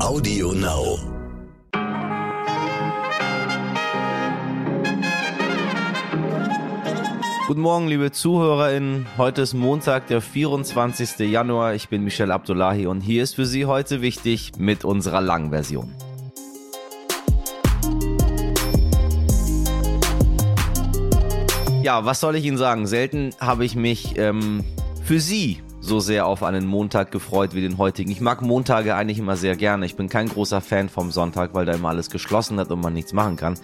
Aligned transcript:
Audio 0.00 0.52
Now. 0.52 0.96
Guten 7.48 7.60
Morgen, 7.60 7.88
liebe 7.88 8.12
ZuhörerInnen. 8.12 9.06
Heute 9.18 9.42
ist 9.42 9.54
Montag, 9.54 10.06
der 10.06 10.20
24. 10.20 11.18
Januar. 11.28 11.74
Ich 11.74 11.88
bin 11.88 12.04
Michel 12.04 12.30
Abdullahi 12.30 12.86
und 12.86 13.00
hier 13.00 13.24
ist 13.24 13.34
für 13.34 13.44
Sie 13.44 13.66
heute 13.66 14.00
wichtig 14.00 14.52
mit 14.56 14.84
unserer 14.84 15.20
Langversion. 15.20 15.92
Ja, 21.82 22.04
was 22.04 22.20
soll 22.20 22.36
ich 22.36 22.44
Ihnen 22.44 22.56
sagen? 22.56 22.86
Selten 22.86 23.30
habe 23.40 23.64
ich 23.64 23.74
mich 23.74 24.16
ähm, 24.16 24.64
für 25.02 25.18
Sie 25.18 25.60
so 25.88 26.00
sehr 26.00 26.26
auf 26.26 26.42
einen 26.42 26.66
Montag 26.66 27.10
gefreut 27.10 27.54
wie 27.54 27.62
den 27.62 27.78
heutigen. 27.78 28.10
Ich 28.10 28.20
mag 28.20 28.42
Montage 28.42 28.94
eigentlich 28.94 29.18
immer 29.18 29.36
sehr 29.36 29.56
gerne. 29.56 29.86
Ich 29.86 29.96
bin 29.96 30.08
kein 30.08 30.28
großer 30.28 30.60
Fan 30.60 30.88
vom 30.88 31.10
Sonntag, 31.10 31.54
weil 31.54 31.64
da 31.64 31.72
immer 31.72 31.88
alles 31.88 32.10
geschlossen 32.10 32.60
hat 32.60 32.70
und 32.70 32.80
man 32.80 32.92
nichts 32.92 33.12
machen 33.12 33.36
kann. 33.36 33.54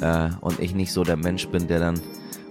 Äh, 0.00 0.30
und 0.40 0.60
ich 0.60 0.74
nicht 0.74 0.92
so 0.92 1.02
der 1.02 1.16
Mensch 1.16 1.48
bin, 1.48 1.66
der 1.66 1.80
dann 1.80 2.00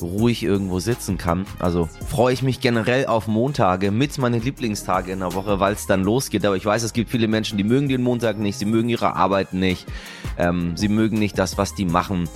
ruhig 0.02 0.44
irgendwo 0.44 0.80
sitzen 0.80 1.18
kann. 1.18 1.46
Also 1.60 1.88
freue 2.08 2.34
ich 2.34 2.42
mich 2.42 2.60
generell 2.60 3.06
auf 3.06 3.28
Montage 3.28 3.92
mit 3.92 4.18
meinen 4.18 4.42
Lieblingstage 4.42 5.12
in 5.12 5.20
der 5.20 5.34
Woche, 5.34 5.60
weil 5.60 5.74
es 5.74 5.86
dann 5.86 6.04
losgeht. 6.04 6.46
Aber 6.46 6.56
ich 6.56 6.66
weiß, 6.66 6.84
es 6.84 6.94
gibt 6.94 7.12
viele 7.12 7.28
Menschen, 7.28 7.58
die 7.58 7.64
mögen 7.64 7.88
den 7.88 8.02
Montag 8.02 8.40
nicht, 8.40 8.58
sie 8.58 8.66
mögen 8.66 8.90
ihre 8.90 9.16
Arbeit 9.16 9.54
nicht, 9.54 9.86
ähm, 10.38 10.76
sie 10.76 10.90
mögen 10.90 11.20
nicht 11.20 11.38
das, 11.38 11.58
was 11.58 11.76
die 11.76 11.86
machen. 11.86 12.28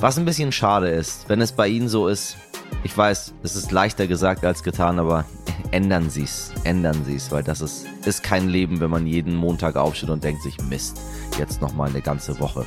Was 0.00 0.18
ein 0.18 0.26
bisschen 0.26 0.52
schade 0.52 0.90
ist, 0.90 1.28
wenn 1.28 1.40
es 1.40 1.52
bei 1.52 1.68
Ihnen 1.68 1.88
so 1.88 2.08
ist. 2.08 2.36
Ich 2.84 2.96
weiß, 2.96 3.34
es 3.42 3.56
ist 3.56 3.72
leichter 3.72 4.06
gesagt 4.06 4.44
als 4.44 4.62
getan, 4.62 4.98
aber 4.98 5.24
ändern 5.70 6.10
Sie 6.10 6.24
es, 6.24 6.52
ändern 6.64 7.04
Sie 7.04 7.16
es, 7.16 7.30
weil 7.30 7.42
das 7.42 7.60
ist, 7.60 7.86
ist 8.04 8.22
kein 8.22 8.48
Leben, 8.48 8.80
wenn 8.80 8.90
man 8.90 9.06
jeden 9.06 9.34
Montag 9.34 9.76
aufsteht 9.76 10.10
und 10.10 10.24
denkt 10.24 10.42
sich, 10.42 10.60
Mist, 10.62 11.00
jetzt 11.38 11.60
nochmal 11.60 11.90
eine 11.90 12.00
ganze 12.00 12.38
Woche. 12.40 12.64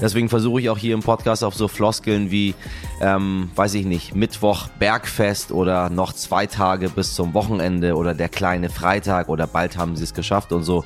Deswegen 0.00 0.28
versuche 0.28 0.60
ich 0.60 0.68
auch 0.68 0.76
hier 0.76 0.94
im 0.94 1.00
Podcast 1.00 1.42
auf 1.42 1.54
so 1.54 1.68
Floskeln 1.68 2.30
wie, 2.30 2.54
ähm, 3.00 3.50
weiß 3.56 3.74
ich 3.74 3.86
nicht, 3.86 4.14
Mittwoch 4.14 4.68
Bergfest 4.78 5.52
oder 5.52 5.88
noch 5.88 6.12
zwei 6.12 6.46
Tage 6.46 6.90
bis 6.90 7.14
zum 7.14 7.32
Wochenende 7.32 7.96
oder 7.96 8.12
der 8.12 8.28
kleine 8.28 8.68
Freitag 8.68 9.30
oder 9.30 9.46
bald 9.46 9.78
haben 9.78 9.96
sie 9.96 10.04
es 10.04 10.12
geschafft 10.12 10.52
und 10.52 10.64
so 10.64 10.84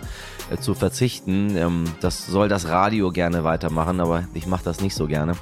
äh, 0.50 0.58
zu 0.58 0.74
verzichten. 0.74 1.56
Ähm, 1.56 1.84
das 2.00 2.26
soll 2.26 2.48
das 2.48 2.68
Radio 2.68 3.10
gerne 3.10 3.42
weitermachen, 3.42 4.00
aber 4.00 4.24
ich 4.32 4.46
mache 4.46 4.64
das 4.64 4.80
nicht 4.80 4.94
so 4.94 5.08
gerne. 5.08 5.32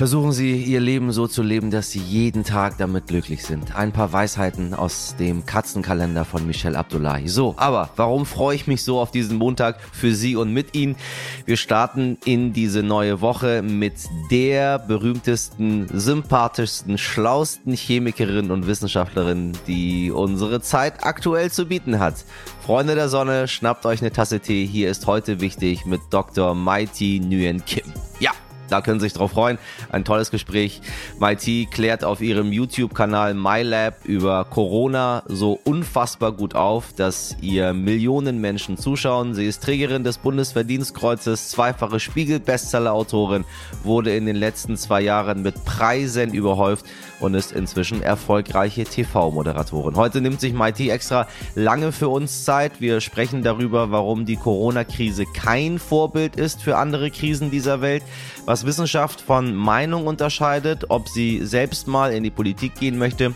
Versuchen 0.00 0.32
Sie, 0.32 0.62
Ihr 0.62 0.80
Leben 0.80 1.12
so 1.12 1.26
zu 1.26 1.42
leben, 1.42 1.70
dass 1.70 1.90
Sie 1.90 1.98
jeden 1.98 2.42
Tag 2.42 2.78
damit 2.78 3.06
glücklich 3.06 3.44
sind. 3.44 3.76
Ein 3.76 3.92
paar 3.92 4.14
Weisheiten 4.14 4.72
aus 4.72 5.14
dem 5.18 5.44
Katzenkalender 5.44 6.24
von 6.24 6.46
Michel 6.46 6.74
Abdullahi. 6.74 7.28
So, 7.28 7.52
aber 7.58 7.90
warum 7.96 8.24
freue 8.24 8.56
ich 8.56 8.66
mich 8.66 8.82
so 8.82 8.98
auf 8.98 9.10
diesen 9.10 9.36
Montag 9.36 9.78
für 9.92 10.14
Sie 10.14 10.36
und 10.36 10.54
mit 10.54 10.74
Ihnen? 10.74 10.96
Wir 11.44 11.58
starten 11.58 12.16
in 12.24 12.54
diese 12.54 12.82
neue 12.82 13.20
Woche 13.20 13.60
mit 13.60 13.92
der 14.30 14.78
berühmtesten, 14.78 15.86
sympathischsten, 15.92 16.96
schlausten 16.96 17.74
Chemikerin 17.74 18.50
und 18.50 18.66
Wissenschaftlerin, 18.66 19.52
die 19.66 20.10
unsere 20.10 20.62
Zeit 20.62 21.04
aktuell 21.04 21.50
zu 21.50 21.66
bieten 21.66 21.98
hat. 21.98 22.24
Freunde 22.64 22.94
der 22.94 23.10
Sonne, 23.10 23.48
schnappt 23.48 23.84
euch 23.84 24.00
eine 24.00 24.12
Tasse 24.12 24.40
Tee. 24.40 24.64
Hier 24.64 24.90
ist 24.90 25.06
heute 25.06 25.42
wichtig 25.42 25.84
mit 25.84 26.00
Dr. 26.08 26.54
Mighty 26.54 27.20
Nguyen 27.22 27.62
Kim. 27.66 27.84
Ja, 28.18 28.30
da 28.70 28.80
können 28.80 29.00
Sie 29.00 29.06
sich 29.06 29.12
drauf 29.12 29.32
freuen. 29.32 29.58
Ein 29.90 30.04
tolles 30.04 30.30
Gespräch. 30.30 30.80
MIT 31.18 31.70
klärt 31.70 32.04
auf 32.04 32.20
ihrem 32.20 32.52
YouTube-Kanal 32.52 33.34
MyLab 33.34 34.04
über 34.04 34.44
Corona 34.44 35.22
so 35.26 35.58
unfassbar 35.64 36.32
gut 36.32 36.54
auf, 36.54 36.92
dass 36.94 37.36
ihr 37.40 37.72
Millionen 37.72 38.40
Menschen 38.40 38.76
zuschauen. 38.76 39.34
Sie 39.34 39.46
ist 39.46 39.62
Trägerin 39.62 40.04
des 40.04 40.18
Bundesverdienstkreuzes, 40.18 41.50
zweifache 41.50 42.00
Spiegel-Bestseller-Autorin, 42.00 43.44
wurde 43.82 44.14
in 44.14 44.26
den 44.26 44.36
letzten 44.36 44.76
zwei 44.76 45.00
Jahren 45.00 45.42
mit 45.42 45.64
Preisen 45.64 46.32
überhäuft 46.32 46.84
und 47.20 47.34
ist 47.34 47.52
inzwischen 47.52 48.02
erfolgreiche 48.02 48.84
TV-Moderatorin. 48.84 49.96
Heute 49.96 50.20
nimmt 50.20 50.40
sich 50.40 50.52
MIT 50.52 50.80
extra 50.80 51.28
lange 51.54 51.92
für 51.92 52.08
uns 52.08 52.44
Zeit. 52.44 52.80
Wir 52.80 53.00
sprechen 53.00 53.42
darüber, 53.42 53.90
warum 53.90 54.26
die 54.26 54.36
Corona-Krise 54.36 55.24
kein 55.26 55.78
Vorbild 55.78 56.36
ist 56.36 56.62
für 56.62 56.76
andere 56.76 57.10
Krisen 57.10 57.50
dieser 57.50 57.80
Welt, 57.80 58.02
was 58.46 58.66
Wissenschaft 58.66 59.20
von 59.20 59.54
Meinung 59.54 60.06
unterscheidet, 60.06 60.86
ob 60.88 61.08
sie 61.08 61.44
selbst 61.44 61.86
mal 61.86 62.12
in 62.12 62.22
die 62.22 62.30
Politik 62.30 62.74
gehen 62.74 62.98
möchte 62.98 63.34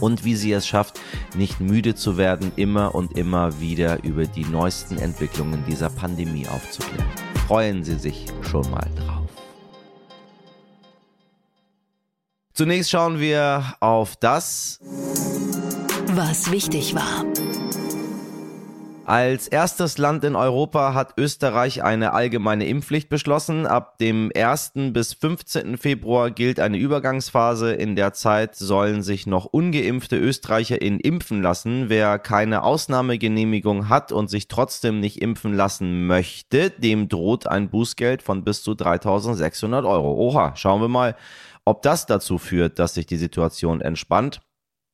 und 0.00 0.24
wie 0.24 0.34
sie 0.34 0.52
es 0.52 0.66
schafft, 0.66 0.98
nicht 1.36 1.60
müde 1.60 1.94
zu 1.94 2.16
werden, 2.16 2.52
immer 2.56 2.94
und 2.94 3.16
immer 3.16 3.60
wieder 3.60 4.02
über 4.02 4.24
die 4.26 4.44
neuesten 4.44 4.98
Entwicklungen 4.98 5.64
dieser 5.66 5.90
Pandemie 5.90 6.46
aufzuklären. 6.48 7.06
Freuen 7.46 7.84
Sie 7.84 7.96
sich 7.96 8.26
schon 8.42 8.68
mal 8.70 8.88
drauf. 8.96 9.19
Zunächst 12.60 12.90
schauen 12.90 13.18
wir 13.18 13.64
auf 13.80 14.16
das, 14.16 14.80
was 16.08 16.50
wichtig 16.50 16.94
war. 16.94 17.24
Als 19.06 19.48
erstes 19.48 19.96
Land 19.96 20.24
in 20.24 20.36
Europa 20.36 20.92
hat 20.92 21.14
Österreich 21.16 21.82
eine 21.82 22.12
allgemeine 22.12 22.66
Impfpflicht 22.66 23.08
beschlossen. 23.08 23.66
Ab 23.66 23.96
dem 23.96 24.30
1. 24.36 24.72
bis 24.92 25.14
15. 25.14 25.78
Februar 25.78 26.30
gilt 26.30 26.60
eine 26.60 26.76
Übergangsphase. 26.76 27.72
In 27.72 27.96
der 27.96 28.12
Zeit 28.12 28.54
sollen 28.56 29.02
sich 29.02 29.26
noch 29.26 29.46
ungeimpfte 29.46 30.16
ÖsterreicherInnen 30.16 31.00
impfen 31.00 31.42
lassen. 31.42 31.88
Wer 31.88 32.18
keine 32.18 32.62
Ausnahmegenehmigung 32.62 33.88
hat 33.88 34.12
und 34.12 34.28
sich 34.28 34.48
trotzdem 34.48 35.00
nicht 35.00 35.22
impfen 35.22 35.54
lassen 35.54 36.06
möchte, 36.06 36.68
dem 36.68 37.08
droht 37.08 37.46
ein 37.46 37.70
Bußgeld 37.70 38.22
von 38.22 38.44
bis 38.44 38.62
zu 38.62 38.74
3600 38.74 39.86
Euro. 39.86 40.12
Oha, 40.12 40.54
schauen 40.56 40.82
wir 40.82 40.88
mal, 40.88 41.16
ob 41.70 41.82
das 41.82 42.04
dazu 42.04 42.38
führt, 42.38 42.80
dass 42.80 42.94
sich 42.94 43.06
die 43.06 43.16
Situation 43.16 43.80
entspannt. 43.80 44.40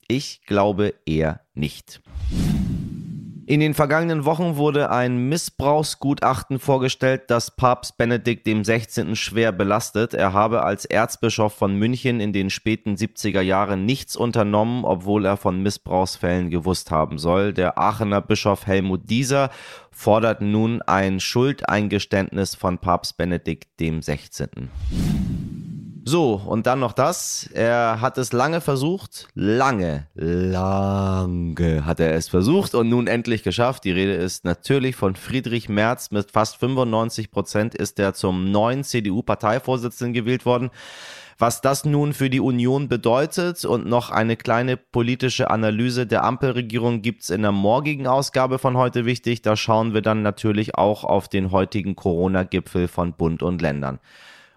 Ich 0.08 0.42
glaube 0.44 0.92
eher 1.06 1.40
nicht. 1.54 2.02
In 3.46 3.60
den 3.60 3.72
vergangenen 3.72 4.26
Wochen 4.26 4.56
wurde 4.56 4.90
ein 4.90 5.30
Missbrauchsgutachten 5.30 6.58
vorgestellt, 6.58 7.22
das 7.28 7.56
Papst 7.56 7.96
Benedikt 7.96 8.46
XVI. 8.46 9.16
schwer 9.16 9.52
belastet. 9.52 10.12
Er 10.12 10.34
habe 10.34 10.64
als 10.64 10.84
Erzbischof 10.84 11.54
von 11.54 11.76
München 11.76 12.20
in 12.20 12.34
den 12.34 12.50
späten 12.50 12.96
70er 12.96 13.40
Jahren 13.40 13.86
nichts 13.86 14.14
unternommen, 14.14 14.84
obwohl 14.84 15.24
er 15.24 15.38
von 15.38 15.62
Missbrauchsfällen 15.62 16.50
gewusst 16.50 16.90
haben 16.90 17.18
soll. 17.18 17.54
Der 17.54 17.78
Aachener 17.78 18.20
Bischof 18.20 18.66
Helmut 18.66 19.08
Dieser 19.08 19.48
fordert 19.90 20.42
nun 20.42 20.82
ein 20.82 21.20
Schuldeingeständnis 21.20 22.54
von 22.54 22.76
Papst 22.76 23.16
Benedikt 23.16 23.78
XVI. 23.78 24.68
So, 26.08 26.40
und 26.46 26.68
dann 26.68 26.78
noch 26.78 26.92
das. 26.92 27.50
Er 27.52 28.00
hat 28.00 28.16
es 28.16 28.32
lange 28.32 28.60
versucht. 28.60 29.26
Lange, 29.34 30.06
lange 30.14 31.84
hat 31.84 31.98
er 31.98 32.14
es 32.14 32.28
versucht 32.28 32.76
und 32.76 32.88
nun 32.88 33.08
endlich 33.08 33.42
geschafft. 33.42 33.82
Die 33.82 33.90
Rede 33.90 34.14
ist 34.14 34.44
natürlich 34.44 34.94
von 34.94 35.16
Friedrich 35.16 35.68
Merz. 35.68 36.12
Mit 36.12 36.30
fast 36.30 36.58
95 36.58 37.32
Prozent 37.32 37.74
ist 37.74 37.98
er 37.98 38.14
zum 38.14 38.52
neuen 38.52 38.84
CDU-Parteivorsitzenden 38.84 40.12
gewählt 40.12 40.46
worden. 40.46 40.70
Was 41.38 41.60
das 41.60 41.84
nun 41.84 42.12
für 42.12 42.30
die 42.30 42.38
Union 42.38 42.86
bedeutet 42.86 43.64
und 43.64 43.86
noch 43.86 44.10
eine 44.10 44.36
kleine 44.36 44.76
politische 44.76 45.50
Analyse 45.50 46.06
der 46.06 46.22
Ampelregierung 46.22 47.02
gibt's 47.02 47.30
in 47.30 47.42
der 47.42 47.50
morgigen 47.50 48.06
Ausgabe 48.06 48.60
von 48.60 48.76
heute 48.76 49.06
wichtig. 49.06 49.42
Da 49.42 49.56
schauen 49.56 49.92
wir 49.92 50.02
dann 50.02 50.22
natürlich 50.22 50.76
auch 50.76 51.02
auf 51.02 51.26
den 51.26 51.50
heutigen 51.50 51.96
Corona-Gipfel 51.96 52.86
von 52.86 53.12
Bund 53.12 53.42
und 53.42 53.60
Ländern. 53.60 53.98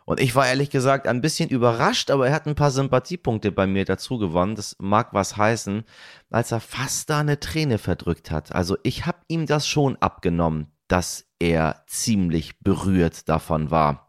Und 0.10 0.20
ich 0.20 0.34
war 0.34 0.48
ehrlich 0.48 0.72
gesagt 0.72 1.08
ein 1.08 1.22
bisschen 1.22 1.52
überrascht, 1.52 2.10
aber 2.10 2.26
er 2.26 2.34
hat 2.34 2.48
ein 2.48 2.56
paar 2.56 2.72
Sympathiepunkte 2.72 3.52
bei 3.52 3.68
mir 3.68 3.86
dazu 3.86 4.18
gewonnen. 4.18 4.56
Das 4.56 4.76
mag 4.80 5.14
was 5.14 5.38
heißen, 5.38 5.84
als 6.32 6.52
er 6.52 6.62
fast 6.62 7.12
da 7.12 7.20
eine 7.20 7.40
Träne 7.40 7.78
verdrückt 7.78 8.32
hat. 8.32 8.52
Also 8.52 8.76
ich 8.82 9.06
habe 9.06 9.20
ihm 9.28 9.46
das 9.46 9.68
schon 9.68 9.98
abgenommen, 9.98 10.72
dass 10.88 11.26
er 11.38 11.84
ziemlich 11.86 12.60
berührt 12.60 13.30
davon 13.30 13.70
war 13.70 14.09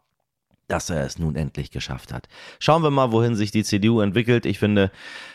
dass 0.71 0.89
er 0.89 1.05
es 1.05 1.19
nun 1.19 1.35
endlich 1.35 1.71
geschafft 1.71 2.13
hat. 2.13 2.27
Schauen 2.59 2.83
wir 2.83 2.91
mal, 2.91 3.11
wohin 3.11 3.35
sich 3.35 3.51
die 3.51 3.63
CDU 3.63 4.01
entwickelt. 4.01 4.45
Ich 4.45 4.59
finde, 4.59 4.91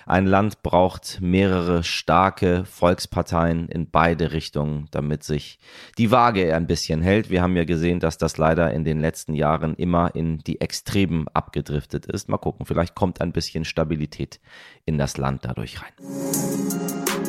ein 0.07 0.27
Land 0.27 0.63
braucht 0.63 1.21
mehrere 1.21 1.83
starke 1.85 2.65
Volksparteien 2.65 3.69
in 3.69 3.91
beide 3.91 4.33
Richtungen, 4.33 4.89
damit 4.91 5.25
sich 5.25 5.59
die 5.99 6.11
Waage 6.11 6.55
ein 6.55 6.67
bisschen 6.67 7.03
hält. 7.03 7.31
Wir 7.31 7.43
haben 7.43 7.57
ja 7.57 7.65
gesehen, 7.65 8.01
dass 8.01 8.19
das 8.19 8.39
leider 8.39 8.73
in 8.73 8.85
den 8.85 9.01
letzten 9.01 9.35
Jahren 9.35 9.75
immer 9.75 10.15
in 10.15 10.39
die 10.39 10.61
Extremen 10.61 11.27
abgedriftet 11.29 12.07
ist. 12.07 12.29
Mal 12.29 12.39
gucken, 12.39 12.67
vielleicht 12.67 12.95
kommt 12.95 13.21
ein 13.21 13.33
bisschen 13.33 13.65
Stabilität 13.65 14.41
in 14.85 14.99
das 14.99 15.17
Land 15.17 15.45
dadurch 15.45 15.83
rein. 15.83 15.93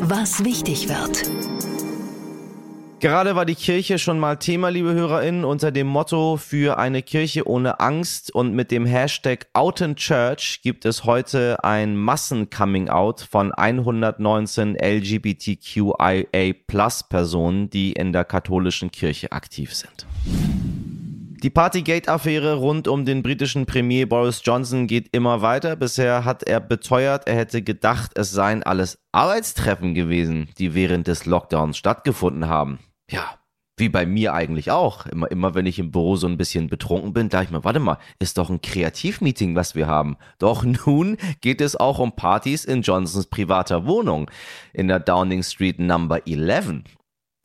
Was 0.02 0.44
wichtig 0.44 0.88
wird. 0.88 1.77
Gerade 3.00 3.36
war 3.36 3.46
die 3.46 3.54
Kirche 3.54 4.00
schon 4.00 4.18
mal 4.18 4.38
Thema, 4.38 4.70
liebe 4.70 4.92
HörerInnen, 4.92 5.46
unter 5.46 5.72
dem 5.72 5.86
Motto 5.86 6.36
für 6.36 6.80
eine 6.80 7.04
Kirche 7.04 7.48
ohne 7.48 7.80
Angst 7.80 8.34
und 8.34 8.56
mit 8.56 8.72
dem 8.72 8.88
Hashtag 8.88 9.46
Out 9.54 9.82
in 9.82 9.96
Church 9.96 10.62
gibt 10.64 10.84
es 10.84 11.04
heute 11.04 11.64
ein 11.64 11.96
Massen-Coming-out 11.96 13.22
von 13.22 13.54
119 13.54 14.76
LGBTQIA 14.76 16.54
Plus 16.66 17.04
Personen, 17.08 17.70
die 17.70 17.94
in 17.94 18.14
der 18.14 18.26
katholischen 18.26 18.90
Kirche 18.90 19.32
aktiv 19.32 19.76
sind. 19.76 20.08
Die 21.44 21.52
Partygate-Affäre 21.52 22.56
rund 22.56 22.88
um 22.88 23.06
den 23.06 23.22
britischen 23.22 23.68
Premier 23.68 24.10
Boris 24.10 24.42
Johnson 24.44 24.88
geht 24.88 25.10
immer 25.16 25.44
weiter. 25.44 25.76
Bisher 25.76 26.26
hat 26.26 26.42
er 26.42 26.60
beteuert, 26.60 27.28
er 27.28 27.36
hätte 27.36 27.62
gedacht, 27.62 28.14
es 28.16 28.32
seien 28.32 28.64
alles 28.64 28.98
Arbeitstreffen 29.12 29.94
gewesen, 29.94 30.50
die 30.58 30.74
während 30.74 31.06
des 31.06 31.28
Lockdowns 31.28 31.78
stattgefunden 31.78 32.48
haben. 32.48 32.80
Ja, 33.12 33.38
wie 33.78 33.88
bei 33.88 34.08
mir 34.08 34.34
eigentlich 34.34 34.72
auch. 34.72 35.06
Immer, 35.06 35.30
immer 35.30 35.54
wenn 35.54 35.68
ich 35.68 35.78
im 35.78 35.92
Büro 35.92 36.16
so 36.16 36.26
ein 36.26 36.38
bisschen 36.38 36.70
betrunken 36.70 37.14
bin, 37.14 37.30
dachte 37.30 37.46
ich 37.46 37.52
mir, 37.52 37.64
warte 37.64 37.80
mal, 37.80 38.00
ist 38.18 38.40
doch 38.40 38.50
ein 38.50 38.62
Kreativmeeting, 38.62 39.56
was 39.56 39.76
wir 39.76 39.86
haben. 39.86 40.18
Doch 40.40 40.64
nun 40.64 41.18
geht 41.42 41.62
es 41.62 41.76
auch 41.76 42.00
um 42.00 42.16
Partys 42.16 42.66
in 42.66 42.82
Johnsons 42.82 43.28
privater 43.28 43.86
Wohnung 43.86 44.32
in 44.74 44.88
der 44.88 45.00
Downing 45.00 45.44
Street 45.44 45.78
Number 45.78 46.26
11. 46.26 46.82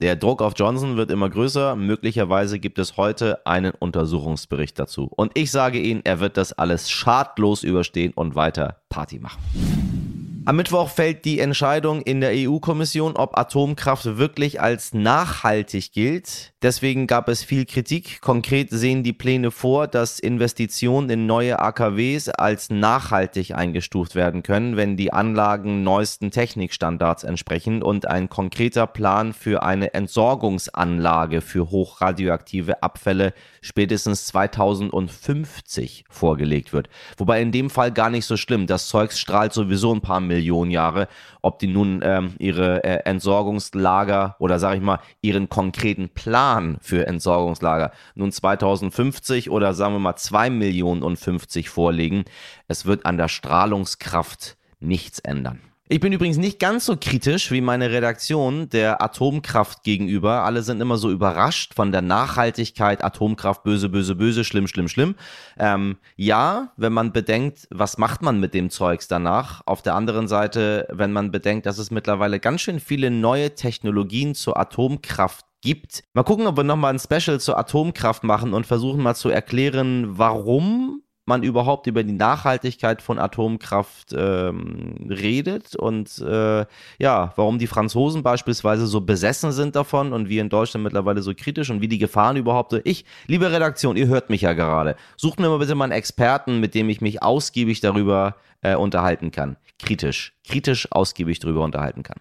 Der 0.02 0.16
Druck 0.16 0.42
auf 0.42 0.54
Johnson 0.56 0.96
wird 0.96 1.12
immer 1.12 1.30
größer. 1.30 1.76
Möglicherweise 1.76 2.58
gibt 2.58 2.80
es 2.80 2.96
heute 2.96 3.46
einen 3.46 3.70
Untersuchungsbericht 3.70 4.76
dazu. 4.76 5.08
Und 5.14 5.30
ich 5.38 5.52
sage 5.52 5.78
Ihnen, 5.78 6.00
er 6.02 6.18
wird 6.18 6.36
das 6.36 6.52
alles 6.52 6.90
schadlos 6.90 7.62
überstehen 7.62 8.12
und 8.12 8.34
weiter 8.34 8.80
Party 8.88 9.20
machen. 9.20 10.01
Am 10.44 10.56
Mittwoch 10.56 10.88
fällt 10.88 11.24
die 11.24 11.38
Entscheidung 11.38 12.02
in 12.02 12.20
der 12.20 12.32
EU-Kommission, 12.34 13.14
ob 13.16 13.38
Atomkraft 13.38 14.16
wirklich 14.18 14.60
als 14.60 14.92
nachhaltig 14.92 15.92
gilt. 15.92 16.52
Deswegen 16.62 17.06
gab 17.06 17.28
es 17.28 17.44
viel 17.44 17.64
Kritik. 17.64 18.20
Konkret 18.20 18.70
sehen 18.70 19.04
die 19.04 19.12
Pläne 19.12 19.52
vor, 19.52 19.86
dass 19.86 20.18
Investitionen 20.18 21.10
in 21.10 21.26
neue 21.26 21.60
AKWs 21.60 22.28
als 22.28 22.70
nachhaltig 22.70 23.54
eingestuft 23.54 24.16
werden 24.16 24.42
können, 24.42 24.76
wenn 24.76 24.96
die 24.96 25.12
Anlagen 25.12 25.84
neuesten 25.84 26.32
Technikstandards 26.32 27.22
entsprechen 27.22 27.80
und 27.80 28.08
ein 28.08 28.28
konkreter 28.28 28.88
Plan 28.88 29.34
für 29.34 29.62
eine 29.62 29.94
Entsorgungsanlage 29.94 31.40
für 31.40 31.70
hochradioaktive 31.70 32.82
Abfälle 32.82 33.32
spätestens 33.62 34.26
2050 34.26 36.04
vorgelegt 36.10 36.74
wird. 36.74 36.90
Wobei 37.16 37.40
in 37.40 37.52
dem 37.52 37.70
Fall 37.70 37.92
gar 37.92 38.10
nicht 38.10 38.26
so 38.26 38.36
schlimm. 38.36 38.66
Das 38.66 38.88
Zeugs 38.88 39.18
strahlt 39.18 39.54
sowieso 39.54 39.94
ein 39.94 40.02
paar 40.02 40.20
Millionen 40.20 40.70
Jahre. 40.70 41.08
Ob 41.40 41.58
die 41.58 41.68
nun 41.68 42.00
ähm, 42.04 42.34
ihre 42.38 42.84
äh, 42.84 43.04
Entsorgungslager 43.04 44.36
oder 44.38 44.58
sage 44.58 44.76
ich 44.76 44.82
mal 44.82 44.98
ihren 45.22 45.48
konkreten 45.48 46.10
Plan 46.10 46.76
für 46.82 47.06
Entsorgungslager 47.06 47.92
nun 48.14 48.32
2050 48.32 49.48
oder 49.48 49.72
sagen 49.72 49.94
wir 49.94 50.00
mal 50.00 50.16
2 50.16 50.50
Millionen 50.50 51.02
und 51.02 51.16
50 51.16 51.70
vorlegen, 51.70 52.24
es 52.68 52.84
wird 52.84 53.06
an 53.06 53.16
der 53.16 53.28
Strahlungskraft 53.28 54.56
nichts 54.80 55.20
ändern. 55.20 55.71
Ich 55.92 56.00
bin 56.00 56.14
übrigens 56.14 56.38
nicht 56.38 56.58
ganz 56.58 56.86
so 56.86 56.96
kritisch 56.98 57.50
wie 57.50 57.60
meine 57.60 57.90
Redaktion 57.90 58.70
der 58.70 59.02
Atomkraft 59.02 59.84
gegenüber. 59.84 60.42
Alle 60.42 60.62
sind 60.62 60.80
immer 60.80 60.96
so 60.96 61.10
überrascht 61.10 61.74
von 61.74 61.92
der 61.92 62.00
Nachhaltigkeit. 62.00 63.04
Atomkraft 63.04 63.62
böse, 63.62 63.90
böse, 63.90 64.14
böse, 64.14 64.42
schlimm, 64.42 64.68
schlimm, 64.68 64.88
schlimm. 64.88 65.16
Ähm, 65.58 65.98
ja, 66.16 66.72
wenn 66.78 66.94
man 66.94 67.12
bedenkt, 67.12 67.68
was 67.68 67.98
macht 67.98 68.22
man 68.22 68.40
mit 68.40 68.54
dem 68.54 68.70
Zeugs 68.70 69.06
danach. 69.06 69.60
Auf 69.66 69.82
der 69.82 69.94
anderen 69.94 70.28
Seite, 70.28 70.88
wenn 70.90 71.12
man 71.12 71.30
bedenkt, 71.30 71.66
dass 71.66 71.76
es 71.76 71.90
mittlerweile 71.90 72.40
ganz 72.40 72.62
schön 72.62 72.80
viele 72.80 73.10
neue 73.10 73.54
Technologien 73.54 74.34
zur 74.34 74.56
Atomkraft 74.56 75.44
gibt. 75.60 76.04
Mal 76.14 76.22
gucken, 76.22 76.46
ob 76.46 76.56
wir 76.56 76.64
nochmal 76.64 76.94
ein 76.94 77.00
Special 77.00 77.38
zur 77.38 77.58
Atomkraft 77.58 78.24
machen 78.24 78.54
und 78.54 78.66
versuchen 78.66 79.02
mal 79.02 79.14
zu 79.14 79.28
erklären, 79.28 80.16
warum 80.16 81.02
man 81.24 81.42
überhaupt 81.42 81.86
über 81.86 82.02
die 82.02 82.12
Nachhaltigkeit 82.12 83.00
von 83.00 83.18
Atomkraft 83.18 84.12
ähm, 84.12 85.06
redet 85.08 85.76
und 85.76 86.18
äh, 86.18 86.66
ja, 86.98 87.32
warum 87.36 87.58
die 87.58 87.68
Franzosen 87.68 88.22
beispielsweise 88.22 88.86
so 88.86 89.00
besessen 89.00 89.52
sind 89.52 89.76
davon 89.76 90.12
und 90.12 90.28
wir 90.28 90.40
in 90.40 90.48
Deutschland 90.48 90.82
mittlerweile 90.82 91.22
so 91.22 91.32
kritisch 91.34 91.70
und 91.70 91.80
wie 91.80 91.88
die 91.88 91.98
Gefahren 91.98 92.36
überhaupt. 92.36 92.74
Ich, 92.84 93.04
liebe 93.26 93.52
Redaktion, 93.52 93.96
ihr 93.96 94.08
hört 94.08 94.30
mich 94.30 94.40
ja 94.40 94.52
gerade. 94.52 94.96
Sucht 95.16 95.38
mir 95.38 95.48
mal 95.48 95.58
bitte 95.58 95.74
mal 95.74 95.84
einen 95.84 95.92
Experten, 95.92 96.58
mit 96.58 96.74
dem 96.74 96.88
ich 96.88 97.00
mich 97.00 97.22
ausgiebig 97.22 97.80
darüber 97.80 98.36
äh, 98.62 98.74
unterhalten 98.74 99.30
kann. 99.30 99.56
Kritisch, 99.78 100.34
kritisch 100.46 100.88
ausgiebig 100.90 101.38
darüber 101.38 101.62
unterhalten 101.62 102.02
kann. 102.02 102.18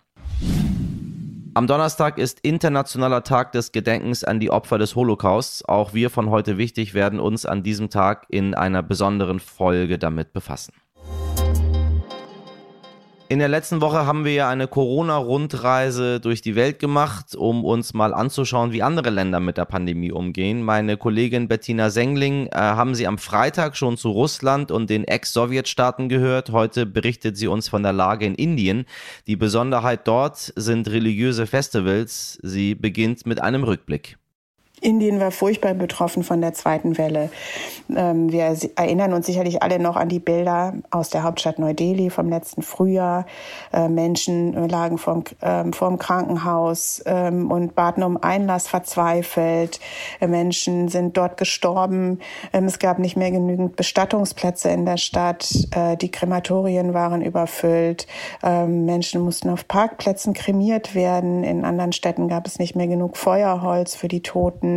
Am 1.53 1.67
Donnerstag 1.67 2.17
ist 2.17 2.39
Internationaler 2.43 3.23
Tag 3.23 3.51
des 3.51 3.73
Gedenkens 3.73 4.23
an 4.23 4.39
die 4.39 4.51
Opfer 4.51 4.77
des 4.77 4.95
Holocausts. 4.95 5.65
Auch 5.65 5.93
wir 5.93 6.09
von 6.09 6.29
heute 6.29 6.57
wichtig 6.57 6.93
werden 6.93 7.19
uns 7.19 7.45
an 7.45 7.61
diesem 7.61 7.89
Tag 7.89 8.25
in 8.29 8.55
einer 8.55 8.81
besonderen 8.81 9.41
Folge 9.41 9.99
damit 9.99 10.31
befassen. 10.31 10.71
In 13.31 13.39
der 13.39 13.47
letzten 13.47 13.79
Woche 13.79 14.05
haben 14.05 14.25
wir 14.25 14.33
ja 14.33 14.49
eine 14.49 14.67
Corona-Rundreise 14.67 16.19
durch 16.19 16.41
die 16.41 16.55
Welt 16.55 16.79
gemacht, 16.79 17.33
um 17.33 17.63
uns 17.63 17.93
mal 17.93 18.13
anzuschauen, 18.13 18.73
wie 18.73 18.83
andere 18.83 19.09
Länder 19.09 19.39
mit 19.39 19.55
der 19.55 19.63
Pandemie 19.63 20.11
umgehen. 20.11 20.63
Meine 20.63 20.97
Kollegin 20.97 21.47
Bettina 21.47 21.91
Sengling 21.91 22.47
äh, 22.47 22.57
haben 22.57 22.93
Sie 22.93 23.07
am 23.07 23.17
Freitag 23.17 23.77
schon 23.77 23.95
zu 23.95 24.11
Russland 24.11 24.69
und 24.69 24.89
den 24.89 25.05
Ex-Sowjetstaaten 25.05 26.09
gehört. 26.09 26.51
Heute 26.51 26.85
berichtet 26.85 27.37
sie 27.37 27.47
uns 27.47 27.69
von 27.69 27.83
der 27.83 27.93
Lage 27.93 28.25
in 28.25 28.35
Indien. 28.35 28.83
Die 29.27 29.37
Besonderheit 29.37 30.09
dort 30.09 30.51
sind 30.57 30.89
religiöse 30.89 31.47
Festivals. 31.47 32.37
Sie 32.43 32.75
beginnt 32.75 33.25
mit 33.25 33.41
einem 33.41 33.63
Rückblick. 33.63 34.17
Indien 34.81 35.19
war 35.19 35.31
furchtbar 35.31 35.75
betroffen 35.75 36.23
von 36.23 36.41
der 36.41 36.53
zweiten 36.53 36.97
Welle. 36.97 37.29
Ähm, 37.95 38.31
wir 38.31 38.55
erinnern 38.75 39.13
uns 39.13 39.27
sicherlich 39.27 39.61
alle 39.61 39.79
noch 39.79 39.95
an 39.95 40.09
die 40.09 40.19
Bilder 40.19 40.73
aus 40.89 41.09
der 41.09 41.23
Hauptstadt 41.23 41.59
Neu-Delhi 41.59 42.09
vom 42.09 42.29
letzten 42.29 42.63
Frühjahr. 42.63 43.25
Äh, 43.71 43.87
Menschen 43.89 44.67
lagen 44.67 44.97
vorm, 44.97 45.23
ähm, 45.41 45.71
vorm 45.71 45.99
Krankenhaus 45.99 47.01
ähm, 47.05 47.51
und 47.51 47.75
baten 47.75 48.03
um 48.03 48.17
Einlass 48.21 48.67
verzweifelt. 48.67 49.79
Äh, 50.19 50.27
Menschen 50.27 50.87
sind 50.87 51.15
dort 51.15 51.37
gestorben. 51.37 52.19
Es 52.51 52.79
gab 52.79 52.97
nicht 52.97 53.17
mehr 53.17 53.31
genügend 53.31 53.75
Bestattungsplätze 53.75 54.69
in 54.69 54.85
der 54.85 54.97
Stadt. 54.97 55.47
Äh, 55.75 55.95
die 55.97 56.09
Krematorien 56.09 56.93
waren 56.93 57.21
überfüllt. 57.21 58.07
Menschen 58.43 59.21
mussten 59.21 59.49
auf 59.49 59.67
Parkplätzen 59.67 60.33
kremiert 60.33 60.95
werden. 60.95 61.43
In 61.43 61.63
anderen 61.65 61.91
Städten 61.91 62.27
gab 62.27 62.47
es 62.47 62.59
nicht 62.59 62.75
mehr 62.75 62.87
genug 62.87 63.17
Feuerholz 63.17 63.95
für 63.95 64.07
die 64.07 64.21
Toten. 64.21 64.70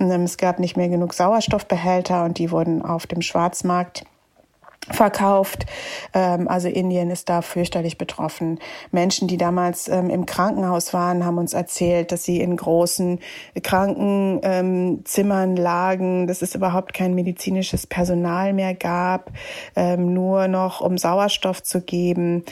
Ähm, 0.00 0.22
es 0.22 0.36
gab 0.36 0.58
nicht 0.58 0.76
mehr 0.76 0.88
genug 0.88 1.14
Sauerstoffbehälter 1.14 2.24
und 2.24 2.38
die 2.38 2.50
wurden 2.50 2.82
auf 2.82 3.06
dem 3.06 3.22
Schwarzmarkt 3.22 4.04
verkauft. 4.90 5.64
Ähm, 6.12 6.48
also 6.48 6.68
Indien 6.68 7.10
ist 7.10 7.28
da 7.28 7.42
fürchterlich 7.42 7.96
betroffen. 7.98 8.58
Menschen, 8.90 9.28
die 9.28 9.36
damals 9.36 9.88
ähm, 9.88 10.10
im 10.10 10.26
Krankenhaus 10.26 10.92
waren, 10.92 11.24
haben 11.24 11.38
uns 11.38 11.54
erzählt, 11.54 12.12
dass 12.12 12.24
sie 12.24 12.40
in 12.40 12.56
großen 12.56 13.20
Krankenzimmern 13.62 15.56
lagen, 15.56 16.26
dass 16.26 16.42
es 16.42 16.54
überhaupt 16.54 16.92
kein 16.92 17.14
medizinisches 17.14 17.86
Personal 17.86 18.52
mehr 18.52 18.74
gab, 18.74 19.30
nur 19.96 20.48
noch 20.48 20.80
um 20.80 20.98
Sauerstoff 20.98 21.62
zu 21.62 21.80
geben 21.80 22.44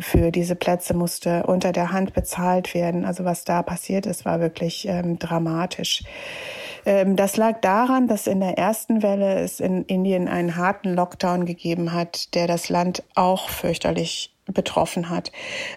für 0.00 0.30
diese 0.32 0.56
Plätze 0.56 0.94
musste 0.94 1.44
unter 1.44 1.72
der 1.72 1.92
Hand 1.92 2.14
bezahlt 2.14 2.74
werden. 2.74 3.04
Also 3.04 3.24
was 3.24 3.44
da 3.44 3.62
passiert 3.62 4.06
ist, 4.06 4.24
war 4.24 4.40
wirklich 4.40 4.86
ähm, 4.88 5.18
dramatisch. 5.18 6.02
Ähm, 6.86 7.16
das 7.16 7.36
lag 7.36 7.60
daran, 7.60 8.08
dass 8.08 8.26
in 8.26 8.40
der 8.40 8.58
ersten 8.58 9.02
Welle 9.02 9.40
es 9.40 9.60
in 9.60 9.84
Indien 9.84 10.28
einen 10.28 10.56
harten 10.56 10.94
Lockdown 10.94 11.44
gegeben 11.44 11.92
hat, 11.92 12.34
der 12.34 12.46
das 12.46 12.68
Land 12.68 13.02
auch 13.14 13.48
fürchterlich 13.48 14.34
betroffen 14.46 15.10
hat. 15.10 15.30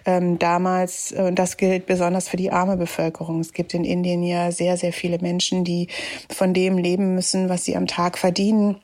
Ähm, 0.04 0.38
damals, 0.38 1.12
und 1.12 1.38
das 1.38 1.56
gilt 1.56 1.86
besonders 1.86 2.28
für 2.28 2.36
die 2.36 2.50
arme 2.50 2.76
Bevölkerung. 2.76 3.40
Es 3.40 3.52
gibt 3.52 3.72
in 3.74 3.84
Indien 3.84 4.22
ja 4.24 4.50
sehr, 4.50 4.76
sehr 4.76 4.92
viele 4.92 5.18
Menschen, 5.18 5.64
die 5.64 5.88
von 6.28 6.54
dem 6.54 6.76
leben 6.78 7.14
müssen, 7.14 7.48
was 7.48 7.64
sie 7.64 7.76
am 7.76 7.86
Tag 7.86 8.18
verdienen 8.18 8.80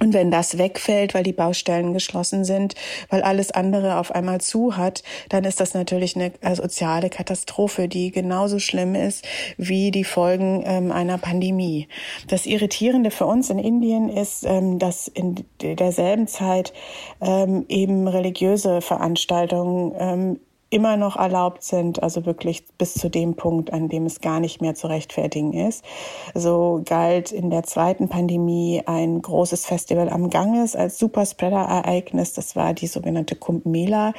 und 0.00 0.12
wenn 0.12 0.30
das 0.30 0.58
wegfällt, 0.58 1.14
weil 1.14 1.22
die 1.22 1.32
Baustellen 1.32 1.92
geschlossen 1.92 2.44
sind, 2.44 2.74
weil 3.10 3.22
alles 3.22 3.52
andere 3.52 3.98
auf 3.98 4.12
einmal 4.12 4.40
zu 4.40 4.76
hat, 4.76 5.02
dann 5.28 5.44
ist 5.44 5.60
das 5.60 5.74
natürlich 5.74 6.16
eine 6.16 6.32
äh, 6.40 6.54
soziale 6.54 7.10
Katastrophe, 7.10 7.88
die 7.88 8.10
genauso 8.10 8.58
schlimm 8.58 8.94
ist 8.94 9.24
wie 9.56 9.90
die 9.90 10.04
Folgen 10.04 10.62
ähm, 10.66 10.90
einer 10.90 11.18
Pandemie. 11.18 11.88
Das 12.28 12.46
Irritierende 12.46 13.10
für 13.10 13.26
uns 13.26 13.50
in 13.50 13.58
Indien 13.58 14.08
ist, 14.08 14.44
ähm, 14.44 14.78
dass 14.78 15.06
in 15.08 15.44
derselben 15.60 16.26
Zeit 16.26 16.72
ähm, 17.20 17.64
eben 17.68 18.08
religiöse 18.08 18.80
Veranstaltungen 18.80 19.94
ähm, 19.98 20.40
immer 20.74 20.96
noch 20.96 21.14
erlaubt 21.14 21.62
sind, 21.62 22.02
also 22.02 22.26
wirklich 22.26 22.66
bis 22.76 22.94
zu 22.94 23.08
dem 23.08 23.36
Punkt, 23.36 23.72
an 23.72 23.88
dem 23.88 24.06
es 24.06 24.20
gar 24.20 24.40
nicht 24.40 24.60
mehr 24.60 24.74
zu 24.74 24.88
rechtfertigen 24.88 25.52
ist. 25.52 25.84
So 26.34 26.82
galt 26.84 27.30
in 27.30 27.48
der 27.48 27.62
zweiten 27.62 28.08
Pandemie 28.08 28.82
ein 28.84 29.22
großes 29.22 29.66
Festival 29.66 30.08
am 30.08 30.30
Ganges 30.30 30.74
als 30.74 30.98
Superspreader-Ereignis. 30.98 32.32
Das 32.32 32.56
war 32.56 32.74
die 32.74 32.88
sogenannte 32.88 33.36
Kumbh 33.36 33.70
Mela, 33.70 34.14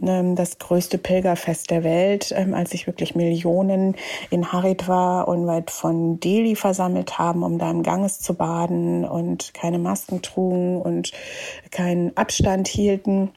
ähm, 0.00 0.36
das 0.36 0.60
größte 0.60 0.98
Pilgerfest 0.98 1.72
der 1.72 1.82
Welt, 1.82 2.32
ähm, 2.36 2.54
als 2.54 2.70
sich 2.70 2.86
wirklich 2.86 3.16
Millionen 3.16 3.96
in 4.30 4.52
Haridwar 4.52 5.26
unweit 5.26 5.72
von 5.72 6.20
Delhi 6.20 6.54
versammelt 6.54 7.18
haben, 7.18 7.42
um 7.42 7.58
da 7.58 7.68
im 7.68 7.82
Ganges 7.82 8.20
zu 8.20 8.34
baden 8.34 9.04
und 9.04 9.54
keine 9.54 9.80
Masken 9.80 10.22
trugen 10.22 10.80
und 10.80 11.10
keinen 11.72 12.16
Abstand 12.16 12.68
hielten. 12.68 13.32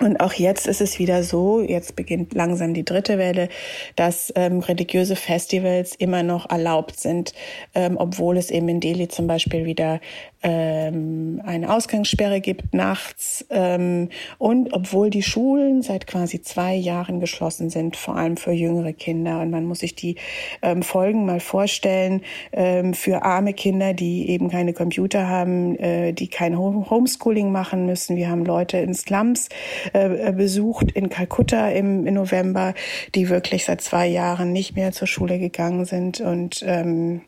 Und 0.00 0.20
auch 0.20 0.32
jetzt 0.32 0.66
ist 0.66 0.80
es 0.80 0.98
wieder 0.98 1.22
so, 1.22 1.60
jetzt 1.60 1.96
beginnt 1.96 2.32
langsam 2.32 2.72
die 2.72 2.84
dritte 2.84 3.18
Welle, 3.18 3.48
dass 3.94 4.32
ähm, 4.36 4.60
religiöse 4.60 5.16
Festivals 5.16 5.94
immer 5.94 6.22
noch 6.22 6.48
erlaubt 6.48 6.98
sind, 6.98 7.34
ähm, 7.74 7.96
obwohl 7.98 8.38
es 8.38 8.50
eben 8.50 8.68
in 8.68 8.80
Delhi 8.80 9.08
zum 9.08 9.26
Beispiel 9.26 9.66
wieder 9.66 10.00
ähm, 10.42 11.40
eine 11.44 11.72
Ausgangssperre 11.72 12.40
gibt 12.40 12.74
nachts 12.74 13.44
ähm, 13.50 14.08
und 14.38 14.72
obwohl 14.72 15.10
die 15.10 15.22
Schulen 15.22 15.82
seit 15.82 16.06
quasi 16.06 16.42
zwei 16.42 16.74
Jahren 16.74 17.20
geschlossen 17.20 17.70
sind, 17.70 17.96
vor 17.96 18.16
allem 18.16 18.36
für 18.36 18.52
jüngere 18.52 18.92
Kinder. 18.92 19.40
Und 19.40 19.50
man 19.50 19.64
muss 19.64 19.80
sich 19.80 19.94
die 19.94 20.16
ähm, 20.62 20.82
Folgen 20.82 21.26
mal 21.26 21.40
vorstellen 21.40 22.22
ähm, 22.52 22.94
für 22.94 23.22
arme 23.22 23.52
Kinder, 23.52 23.94
die 23.94 24.28
eben 24.30 24.50
keine 24.50 24.72
Computer 24.72 25.28
haben, 25.28 25.76
äh, 25.78 26.12
die 26.12 26.28
kein 26.28 26.58
Homeschooling 26.58 27.52
machen 27.52 27.86
müssen. 27.86 28.16
Wir 28.16 28.28
haben 28.28 28.44
Leute 28.44 28.78
in 28.78 28.94
Slums 28.94 29.48
äh, 29.92 30.32
besucht 30.32 30.92
in 30.92 31.08
Kalkutta 31.08 31.68
im, 31.70 32.06
im 32.06 32.14
November, 32.14 32.74
die 33.14 33.28
wirklich 33.28 33.64
seit 33.64 33.80
zwei 33.80 34.06
Jahren 34.06 34.52
nicht 34.52 34.74
mehr 34.76 34.92
zur 34.92 35.06
Schule 35.06 35.38
gegangen 35.38 35.84
sind 35.84 36.20
und 36.20 36.64
ähm, 36.66 37.22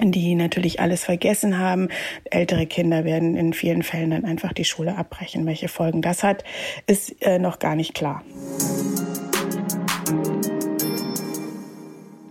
die 0.00 0.34
natürlich 0.34 0.80
alles 0.80 1.04
vergessen 1.04 1.58
haben. 1.58 1.88
Ältere 2.24 2.66
Kinder 2.66 3.04
werden 3.04 3.36
in 3.36 3.52
vielen 3.52 3.82
Fällen 3.82 4.10
dann 4.10 4.24
einfach 4.24 4.52
die 4.52 4.64
Schule 4.64 4.96
abbrechen. 4.96 5.46
Welche 5.46 5.68
Folgen 5.68 6.02
das 6.02 6.22
hat, 6.22 6.44
ist 6.86 7.22
äh, 7.22 7.38
noch 7.38 7.58
gar 7.58 7.76
nicht 7.76 7.94
klar. 7.94 8.22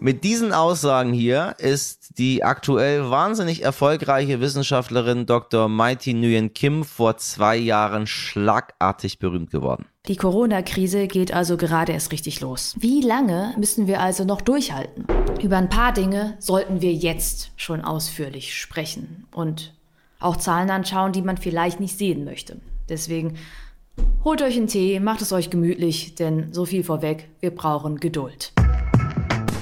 Mit 0.01 0.23
diesen 0.23 0.53
Aussagen 0.53 1.11
hier 1.11 1.55
ist 1.57 2.17
die 2.17 2.45
aktuell 2.45 3.09
wahnsinnig 3.09 3.63
erfolgreiche 3.63 4.39
Wissenschaftlerin 4.39 5.25
Dr. 5.25 5.67
Mighty 5.67 6.13
Nguyen 6.13 6.53
Kim 6.53 6.85
vor 6.85 7.17
zwei 7.17 7.57
Jahren 7.57 8.07
schlagartig 8.07 9.19
berühmt 9.19 9.51
geworden. 9.51 9.87
Die 10.07 10.15
Corona-Krise 10.15 11.07
geht 11.07 11.33
also 11.33 11.57
gerade 11.57 11.91
erst 11.91 12.13
richtig 12.13 12.39
los. 12.39 12.75
Wie 12.79 13.01
lange 13.01 13.53
müssen 13.57 13.87
wir 13.87 13.99
also 13.99 14.23
noch 14.23 14.39
durchhalten? 14.39 15.05
Über 15.43 15.57
ein 15.57 15.67
paar 15.67 15.91
Dinge 15.91 16.37
sollten 16.39 16.81
wir 16.81 16.93
jetzt 16.93 17.51
schon 17.57 17.81
ausführlich 17.81 18.55
sprechen 18.55 19.27
und 19.31 19.73
auch 20.21 20.37
Zahlen 20.37 20.69
anschauen, 20.69 21.11
die 21.11 21.21
man 21.21 21.35
vielleicht 21.35 21.81
nicht 21.81 21.97
sehen 21.97 22.23
möchte. 22.23 22.61
Deswegen 22.87 23.35
holt 24.23 24.41
euch 24.41 24.55
einen 24.55 24.67
Tee, 24.67 25.01
macht 25.01 25.21
es 25.21 25.33
euch 25.33 25.49
gemütlich, 25.49 26.15
denn 26.15 26.53
so 26.53 26.63
viel 26.63 26.85
vorweg, 26.85 27.27
wir 27.41 27.51
brauchen 27.51 27.99
Geduld. 27.99 28.53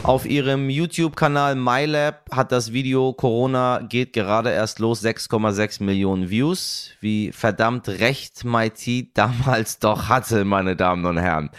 Auf 0.07 0.25
ihrem 0.25 0.69
YouTube-Kanal 0.69 1.55
MyLab 1.55 2.31
hat 2.31 2.53
das 2.53 2.71
Video 2.71 3.11
Corona 3.11 3.81
geht 3.81 4.13
gerade 4.13 4.51
erst 4.51 4.79
los 4.79 5.03
6,6 5.03 5.83
Millionen 5.83 6.29
Views. 6.29 6.91
Wie 7.01 7.33
verdammt 7.33 7.89
recht 7.89 8.45
MIT 8.45 9.17
damals 9.17 9.79
doch 9.81 10.07
hatte, 10.07 10.45
meine 10.45 10.77
Damen 10.77 11.05
und 11.05 11.17
Herren. 11.17 11.49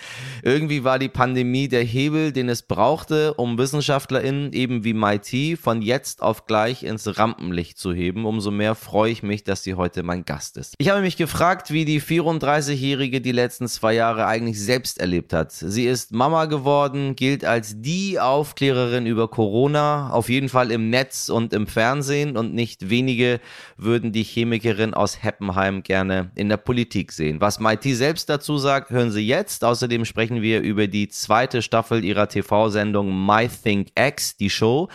Irgendwie 0.42 0.82
war 0.82 0.98
die 0.98 1.10
Pandemie 1.10 1.68
der 1.68 1.84
Hebel, 1.84 2.32
den 2.32 2.48
es 2.48 2.62
brauchte, 2.62 3.34
um 3.34 3.58
WissenschaftlerInnen 3.58 4.54
eben 4.54 4.82
wie 4.82 4.94
MIT 4.94 5.58
von 5.58 5.82
jetzt 5.82 6.22
auf 6.22 6.46
gleich 6.46 6.84
ins 6.84 7.18
Rampenlicht 7.18 7.76
zu 7.76 7.92
heben. 7.92 8.24
Umso 8.24 8.50
mehr 8.50 8.74
freue 8.74 9.12
ich 9.12 9.22
mich, 9.22 9.44
dass 9.44 9.62
sie 9.62 9.74
heute 9.74 10.02
mein 10.02 10.24
Gast 10.24 10.56
ist. 10.56 10.74
Ich 10.78 10.88
habe 10.88 11.02
mich 11.02 11.18
gefragt, 11.18 11.70
wie 11.70 11.84
die 11.84 12.00
34-Jährige 12.00 13.20
die 13.20 13.32
letzten 13.32 13.68
zwei 13.68 13.92
Jahre 13.92 14.24
eigentlich 14.24 14.58
selbst 14.58 14.98
erlebt 14.98 15.34
hat. 15.34 15.52
Sie 15.52 15.84
ist 15.84 16.12
Mama 16.12 16.46
geworden, 16.46 17.14
gilt 17.14 17.44
als 17.44 17.82
die 17.82 18.18
auf 18.18 18.37
Aufklärerin 18.38 19.04
über 19.04 19.26
Corona, 19.26 20.10
auf 20.10 20.28
jeden 20.28 20.48
Fall 20.48 20.70
im 20.70 20.90
Netz 20.90 21.28
und 21.28 21.52
im 21.52 21.66
Fernsehen 21.66 22.36
und 22.36 22.54
nicht 22.54 22.88
wenige 22.88 23.40
würden 23.76 24.12
die 24.12 24.22
Chemikerin 24.22 24.94
aus 24.94 25.24
Heppenheim 25.24 25.82
gerne 25.82 26.30
in 26.36 26.48
der 26.48 26.56
Politik 26.56 27.10
sehen. 27.10 27.40
Was 27.40 27.58
Mighty 27.58 27.96
selbst 27.96 28.28
dazu 28.28 28.56
sagt, 28.56 28.90
hören 28.90 29.10
Sie 29.10 29.26
jetzt. 29.26 29.64
Außerdem 29.64 30.04
sprechen 30.04 30.40
wir 30.40 30.60
über 30.60 30.86
die 30.86 31.08
zweite 31.08 31.62
Staffel 31.62 32.04
ihrer 32.04 32.28
TV-Sendung 32.28 33.26
My 33.26 33.48
Think 33.48 33.88
X, 33.98 34.36
die 34.36 34.50
Show, 34.50 34.88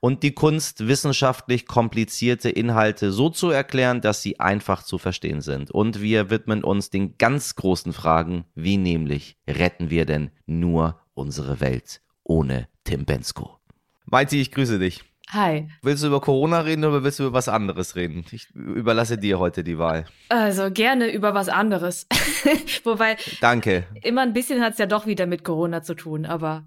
und 0.00 0.22
die 0.22 0.32
Kunst, 0.32 0.86
wissenschaftlich 0.86 1.64
komplizierte 1.64 2.50
Inhalte 2.50 3.12
so 3.12 3.30
zu 3.30 3.48
erklären, 3.48 4.02
dass 4.02 4.20
sie 4.20 4.40
einfach 4.40 4.82
zu 4.82 4.98
verstehen 4.98 5.40
sind. 5.40 5.70
Und 5.70 6.02
wir 6.02 6.28
widmen 6.28 6.62
uns 6.64 6.90
den 6.90 7.16
ganz 7.16 7.56
großen 7.56 7.94
Fragen, 7.94 8.44
wie 8.54 8.76
nämlich 8.76 9.38
retten 9.48 9.88
wir 9.88 10.04
denn 10.04 10.32
nur 10.44 11.00
unsere 11.14 11.60
Welt 11.60 12.02
ohne 12.30 12.68
Tim 12.84 13.04
Bensko. 13.04 13.58
Mighty, 14.06 14.40
ich 14.40 14.52
grüße 14.52 14.78
dich. 14.78 15.02
Hi. 15.30 15.68
Willst 15.82 16.02
du 16.02 16.06
über 16.06 16.20
Corona 16.20 16.60
reden 16.60 16.84
oder 16.84 17.02
willst 17.02 17.18
du 17.18 17.24
über 17.24 17.32
was 17.32 17.48
anderes 17.48 17.96
reden? 17.96 18.24
Ich 18.30 18.50
überlasse 18.54 19.18
dir 19.18 19.40
heute 19.40 19.64
die 19.64 19.78
Wahl. 19.78 20.06
Also 20.28 20.70
gerne 20.70 21.10
über 21.10 21.34
was 21.34 21.48
anderes. 21.48 22.06
Wobei. 22.84 23.16
Danke. 23.40 23.84
Immer 24.02 24.22
ein 24.22 24.32
bisschen 24.32 24.62
hat 24.62 24.72
es 24.72 24.78
ja 24.78 24.86
doch 24.86 25.06
wieder 25.06 25.26
mit 25.26 25.44
Corona 25.44 25.82
zu 25.82 25.94
tun, 25.94 26.24
aber 26.24 26.66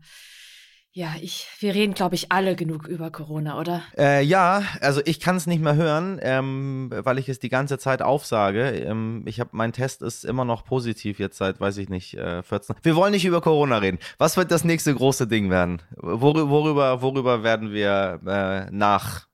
ja, 0.96 1.16
ich, 1.20 1.48
wir 1.58 1.74
reden, 1.74 1.96
glaube 1.96 2.14
ich, 2.14 2.32
alle 2.32 2.56
genug 2.56 2.88
über 2.88 3.10
Corona, 3.10 3.60
oder? 3.60 3.82
Äh, 3.98 4.24
ja, 4.24 4.64
also 4.80 5.02
ich 5.06 5.20
kann 5.20 5.36
es 5.36 5.48
nicht 5.48 5.60
mehr 5.60 5.74
hören, 5.74 6.20
ähm, 6.22 6.92
weil 6.92 7.18
ich 7.18 7.28
es 7.30 7.40
die 7.40 7.50
ganze 7.50 7.80
Zeit 7.80 8.04
aufsage. 8.04 8.70
Ähm, 8.70 9.24
ich 9.26 9.40
habe, 9.40 9.50
mein 9.54 9.74
Test 9.74 10.04
ist 10.04 10.24
immer 10.24 10.46
noch 10.46 10.66
positiv 10.66 11.18
jetzt 11.18 11.38
seit, 11.38 11.60
weiß 11.60 11.78
ich 11.78 11.90
nicht, 11.90 12.14
äh, 12.14 12.44
14. 12.44 12.76
Wir 12.84 12.96
wollen 12.96 13.12
nicht 13.12 13.26
über 13.26 13.42
Corona 13.42 13.80
reden. 13.80 13.98
Was 14.20 14.38
wird 14.38 14.52
das 14.52 14.64
nächste 14.64 14.94
große 14.94 15.26
Ding 15.26 15.50
werden? 15.50 15.82
Wor 15.96 16.48
worüber, 16.52 17.02
worüber 17.02 17.42
werden 17.42 17.74
wir 17.74 18.20
äh, 18.28 18.72
nach 18.72 19.28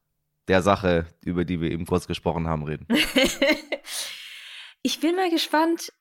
der 0.47 0.61
Sache, 0.61 1.07
über 1.25 1.43
die 1.43 1.59
wir 1.59 1.71
eben 1.71 1.85
kurz 1.85 2.07
gesprochen 2.07 2.47
haben, 2.47 2.63
reden? 2.63 2.87
ich 4.81 5.01
bin 5.01 5.13
mal 5.17 5.29
gespannt, 5.29 5.91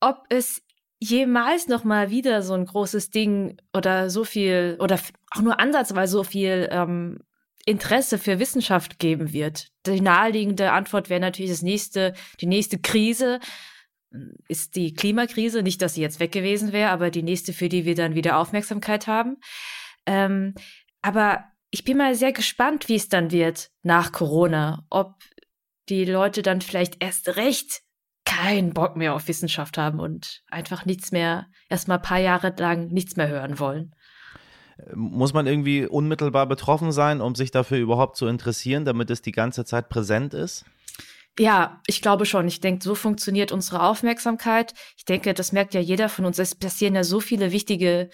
ob 0.00 0.24
es 0.28 0.63
jemals 1.00 1.68
noch 1.68 1.84
mal 1.84 2.10
wieder 2.10 2.42
so 2.42 2.54
ein 2.54 2.66
großes 2.66 3.10
Ding 3.10 3.56
oder 3.72 4.10
so 4.10 4.24
viel 4.24 4.76
oder 4.80 4.98
auch 5.30 5.42
nur 5.42 5.60
ansatzweise 5.60 6.12
so 6.12 6.24
viel 6.24 6.68
ähm, 6.70 7.18
Interesse 7.66 8.18
für 8.18 8.38
Wissenschaft 8.38 8.98
geben 8.98 9.32
wird. 9.32 9.68
Die 9.86 10.00
naheliegende 10.00 10.72
Antwort 10.72 11.08
wäre 11.08 11.20
natürlich 11.20 11.50
das 11.50 11.62
nächste, 11.62 12.14
die 12.40 12.46
nächste 12.46 12.78
Krise 12.78 13.40
ist 14.48 14.76
die 14.76 14.94
Klimakrise. 14.94 15.62
Nicht, 15.62 15.82
dass 15.82 15.94
sie 15.94 16.02
jetzt 16.02 16.20
weg 16.20 16.32
gewesen 16.32 16.72
wäre, 16.72 16.90
aber 16.90 17.10
die 17.10 17.22
nächste, 17.22 17.52
für 17.52 17.68
die 17.68 17.84
wir 17.84 17.94
dann 17.94 18.14
wieder 18.14 18.38
Aufmerksamkeit 18.38 19.06
haben. 19.06 19.38
Ähm, 20.06 20.54
aber 21.02 21.44
ich 21.70 21.84
bin 21.84 21.96
mal 21.96 22.14
sehr 22.14 22.32
gespannt, 22.32 22.88
wie 22.88 22.94
es 22.94 23.08
dann 23.08 23.30
wird 23.30 23.70
nach 23.82 24.12
Corona. 24.12 24.86
Ob 24.90 25.14
die 25.88 26.04
Leute 26.04 26.42
dann 26.42 26.60
vielleicht 26.60 27.02
erst 27.02 27.36
recht 27.36 27.82
keinen 28.24 28.72
Bock 28.72 28.96
mehr 28.96 29.14
auf 29.14 29.28
Wissenschaft 29.28 29.78
haben 29.78 30.00
und 30.00 30.42
einfach 30.50 30.84
nichts 30.86 31.12
mehr, 31.12 31.46
erstmal 31.68 31.98
ein 31.98 32.02
paar 32.02 32.18
Jahre 32.18 32.54
lang 32.56 32.88
nichts 32.88 33.16
mehr 33.16 33.28
hören 33.28 33.58
wollen. 33.58 33.94
Muss 34.94 35.32
man 35.32 35.46
irgendwie 35.46 35.86
unmittelbar 35.86 36.46
betroffen 36.46 36.90
sein, 36.90 37.20
um 37.20 37.34
sich 37.34 37.50
dafür 37.50 37.78
überhaupt 37.78 38.16
zu 38.16 38.26
interessieren, 38.26 38.84
damit 38.84 39.10
es 39.10 39.22
die 39.22 39.32
ganze 39.32 39.64
Zeit 39.64 39.88
präsent 39.88 40.34
ist? 40.34 40.64
Ja, 41.38 41.80
ich 41.86 42.00
glaube 42.00 42.26
schon. 42.26 42.46
Ich 42.46 42.60
denke, 42.60 42.82
so 42.82 42.94
funktioniert 42.94 43.52
unsere 43.52 43.82
Aufmerksamkeit. 43.82 44.74
Ich 44.96 45.04
denke, 45.04 45.34
das 45.34 45.52
merkt 45.52 45.74
ja 45.74 45.80
jeder 45.80 46.08
von 46.08 46.24
uns. 46.24 46.38
Es 46.38 46.54
passieren 46.54 46.94
ja 46.94 47.02
so 47.02 47.20
viele 47.20 47.50
wichtige, 47.50 48.10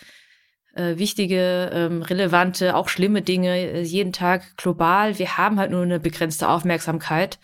äh, 0.74 0.96
wichtige, 0.96 1.70
ähm, 1.72 2.02
relevante, 2.02 2.76
auch 2.76 2.88
schlimme 2.88 3.22
Dinge 3.22 3.56
äh, 3.56 3.82
jeden 3.82 4.12
Tag 4.12 4.56
global. 4.56 5.18
Wir 5.18 5.36
haben 5.36 5.58
halt 5.58 5.70
nur 5.70 5.82
eine 5.82 6.00
begrenzte 6.00 6.48
Aufmerksamkeit. 6.48 7.38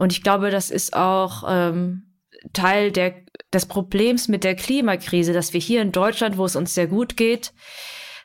Und 0.00 0.12
ich 0.12 0.22
glaube, 0.22 0.50
das 0.50 0.70
ist 0.70 0.94
auch 0.94 1.44
ähm, 1.46 2.16
Teil 2.54 2.90
der, 2.90 3.16
des 3.52 3.66
Problems 3.66 4.28
mit 4.28 4.44
der 4.44 4.54
Klimakrise, 4.56 5.34
dass 5.34 5.52
wir 5.52 5.60
hier 5.60 5.82
in 5.82 5.92
Deutschland, 5.92 6.38
wo 6.38 6.46
es 6.46 6.56
uns 6.56 6.74
sehr 6.74 6.86
gut 6.86 7.18
geht, 7.18 7.52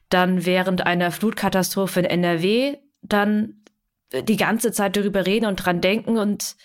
dann 0.08 0.46
während 0.46 0.86
einer 0.86 1.12
Flutkatastrophe 1.12 2.00
in 2.00 2.06
NRW 2.06 2.78
dann 3.02 3.66
die 4.14 4.38
ganze 4.38 4.72
Zeit 4.72 4.96
darüber 4.96 5.26
reden 5.26 5.48
und 5.48 5.58
dran 5.58 5.82
denken 5.82 6.18
und 6.18 6.56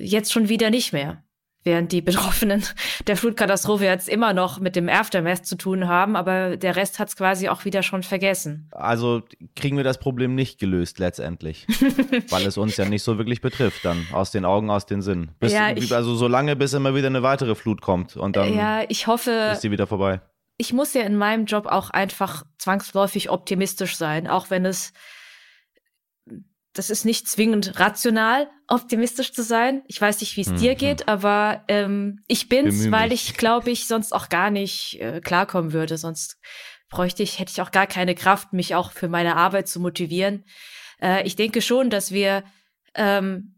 jetzt 0.00 0.32
schon 0.32 0.48
wieder 0.48 0.70
nicht 0.70 0.92
mehr 0.92 1.22
während 1.68 1.92
die 1.92 2.00
Betroffenen 2.00 2.64
der 3.06 3.16
Flutkatastrophe 3.16 3.84
jetzt 3.84 4.08
immer 4.08 4.32
noch 4.32 4.58
mit 4.58 4.74
dem 4.74 4.88
Aftermath 4.88 5.44
zu 5.44 5.56
tun 5.56 5.86
haben, 5.86 6.16
aber 6.16 6.56
der 6.56 6.76
Rest 6.76 6.98
hat 6.98 7.08
es 7.08 7.16
quasi 7.16 7.50
auch 7.50 7.66
wieder 7.66 7.82
schon 7.82 8.02
vergessen. 8.02 8.68
Also 8.72 9.22
kriegen 9.54 9.76
wir 9.76 9.84
das 9.84 9.98
Problem 9.98 10.34
nicht 10.34 10.58
gelöst 10.58 10.98
letztendlich, 10.98 11.66
weil 12.30 12.46
es 12.46 12.56
uns 12.56 12.78
ja 12.78 12.86
nicht 12.86 13.02
so 13.02 13.18
wirklich 13.18 13.42
betrifft 13.42 13.84
dann, 13.84 14.06
aus 14.12 14.30
den 14.30 14.46
Augen, 14.46 14.70
aus 14.70 14.86
den 14.86 15.02
Sinn. 15.02 15.32
Bis, 15.38 15.52
ja, 15.52 15.70
ich, 15.70 15.94
also 15.94 16.14
so 16.14 16.26
lange, 16.26 16.56
bis 16.56 16.72
immer 16.72 16.94
wieder 16.94 17.08
eine 17.08 17.22
weitere 17.22 17.54
Flut 17.54 17.82
kommt 17.82 18.16
und 18.16 18.36
dann 18.36 18.54
ja, 18.54 18.82
ich 18.88 19.06
hoffe, 19.06 19.50
ist 19.52 19.60
sie 19.60 19.70
wieder 19.70 19.86
vorbei. 19.86 20.22
ich 20.56 20.72
muss 20.72 20.94
ja 20.94 21.02
in 21.02 21.16
meinem 21.16 21.44
Job 21.44 21.66
auch 21.66 21.90
einfach 21.90 22.44
zwangsläufig 22.56 23.28
optimistisch 23.28 23.96
sein, 23.96 24.26
auch 24.26 24.48
wenn 24.48 24.64
es 24.64 24.94
das 26.78 26.90
ist 26.90 27.04
nicht 27.04 27.26
zwingend 27.26 27.80
rational, 27.80 28.48
optimistisch 28.68 29.32
zu 29.32 29.42
sein. 29.42 29.82
Ich 29.88 30.00
weiß 30.00 30.20
nicht, 30.20 30.36
wie 30.36 30.42
es 30.42 30.50
mhm. 30.50 30.58
dir 30.58 30.74
geht, 30.76 31.08
aber 31.08 31.64
ähm, 31.66 32.22
ich 32.28 32.48
bin's, 32.48 32.78
Bemühe 32.78 32.92
weil 32.92 33.12
ich 33.12 33.34
glaube 33.34 33.70
ich 33.70 33.88
sonst 33.88 34.14
auch 34.14 34.28
gar 34.28 34.50
nicht 34.50 35.00
äh, 35.00 35.20
klarkommen 35.20 35.72
würde. 35.72 35.98
Sonst 35.98 36.38
bräuchte 36.88 37.24
ich, 37.24 37.40
hätte 37.40 37.50
ich 37.50 37.60
auch 37.60 37.72
gar 37.72 37.88
keine 37.88 38.14
Kraft, 38.14 38.52
mich 38.52 38.76
auch 38.76 38.92
für 38.92 39.08
meine 39.08 39.34
Arbeit 39.34 39.66
zu 39.66 39.80
motivieren. 39.80 40.44
Äh, 41.02 41.26
ich 41.26 41.34
denke 41.34 41.62
schon, 41.62 41.90
dass 41.90 42.12
wir 42.12 42.44
ähm, 42.94 43.56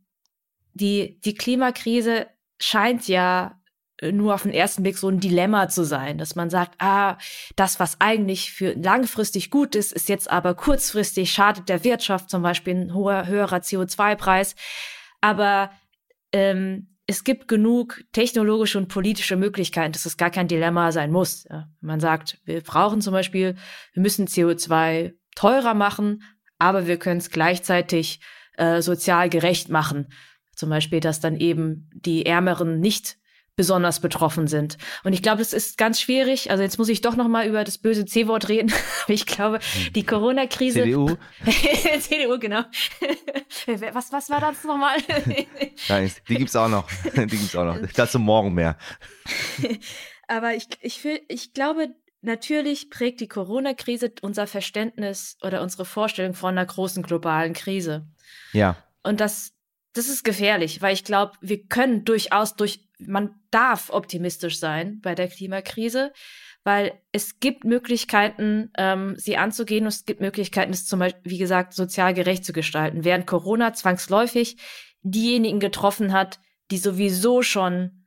die 0.73 1.21
die 1.21 1.35
Klimakrise 1.35 2.27
scheint 2.59 3.07
ja 3.07 3.60
nur 4.03 4.35
auf 4.35 4.43
den 4.43 4.53
ersten 4.53 4.83
Blick 4.83 4.99
so 4.99 5.09
ein 5.09 5.21
Dilemma 5.21 5.69
zu 5.69 5.85
sein, 5.85 6.19
dass 6.19 6.35
man 6.35 6.51
sagt, 6.51 6.75
ah, 6.79 7.19
das, 7.57 7.81
was 7.81 8.01
eigentlich 8.01 8.53
für 8.53 8.73
langfristig 8.73 9.51
gut 9.51 9.75
ist, 9.75 9.93
ist 9.93 10.09
jetzt 10.09 10.31
aber 10.31 10.55
kurzfristig, 10.55 11.33
schadet 11.33 11.69
der 11.69 11.85
Wirtschaft, 11.85 12.31
zum 12.31 12.43
Beispiel 12.43 12.75
ein 12.75 12.95
hoher, 12.95 13.27
höherer 13.27 13.59
CO2-Preis. 13.59 14.55
Aber 15.21 15.71
ähm, 16.33 16.97
es 17.07 17.25
gibt 17.25 17.49
genug 17.49 18.05
technologische 18.13 18.79
und 18.79 18.89
politische 18.89 19.37
Möglichkeiten, 19.37 19.93
dass 19.93 20.07
es 20.07 20.17
gar 20.17 20.31
kein 20.31 20.49
Dilemma 20.49 20.93
sein 20.93 21.11
muss. 21.11 21.45
Ja. 21.51 21.69
Man 21.81 22.01
sagt, 22.01 22.39
wir 22.45 22.61
brauchen 22.63 23.01
zum 23.01 23.13
Beispiel, 23.13 23.57
wir 23.93 24.03
müssen 24.03 24.27
CO2 24.27 25.15
teurer 25.35 25.75
machen, 25.75 26.23
aber 26.59 26.87
wir 26.87 26.99
können 26.99 27.19
es 27.19 27.31
gleichzeitig 27.31 28.21
äh, 28.57 28.81
sozial 28.81 29.29
gerecht 29.29 29.69
machen. 29.69 30.07
Zum 30.55 30.71
Beispiel, 30.71 31.01
dass 31.01 31.21
dann 31.21 31.37
eben 31.37 31.91
die 31.95 32.27
Ärmeren 32.27 32.79
nicht 32.79 33.17
besonders 33.61 34.01
betroffen 34.01 34.47
sind. 34.47 34.79
Und 35.05 35.13
ich 35.13 35.23
glaube, 35.23 35.43
es 35.43 35.53
ist 35.53 35.77
ganz 35.77 36.01
schwierig. 36.01 36.51
Also 36.51 36.63
jetzt 36.63 36.79
muss 36.79 36.89
ich 36.89 37.03
doch 37.03 37.15
noch 37.15 37.29
mal 37.29 37.47
über 37.47 37.63
das 37.63 37.77
böse 37.77 38.07
C-Wort 38.07 38.49
reden. 38.49 38.73
ich 39.07 39.27
glaube, 39.27 39.59
die 39.95 40.03
Corona-Krise. 40.03 40.85
CDU. 40.85 41.19
CDU, 42.01 42.39
genau. 42.39 42.63
was, 43.93 44.13
was 44.15 44.31
war 44.31 44.41
das 44.41 44.65
nochmal? 44.65 44.97
Nein, 45.91 46.11
die 46.27 46.37
gibt's 46.37 46.57
auch 46.57 46.71
noch. 46.71 46.89
Die 47.15 47.27
gibt's 47.27 47.55
auch 47.55 47.67
noch. 47.67 47.77
Dazu 47.95 48.19
morgen 48.19 48.55
mehr. 48.55 48.79
Aber 50.27 50.55
ich, 50.55 50.67
ich, 50.81 51.07
ich 51.29 51.53
glaube, 51.53 51.89
natürlich 52.23 52.89
prägt 52.89 53.21
die 53.21 53.29
Corona-Krise 53.29 54.11
unser 54.23 54.47
Verständnis 54.47 55.37
oder 55.43 55.61
unsere 55.61 55.85
Vorstellung 55.85 56.33
von 56.33 56.57
einer 56.57 56.65
großen 56.65 57.03
globalen 57.03 57.53
Krise. 57.53 58.07
Ja. 58.55 58.79
Und 59.03 59.21
das, 59.21 59.53
das 59.93 60.09
ist 60.09 60.25
gefährlich, 60.25 60.83
weil 60.83 60.95
ich 60.95 61.05
glaube, 61.05 61.33
wir 61.41 61.67
können 61.67 62.05
durchaus 62.05 62.57
durch 62.57 62.91
man 63.07 63.35
darf 63.51 63.91
optimistisch 63.91 64.59
sein 64.59 65.01
bei 65.01 65.15
der 65.15 65.29
Klimakrise, 65.29 66.13
weil 66.65 66.93
es 67.13 67.41
gibt 67.41 67.65
Möglichkeiten, 67.65 68.71
ähm, 68.77 69.15
sie 69.17 69.37
anzugehen 69.37 69.85
und 69.85 69.89
es 69.89 70.05
gibt 70.05 70.21
Möglichkeiten, 70.21 70.73
es 70.73 70.87
zum 70.87 71.01
Beispiel, 71.01 71.31
wie 71.31 71.39
gesagt, 71.39 71.73
sozial 71.73 72.13
gerecht 72.13 72.45
zu 72.45 72.53
gestalten. 72.53 73.05
Während 73.05 73.27
Corona 73.27 73.73
zwangsläufig 73.73 74.59
diejenigen 75.03 75.61
getroffen 75.61 76.13
hat, 76.13 76.39
die 76.71 76.79
sowieso 76.79 77.43
schon 77.43 78.07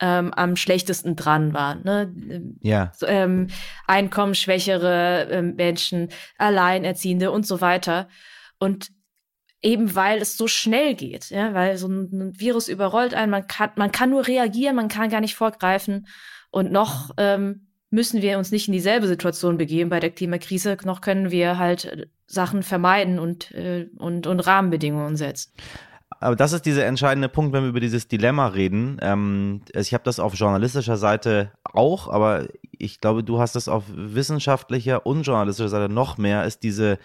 ähm, 0.00 0.32
am 0.32 0.54
schlechtesten 0.54 1.16
dran 1.16 1.52
waren. 1.52 1.82
Ne? 1.82 2.54
Ja. 2.60 2.92
So, 2.94 3.06
ähm, 3.06 3.48
einkommensschwächere 3.88 5.28
ähm, 5.30 5.56
Menschen, 5.56 6.10
Alleinerziehende 6.38 7.32
und 7.32 7.46
so 7.46 7.60
weiter. 7.60 8.08
Und 8.60 8.90
eben 9.62 9.94
weil 9.94 10.20
es 10.20 10.36
so 10.36 10.46
schnell 10.46 10.94
geht, 10.94 11.30
ja, 11.30 11.52
weil 11.54 11.76
so 11.76 11.88
ein, 11.88 12.32
Virus 12.38 12.68
überrollt 12.68 13.14
einen, 13.14 13.30
man 13.30 13.46
kann, 13.46 13.70
man 13.76 13.90
kann 13.90 14.10
nur 14.10 14.26
reagieren, 14.26 14.76
man 14.76 14.88
kann 14.88 15.10
gar 15.10 15.20
nicht 15.20 15.34
vorgreifen 15.34 16.06
und 16.50 16.70
noch 16.70 17.10
ähm, 17.16 17.68
müssen 17.90 18.22
wir 18.22 18.38
uns 18.38 18.50
nicht 18.50 18.68
in 18.68 18.72
dieselbe 18.72 19.08
Situation 19.08 19.56
begeben 19.56 19.90
bei 19.90 20.00
der 20.00 20.10
Klimakrise, 20.10 20.76
noch 20.84 21.00
können 21.00 21.30
wir 21.30 21.58
halt 21.58 21.86
äh, 21.86 22.06
Sachen 22.26 22.62
vermeiden 22.62 23.18
und, 23.18 23.50
äh, 23.52 23.88
und, 23.96 24.26
und 24.26 24.40
Rahmenbedingungen 24.40 25.16
setzen. 25.16 25.52
Aber 26.20 26.36
das 26.36 26.52
ist 26.52 26.66
dieser 26.66 26.84
entscheidende 26.84 27.28
Punkt, 27.28 27.52
wenn 27.52 27.62
wir 27.62 27.68
über 27.68 27.80
dieses 27.80 28.08
Dilemma 28.08 28.48
reden. 28.48 28.98
Ähm, 29.00 29.62
also 29.74 29.86
ich 29.86 29.94
habe 29.94 30.04
das 30.04 30.20
auf 30.20 30.34
journalistischer 30.34 30.96
Seite 30.96 31.52
auch, 31.64 32.08
aber 32.08 32.48
ich 32.72 33.00
glaube, 33.00 33.24
du 33.24 33.38
hast 33.38 33.56
das 33.56 33.68
auf 33.68 33.84
wissenschaftlicher 33.88 35.06
und 35.06 35.22
journalistischer 35.22 35.68
Seite 35.68 35.92
noch 35.92 36.18
mehr, 36.18 36.44
ist 36.44 36.62
diese 36.62 36.98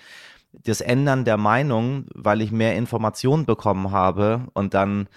das 0.54 0.82
Ändern 0.82 1.26
der 1.26 1.38
Meinung, 1.38 2.06
weil 2.14 2.42
ich 2.42 2.52
mehr 2.52 2.76
Informationen 2.76 3.46
bekommen 3.46 3.92
habe 3.92 4.48
und 4.54 4.74
dann 4.74 5.08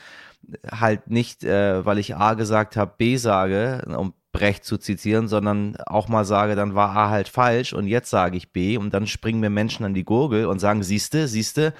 halt 0.71 1.11
nicht, 1.11 1.45
äh, 1.45 1.85
weil 1.85 1.99
ich 1.99 2.17
A 2.17 2.35
gesagt 2.35 2.77
habe, 2.77 2.95
B 2.97 3.17
sage, 3.17 3.83
um 3.97 4.15
Brecht 4.33 4.65
zu 4.65 4.77
zitieren, 4.77 5.29
sondern 5.29 5.77
auch 5.87 6.09
mal 6.09 6.25
sage, 6.25 6.57
dann 6.57 6.75
war 6.75 6.95
A 6.95 7.09
halt 7.09 7.29
falsch 7.29 7.73
und 7.73 7.87
jetzt 7.87 8.11
sage 8.11 8.37
ich 8.37 8.53
B 8.53 8.77
und 8.77 8.93
dann 8.93 9.07
springen 9.07 9.41
mir 9.41 9.49
Menschen 9.49 9.87
an 9.87 9.95
die 9.95 10.05
Gurgel 10.05 10.45
und 10.47 10.59
sagen, 10.59 10.83
siehste, 10.83 11.27
siehste, 11.27 11.73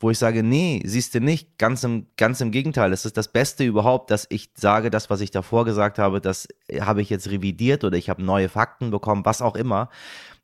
wo 0.00 0.10
ich 0.10 0.18
sage, 0.18 0.42
nee, 0.42 0.80
siehste 0.86 1.20
nicht, 1.20 1.58
ganz 1.58 1.84
im, 1.84 2.06
ganz 2.16 2.40
im 2.40 2.50
Gegenteil, 2.50 2.92
es 2.94 3.04
ist 3.04 3.18
das 3.18 3.28
Beste 3.28 3.64
überhaupt, 3.64 4.10
dass 4.10 4.26
ich 4.30 4.50
sage, 4.54 4.90
das, 4.90 5.10
was 5.10 5.20
ich 5.20 5.30
davor 5.30 5.66
gesagt 5.66 5.98
habe, 5.98 6.20
das 6.20 6.48
habe 6.80 7.02
ich 7.02 7.10
jetzt 7.10 7.30
revidiert 7.30 7.84
oder 7.84 7.98
ich 7.98 8.08
habe 8.08 8.22
neue 8.22 8.48
Fakten 8.48 8.90
bekommen, 8.90 9.26
was 9.26 9.42
auch 9.42 9.54
immer. 9.54 9.90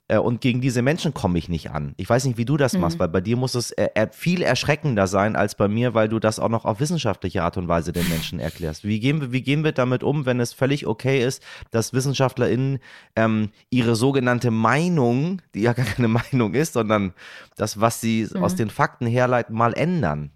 Äh, 0.06 0.18
und 0.18 0.40
gegen 0.40 0.60
diese 0.60 0.82
Menschen 0.82 1.14
komme 1.14 1.38
ich 1.38 1.48
nicht 1.48 1.70
an. 1.70 1.94
Ich 1.96 2.08
weiß 2.08 2.26
nicht, 2.26 2.36
wie 2.36 2.44
du 2.44 2.56
das 2.56 2.74
mhm. 2.74 2.80
machst, 2.80 2.98
weil 2.98 3.08
bei 3.08 3.20
dir 3.20 3.36
muss 3.36 3.54
es 3.54 3.70
äh, 3.72 4.08
viel 4.12 4.42
erschreckender 4.42 5.06
sein 5.06 5.34
als 5.34 5.54
bei 5.54 5.66
mir, 5.68 5.94
weil 5.94 6.08
du 6.08 6.18
das 6.18 6.38
auch 6.38 6.50
noch 6.50 6.64
auf 6.64 6.80
wissenschaftliche 6.80 7.42
Art 7.42 7.56
und 7.56 7.68
Weise 7.68 7.92
den 7.92 8.08
Menschen 8.08 8.38
erklärst. 8.38 8.84
Wie 8.84 9.00
gehen 9.00 9.20
wir, 9.20 9.32
wie 9.32 9.42
gehen 9.42 9.64
wir 9.64 9.72
damit 9.72 10.02
um, 10.02 10.26
wenn 10.26 10.40
es 10.40 10.52
völlig 10.52 10.86
okay 10.86 11.24
ist, 11.24 11.42
dass 11.70 11.94
WissenschaftlerInnen 11.94 12.80
ähm, 13.16 13.50
ihre 13.70 13.96
sogenannte 13.96 14.50
Meinung, 14.50 15.40
die 15.54 15.62
ja 15.62 15.72
gar 15.72 15.86
keine 15.86 16.08
Meinung 16.32 16.54
ist, 16.54 16.74
sondern 16.74 17.14
das, 17.56 17.80
was 17.80 18.00
sie 18.00 18.28
mhm. 18.30 18.44
aus 18.44 18.56
den 18.56 18.68
Fakten 18.68 19.06
herleiten, 19.06 19.56
mal 19.56 19.72
ändern? 19.72 20.32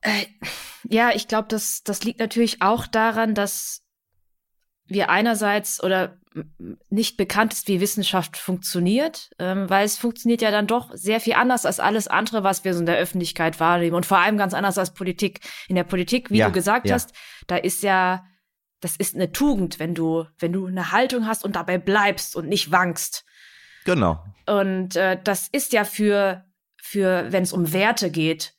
Äh, 0.00 0.26
ja, 0.88 1.10
ich 1.14 1.26
glaube, 1.26 1.48
das, 1.48 1.82
das 1.82 2.04
liegt 2.04 2.20
natürlich 2.20 2.62
auch 2.62 2.86
daran, 2.86 3.34
dass 3.34 3.82
wir 4.86 5.08
einerseits 5.08 5.82
oder 5.82 6.18
nicht 6.90 7.16
bekannt 7.16 7.52
ist, 7.52 7.68
wie 7.68 7.80
Wissenschaft 7.80 8.36
funktioniert, 8.36 9.30
ähm, 9.38 9.70
weil 9.70 9.84
es 9.84 9.96
funktioniert 9.96 10.42
ja 10.42 10.50
dann 10.50 10.66
doch 10.66 10.90
sehr 10.94 11.20
viel 11.20 11.34
anders 11.34 11.64
als 11.64 11.78
alles 11.78 12.08
andere, 12.08 12.42
was 12.42 12.64
wir 12.64 12.74
so 12.74 12.80
in 12.80 12.86
der 12.86 12.98
Öffentlichkeit 12.98 13.60
wahrnehmen 13.60 13.94
und 13.94 14.06
vor 14.06 14.18
allem 14.18 14.36
ganz 14.36 14.52
anders 14.52 14.76
als 14.76 14.94
Politik. 14.94 15.40
In 15.68 15.76
der 15.76 15.84
Politik, 15.84 16.30
wie 16.30 16.38
ja, 16.38 16.46
du 16.46 16.52
gesagt 16.52 16.88
ja. 16.88 16.94
hast, 16.94 17.14
da 17.46 17.56
ist 17.56 17.82
ja, 17.82 18.24
das 18.80 18.96
ist 18.96 19.14
eine 19.14 19.30
Tugend, 19.30 19.78
wenn 19.78 19.94
du, 19.94 20.26
wenn 20.38 20.52
du 20.52 20.66
eine 20.66 20.90
Haltung 20.90 21.26
hast 21.26 21.44
und 21.44 21.54
dabei 21.54 21.78
bleibst 21.78 22.34
und 22.34 22.48
nicht 22.48 22.72
wankst. 22.72 23.24
Genau. 23.84 24.24
Und 24.46 24.96
äh, 24.96 25.18
das 25.22 25.48
ist 25.48 25.72
ja 25.72 25.84
für, 25.84 26.44
für, 26.82 27.30
wenn 27.30 27.44
es 27.44 27.52
um 27.52 27.72
Werte 27.72 28.10
geht, 28.10 28.54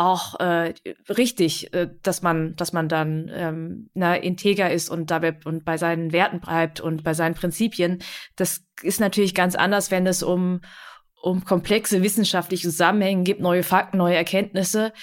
auch 0.00 0.40
äh, 0.40 0.72
richtig, 1.10 1.74
äh, 1.74 1.90
dass 2.02 2.22
man, 2.22 2.56
dass 2.56 2.72
man 2.72 2.88
dann 2.88 3.30
ähm, 3.34 3.90
na, 3.92 4.16
integer 4.16 4.70
ist 4.70 4.88
und 4.88 5.10
dabei 5.10 5.36
und 5.44 5.66
bei 5.66 5.76
seinen 5.76 6.12
Werten 6.12 6.40
bleibt 6.40 6.80
und 6.80 7.04
bei 7.04 7.12
seinen 7.12 7.34
Prinzipien. 7.34 8.02
Das 8.34 8.64
ist 8.82 8.98
natürlich 8.98 9.34
ganz 9.34 9.54
anders, 9.54 9.90
wenn 9.90 10.06
es 10.06 10.22
um 10.22 10.62
um 11.22 11.44
komplexe 11.44 12.02
wissenschaftliche 12.02 12.70
Zusammenhänge 12.70 13.24
gibt, 13.24 13.42
neue 13.42 13.62
Fakten, 13.62 13.98
neue 13.98 14.16
Erkenntnisse. 14.16 14.94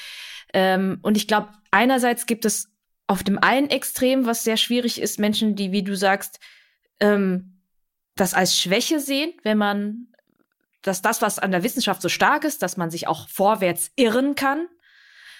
Ähm, 0.51 0.97
und 1.03 1.15
ich 1.15 1.27
glaube, 1.27 1.49
einerseits 1.69 2.25
gibt 2.25 2.43
es 2.43 2.73
auf 3.05 3.21
dem 3.21 3.37
einen 3.37 3.69
Extrem, 3.69 4.25
was 4.25 4.43
sehr 4.43 4.57
schwierig 4.57 4.99
ist, 4.99 5.19
Menschen, 5.19 5.55
die, 5.55 5.71
wie 5.71 5.83
du 5.83 5.95
sagst, 5.95 6.39
ähm, 6.99 7.61
das 8.15 8.33
als 8.33 8.57
Schwäche 8.57 8.99
sehen, 8.99 9.31
wenn 9.43 9.59
man 9.59 10.07
dass 10.81 11.01
das, 11.01 11.21
was 11.21 11.37
an 11.37 11.51
der 11.51 11.63
Wissenschaft 11.63 12.01
so 12.01 12.07
stark 12.07 12.45
ist, 12.45 12.63
dass 12.63 12.77
man 12.77 12.89
sich 12.89 13.07
auch 13.07 13.27
vorwärts 13.27 13.91
irren 13.95 14.35
kann 14.35 14.67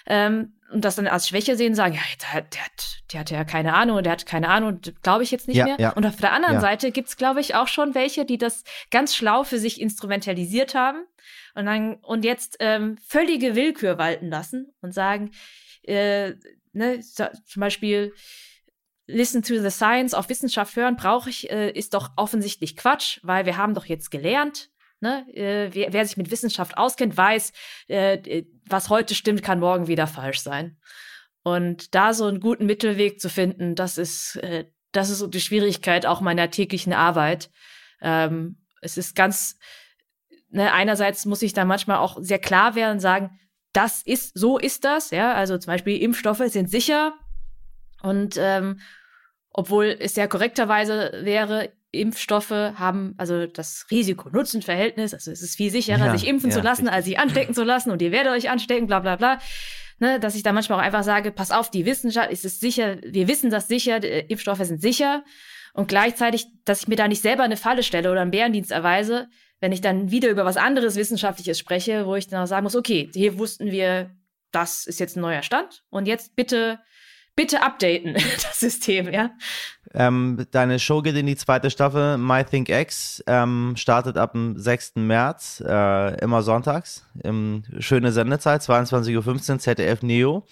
ähm, 0.08 0.54
und 0.70 0.84
das 0.84 0.96
dann 0.96 1.06
als 1.06 1.28
Schwäche 1.28 1.56
sehen, 1.56 1.74
sagen, 1.74 1.94
ja, 1.94 2.00
der, 2.32 2.42
der, 2.42 2.64
hat, 2.64 2.98
der 3.12 3.20
hat 3.20 3.30
ja 3.30 3.44
keine 3.44 3.74
Ahnung, 3.74 4.02
der 4.02 4.12
hat 4.12 4.26
keine 4.26 4.48
Ahnung, 4.48 4.80
glaube 5.02 5.22
ich 5.22 5.30
jetzt 5.30 5.48
nicht 5.48 5.56
ja, 5.56 5.64
mehr. 5.64 5.76
Ja. 5.78 5.90
Und 5.92 6.04
auf 6.04 6.16
der 6.16 6.32
anderen 6.32 6.56
ja. 6.56 6.60
Seite 6.60 6.90
gibt's, 6.90 7.16
glaube 7.16 7.40
ich, 7.40 7.54
auch 7.54 7.68
schon 7.68 7.94
welche, 7.94 8.24
die 8.24 8.36
das 8.36 8.64
ganz 8.90 9.14
schlau 9.14 9.44
für 9.44 9.58
sich 9.58 9.80
instrumentalisiert 9.80 10.74
haben 10.74 11.04
und 11.54 11.66
dann 11.66 11.94
und 11.96 12.24
jetzt 12.24 12.56
ähm, 12.60 12.98
völlige 13.06 13.54
Willkür 13.54 13.98
walten 13.98 14.28
lassen 14.28 14.72
und 14.82 14.92
sagen, 14.92 15.30
äh, 15.84 16.34
ne, 16.72 17.00
zum 17.00 17.60
Beispiel 17.60 18.12
Listen 19.06 19.42
to 19.42 19.58
the 19.58 19.70
Science 19.70 20.12
auf 20.12 20.28
Wissenschaft 20.28 20.76
hören 20.76 20.96
brauche 20.96 21.30
ich, 21.30 21.50
äh, 21.50 21.70
ist 21.70 21.94
doch 21.94 22.10
offensichtlich 22.16 22.76
Quatsch, 22.76 23.20
weil 23.22 23.46
wir 23.46 23.56
haben 23.56 23.72
doch 23.72 23.86
jetzt 23.86 24.10
gelernt, 24.10 24.68
Ne? 25.00 25.26
Äh, 25.34 25.70
wer, 25.72 25.92
wer, 25.92 26.06
sich 26.06 26.16
mit 26.16 26.30
Wissenschaft 26.30 26.76
auskennt, 26.76 27.16
weiß, 27.16 27.52
äh, 27.88 28.44
was 28.66 28.88
heute 28.88 29.14
stimmt, 29.14 29.42
kann 29.42 29.60
morgen 29.60 29.86
wieder 29.86 30.06
falsch 30.06 30.40
sein. 30.40 30.76
Und 31.42 31.94
da 31.94 32.14
so 32.14 32.26
einen 32.26 32.40
guten 32.40 32.66
Mittelweg 32.66 33.20
zu 33.20 33.30
finden, 33.30 33.74
das 33.74 33.96
ist, 33.96 34.36
äh, 34.36 34.66
das 34.92 35.10
ist 35.10 35.18
so 35.18 35.26
die 35.26 35.40
Schwierigkeit 35.40 36.06
auch 36.06 36.20
meiner 36.20 36.50
täglichen 36.50 36.92
Arbeit. 36.92 37.50
Ähm, 38.00 38.64
es 38.80 38.96
ist 38.96 39.14
ganz, 39.14 39.58
ne, 40.50 40.72
einerseits 40.72 41.26
muss 41.26 41.42
ich 41.42 41.52
da 41.52 41.64
manchmal 41.64 41.98
auch 41.98 42.18
sehr 42.20 42.38
klar 42.38 42.74
werden 42.74 42.94
und 42.94 43.00
sagen, 43.00 43.38
das 43.72 44.02
ist, 44.02 44.36
so 44.36 44.58
ist 44.58 44.84
das, 44.84 45.10
ja. 45.10 45.34
Also 45.34 45.58
zum 45.58 45.72
Beispiel 45.72 46.02
Impfstoffe 46.02 46.42
sind 46.46 46.70
sicher 46.70 47.14
und 48.02 48.36
ähm, 48.38 48.80
Obwohl 49.58 49.96
es 49.98 50.14
ja 50.14 50.28
korrekterweise 50.28 51.10
wäre, 51.22 51.72
Impfstoffe 51.90 52.50
haben 52.50 53.14
also 53.16 53.46
das 53.46 53.86
Risiko-Nutzen-Verhältnis, 53.90 55.14
also 55.14 55.30
es 55.30 55.42
ist 55.42 55.56
viel 55.56 55.70
sicherer, 55.70 56.06
ja, 56.06 56.18
sich 56.18 56.28
impfen 56.28 56.50
ja, 56.50 56.56
zu 56.56 56.62
lassen, 56.62 56.82
richtig. 56.82 56.94
als 56.94 57.04
sich 57.06 57.18
anstecken 57.18 57.54
zu 57.54 57.64
lassen 57.64 57.90
und 57.90 58.02
ihr 58.02 58.12
werdet 58.12 58.32
euch 58.32 58.50
anstecken, 58.50 58.86
bla 58.86 59.00
bla 59.00 59.16
bla. 59.16 59.38
Ne, 60.00 60.20
dass 60.20 60.36
ich 60.36 60.44
da 60.44 60.52
manchmal 60.52 60.78
auch 60.78 60.82
einfach 60.84 61.02
sage, 61.02 61.32
pass 61.32 61.50
auf, 61.50 61.72
die 61.72 61.84
Wissenschaft 61.84 62.30
ist 62.30 62.44
es 62.44 62.60
sicher, 62.60 62.98
wir 63.02 63.26
wissen 63.26 63.50
das 63.50 63.66
sicher, 63.66 64.00
Impfstoffe 64.30 64.62
sind 64.62 64.80
sicher. 64.80 65.24
Und 65.74 65.88
gleichzeitig, 65.88 66.46
dass 66.64 66.82
ich 66.82 66.88
mir 66.88 66.94
da 66.94 67.08
nicht 67.08 67.20
selber 67.20 67.42
eine 67.42 67.56
Falle 67.56 67.82
stelle 67.82 68.10
oder 68.12 68.20
einen 68.20 68.30
Bärendienst 68.30 68.70
erweise, 68.70 69.28
wenn 69.58 69.72
ich 69.72 69.80
dann 69.80 70.12
wieder 70.12 70.28
über 70.28 70.44
was 70.44 70.56
anderes 70.56 70.94
Wissenschaftliches 70.94 71.58
spreche, 71.58 72.06
wo 72.06 72.14
ich 72.14 72.28
dann 72.28 72.42
auch 72.42 72.46
sagen 72.46 72.62
muss, 72.62 72.76
okay, 72.76 73.10
hier 73.12 73.38
wussten 73.38 73.72
wir, 73.72 74.14
das 74.52 74.86
ist 74.86 75.00
jetzt 75.00 75.16
ein 75.16 75.20
neuer 75.20 75.42
Stand 75.42 75.82
und 75.90 76.06
jetzt 76.06 76.36
bitte 76.36 76.78
bitte 77.38 77.62
updaten, 77.62 78.14
das 78.42 78.58
System, 78.58 79.12
ja. 79.12 79.30
Ähm, 79.94 80.46
deine 80.50 80.78
Show 80.78 81.02
geht 81.02 81.16
in 81.16 81.26
die 81.26 81.36
zweite 81.36 81.70
Staffel, 81.70 82.18
My 82.18 82.44
Think 82.44 82.68
X, 82.68 83.22
ähm, 83.26 83.74
startet 83.76 84.16
ab 84.18 84.32
dem 84.32 84.58
6. 84.58 84.96
März, 84.96 85.62
äh, 85.66 86.20
immer 86.22 86.42
sonntags, 86.42 87.06
im, 87.22 87.62
schöne 87.78 88.12
Sendezeit, 88.12 88.62
22.15 88.62 89.52
Uhr, 89.52 89.58
ZDF 89.58 90.02
Neo. 90.02 90.44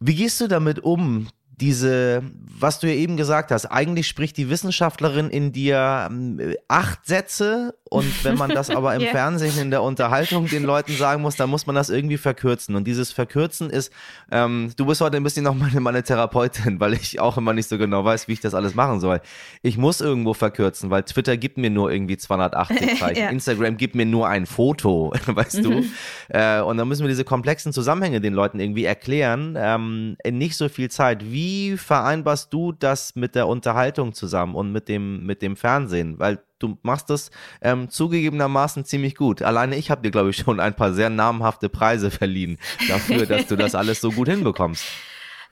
Wie 0.00 0.14
gehst 0.14 0.40
du 0.40 0.48
damit 0.48 0.80
um, 0.80 1.28
diese, 1.60 2.22
was 2.58 2.80
du 2.80 2.88
ja 2.88 2.94
eben 2.94 3.16
gesagt 3.16 3.50
hast, 3.50 3.66
eigentlich 3.66 4.08
spricht 4.08 4.36
die 4.36 4.48
Wissenschaftlerin 4.48 5.28
in 5.30 5.52
dir 5.52 6.08
ähm, 6.10 6.54
acht 6.68 7.06
Sätze 7.06 7.74
und 7.84 8.24
wenn 8.24 8.36
man 8.36 8.50
das 8.50 8.70
aber 8.70 8.94
im 8.94 9.00
yeah. 9.02 9.10
Fernsehen 9.10 9.58
in 9.58 9.70
der 9.70 9.82
Unterhaltung 9.82 10.46
den 10.46 10.62
Leuten 10.62 10.92
sagen 10.92 11.22
muss, 11.22 11.36
dann 11.36 11.50
muss 11.50 11.66
man 11.66 11.74
das 11.74 11.90
irgendwie 11.90 12.16
verkürzen. 12.18 12.76
Und 12.76 12.84
dieses 12.86 13.10
Verkürzen 13.10 13.68
ist, 13.68 13.92
ähm, 14.30 14.72
du 14.76 14.86
bist 14.86 15.00
heute 15.00 15.16
ein 15.16 15.24
bisschen 15.24 15.44
noch 15.44 15.54
meine, 15.54 15.80
meine 15.80 16.02
Therapeutin, 16.02 16.80
weil 16.80 16.94
ich 16.94 17.20
auch 17.20 17.36
immer 17.36 17.52
nicht 17.52 17.68
so 17.68 17.78
genau 17.78 18.04
weiß, 18.04 18.28
wie 18.28 18.32
ich 18.32 18.40
das 18.40 18.54
alles 18.54 18.74
machen 18.74 19.00
soll. 19.00 19.20
Ich 19.62 19.76
muss 19.76 20.00
irgendwo 20.00 20.34
verkürzen, 20.34 20.90
weil 20.90 21.02
Twitter 21.02 21.36
gibt 21.36 21.58
mir 21.58 21.70
nur 21.70 21.90
irgendwie 21.90 22.16
280 22.16 22.98
Zeichen. 23.00 23.22
ja. 23.22 23.28
Instagram 23.28 23.76
gibt 23.76 23.94
mir 23.94 24.06
nur 24.06 24.28
ein 24.28 24.46
Foto, 24.46 25.12
weißt 25.26 25.64
du. 25.64 25.70
Mhm. 25.70 25.92
Äh, 26.28 26.60
und 26.60 26.76
dann 26.76 26.86
müssen 26.86 27.02
wir 27.02 27.08
diese 27.08 27.24
komplexen 27.24 27.72
Zusammenhänge 27.72 28.20
den 28.20 28.34
Leuten 28.34 28.60
irgendwie 28.60 28.84
erklären, 28.84 29.56
ähm, 29.58 30.16
in 30.22 30.38
nicht 30.38 30.56
so 30.56 30.68
viel 30.68 30.90
Zeit. 30.90 31.32
Wie 31.32 31.49
vereinbarst 31.76 32.52
du 32.52 32.72
das 32.72 33.14
mit 33.14 33.34
der 33.34 33.46
Unterhaltung 33.46 34.12
zusammen 34.12 34.54
und 34.54 34.72
mit 34.72 34.88
dem, 34.88 35.24
mit 35.24 35.42
dem 35.42 35.56
Fernsehen? 35.56 36.18
Weil 36.18 36.42
du 36.58 36.78
machst 36.82 37.10
das 37.10 37.30
ähm, 37.60 37.88
zugegebenermaßen 37.88 38.84
ziemlich 38.84 39.14
gut. 39.14 39.42
Alleine 39.42 39.76
ich 39.76 39.90
habe 39.90 40.02
dir, 40.02 40.10
glaube 40.10 40.30
ich, 40.30 40.36
schon 40.36 40.60
ein 40.60 40.74
paar 40.74 40.92
sehr 40.92 41.10
namhafte 41.10 41.68
Preise 41.68 42.10
verliehen 42.10 42.58
dafür, 42.88 43.26
dass 43.26 43.46
du 43.46 43.56
das 43.56 43.74
alles 43.74 44.00
so 44.00 44.10
gut 44.12 44.28
hinbekommst. 44.28 44.84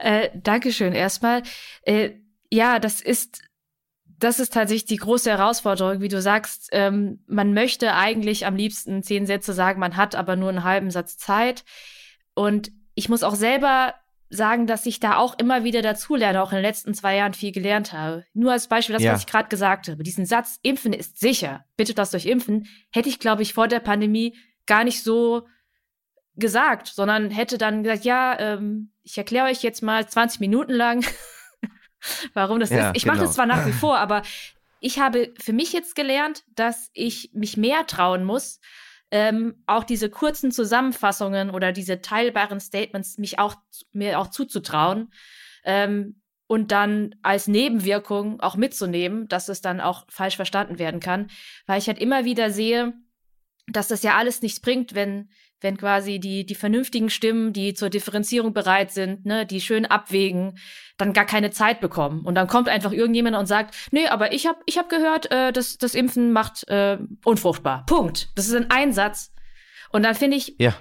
Äh, 0.01 0.31
Dankeschön 0.33 0.93
erstmal. 0.93 1.43
Äh, 1.83 2.11
ja, 2.53 2.79
das 2.79 3.01
ist 3.01 3.43
das 4.19 4.41
ist 4.41 4.53
tatsächlich 4.53 4.87
die 4.87 4.97
große 4.97 5.31
Herausforderung, 5.31 6.01
wie 6.01 6.09
du 6.09 6.21
sagst. 6.21 6.69
Ähm, 6.73 7.21
man 7.27 7.55
möchte 7.55 7.95
eigentlich 7.95 8.47
am 8.47 8.57
liebsten 8.57 9.03
zehn 9.03 9.27
Sätze 9.27 9.53
sagen, 9.53 9.81
man 9.81 9.97
hat 9.97 10.15
aber 10.15 10.37
nur 10.37 10.49
einen 10.49 10.65
halben 10.65 10.91
Satz 10.91 11.17
Zeit. 11.19 11.65
Und 12.35 12.73
ich 12.95 13.09
muss 13.09 13.23
auch 13.23 13.37
selber 13.37 13.95
sagen, 14.31 14.67
dass 14.67 14.87
ich 14.87 15.01
da 15.01 15.17
auch 15.17 15.39
immer 15.39 15.65
wieder 15.65 15.83
dazulerne, 15.83 16.43
auch 16.43 16.53
in 16.53 16.57
den 16.57 16.65
letzten 16.65 16.95
zwei 16.95 17.17
Jahren 17.17 17.35
viel 17.35 17.53
gelernt 17.53 17.93
habe. 17.93 18.25
Nur 18.35 18.53
als 18.53 18.69
Beispiel 18.69 18.95
das, 18.95 19.03
ja. 19.03 19.13
was 19.13 19.21
ich 19.21 19.27
gerade 19.27 19.49
gesagt 19.49 19.89
habe. 19.89 20.03
Diesen 20.03 20.27
Satz, 20.27 20.59
Impfen 20.63 20.93
ist 20.93 21.19
sicher, 21.19 21.65
bitte 21.77 21.95
lasst 21.97 22.15
euch 22.15 22.27
impfen, 22.27 22.67
hätte 22.91 23.09
ich, 23.09 23.19
glaube 23.19 23.43
ich, 23.43 23.55
vor 23.55 23.69
der 23.69 23.81
Pandemie 23.81 24.37
gar 24.67 24.85
nicht 24.85 25.03
so 25.03 25.47
gesagt, 26.35 26.87
sondern 26.89 27.31
hätte 27.31 27.59
dann 27.59 27.83
gesagt, 27.83 28.05
ja, 28.05 28.39
ähm, 28.39 28.93
ich 29.03 29.17
erkläre 29.19 29.47
euch 29.47 29.63
jetzt 29.63 29.83
mal 29.83 30.07
20 30.07 30.41
Minuten 30.41 30.73
lang, 30.73 31.05
warum 32.35 32.61
das 32.61 32.71
ja, 32.71 32.91
ist. 32.91 32.97
Ich 32.97 33.03
genau. 33.05 33.15
mache 33.15 33.25
das 33.25 33.35
zwar 33.35 33.47
nach 33.47 33.67
wie 33.67 33.73
vor, 33.73 33.99
aber 33.99 34.23
ich 34.81 35.01
habe 35.01 35.33
für 35.41 35.53
mich 35.53 35.73
jetzt 35.73 35.97
gelernt, 35.97 36.45
dass 36.55 36.91
ich 36.93 37.31
mich 37.33 37.57
mehr 37.57 37.87
trauen 37.87 38.25
muss, 38.25 38.61
ähm, 39.11 39.63
auch 39.67 39.85
diese 39.85 40.11
kurzen 40.11 40.53
Zusammenfassungen 40.53 41.51
oder 41.51 41.73
diese 41.73 42.01
teilbaren 42.01 42.61
Statements 42.61 43.19
mich 43.19 43.39
auch 43.39 43.57
mir 43.93 44.19
auch 44.19 44.29
zuzutrauen 44.29 45.13
ähm, 45.65 46.21
und 46.47 46.73
dann 46.73 47.15
als 47.23 47.47
Nebenwirkung 47.47 48.41
auch 48.41 48.57
mitzunehmen, 48.57 49.29
dass 49.29 49.49
es 49.49 49.61
dann 49.61 49.81
auch 49.81 50.05
falsch 50.09 50.37
verstanden 50.37 50.79
werden 50.79 51.01
kann, 51.01 51.31
weil 51.67 51.79
ich 51.79 51.89
halt 51.89 51.99
immer 51.99 52.25
wieder 52.25 52.51
sehe, 52.51 52.95
dass 53.67 53.89
das 53.89 54.03
ja 54.03 54.17
alles 54.17 54.43
nichts 54.43 54.61
bringt, 54.61 54.95
wenn 54.95 55.31
wenn 55.61 55.77
quasi 55.77 56.21
die, 56.21 56.47
die 56.47 56.55
vernünftigen 56.55 57.11
Stimmen, 57.11 57.53
die 57.53 57.75
zur 57.75 57.91
Differenzierung 57.91 58.53
bereit 58.53 58.91
sind, 58.93 59.27
ne, 59.27 59.45
die 59.45 59.61
schön 59.61 59.87
abwägen, 59.87 60.59
dann 60.97 61.13
gar 61.13 61.25
keine 61.25 61.51
Zeit 61.51 61.81
bekommen. 61.81 62.25
Und 62.25 62.35
dann 62.35 62.47
kommt 62.47 62.69
einfach 62.69 62.93
irgendjemand 62.93 63.37
und 63.37 63.47
sagt, 63.47 63.75
nee, 63.91 64.07
aber 64.07 64.33
ich 64.33 64.47
habe 64.47 64.59
ich 64.67 64.79
hab 64.79 64.89
gehört, 64.89 65.31
äh, 65.31 65.53
dass 65.53 65.79
das 65.79 65.95
Impfen 65.95 66.33
macht 66.33 66.69
äh, 66.69 66.99
unfruchtbar. 67.25 67.85
Punkt. 67.87 68.29
Das 68.37 68.47
ist 68.47 68.55
ein 68.55 68.71
Einsatz. 68.71 69.33
Und 69.91 70.03
dann 70.03 70.15
finde 70.15 70.37
ich, 70.37 70.55
ja. 70.59 70.75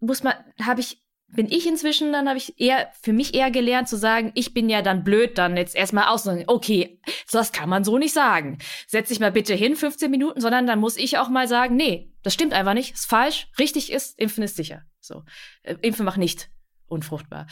muss 0.00 0.22
man, 0.22 0.34
habe 0.62 0.80
ich 0.80 1.02
bin 1.28 1.50
ich 1.50 1.66
inzwischen, 1.66 2.12
dann 2.12 2.28
habe 2.28 2.38
ich 2.38 2.58
eher 2.60 2.90
für 3.02 3.12
mich 3.12 3.34
eher 3.34 3.50
gelernt 3.50 3.88
zu 3.88 3.96
sagen, 3.96 4.30
ich 4.34 4.54
bin 4.54 4.68
ja 4.68 4.82
dann 4.82 5.04
blöd, 5.04 5.38
dann 5.38 5.56
jetzt 5.56 5.74
erstmal 5.74 6.08
aus 6.08 6.28
okay, 6.46 7.00
das 7.30 7.52
kann 7.52 7.68
man 7.68 7.84
so 7.84 7.98
nicht 7.98 8.12
sagen. 8.12 8.58
Setz 8.86 9.08
dich 9.08 9.20
mal 9.20 9.32
bitte 9.32 9.54
hin, 9.54 9.76
15 9.76 10.10
Minuten, 10.10 10.40
sondern 10.40 10.66
dann 10.66 10.78
muss 10.78 10.96
ich 10.96 11.18
auch 11.18 11.28
mal 11.28 11.48
sagen, 11.48 11.76
nee, 11.76 12.12
das 12.22 12.34
stimmt 12.34 12.52
einfach 12.52 12.74
nicht, 12.74 12.94
ist 12.94 13.06
falsch, 13.06 13.48
richtig 13.58 13.92
ist, 13.92 14.18
impfen 14.18 14.44
ist 14.44 14.56
sicher. 14.56 14.82
So, 15.00 15.24
äh, 15.62 15.76
impfen 15.82 16.04
macht 16.04 16.18
nicht 16.18 16.48
unfruchtbar. 16.86 17.46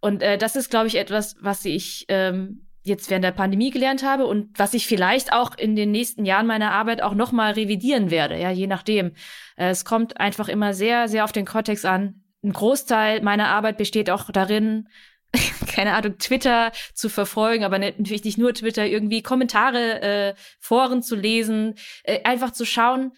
Und 0.00 0.22
äh, 0.22 0.36
das 0.36 0.56
ist, 0.56 0.70
glaube 0.70 0.88
ich, 0.88 0.96
etwas, 0.96 1.36
was 1.40 1.64
ich 1.64 2.04
ähm, 2.08 2.66
jetzt 2.82 3.08
während 3.08 3.24
der 3.24 3.32
Pandemie 3.32 3.70
gelernt 3.70 4.02
habe 4.02 4.26
und 4.26 4.58
was 4.58 4.74
ich 4.74 4.86
vielleicht 4.86 5.32
auch 5.32 5.56
in 5.56 5.74
den 5.74 5.90
nächsten 5.90 6.26
Jahren 6.26 6.46
meiner 6.46 6.72
Arbeit 6.72 7.02
auch 7.02 7.14
noch 7.14 7.32
mal 7.32 7.52
revidieren 7.52 8.10
werde, 8.10 8.38
ja, 8.38 8.50
je 8.50 8.66
nachdem. 8.66 9.12
Äh, 9.56 9.70
es 9.70 9.86
kommt 9.86 10.20
einfach 10.20 10.48
immer 10.48 10.74
sehr, 10.74 11.08
sehr 11.08 11.24
auf 11.24 11.32
den 11.32 11.46
Kontext 11.46 11.86
an 11.86 12.23
ein 12.44 12.52
Großteil 12.52 13.22
meiner 13.22 13.48
Arbeit 13.48 13.78
besteht 13.78 14.10
auch 14.10 14.30
darin, 14.30 14.88
keine 15.66 15.94
Ahnung, 15.94 16.18
Twitter 16.18 16.72
zu 16.92 17.08
verfolgen, 17.08 17.64
aber 17.64 17.78
natürlich 17.78 18.24
nicht 18.24 18.38
nur 18.38 18.54
Twitter, 18.54 18.86
irgendwie 18.86 19.22
Kommentare, 19.22 20.00
äh, 20.02 20.34
Foren 20.60 21.02
zu 21.02 21.16
lesen, 21.16 21.74
äh, 22.04 22.22
einfach 22.22 22.52
zu 22.52 22.64
schauen, 22.64 23.12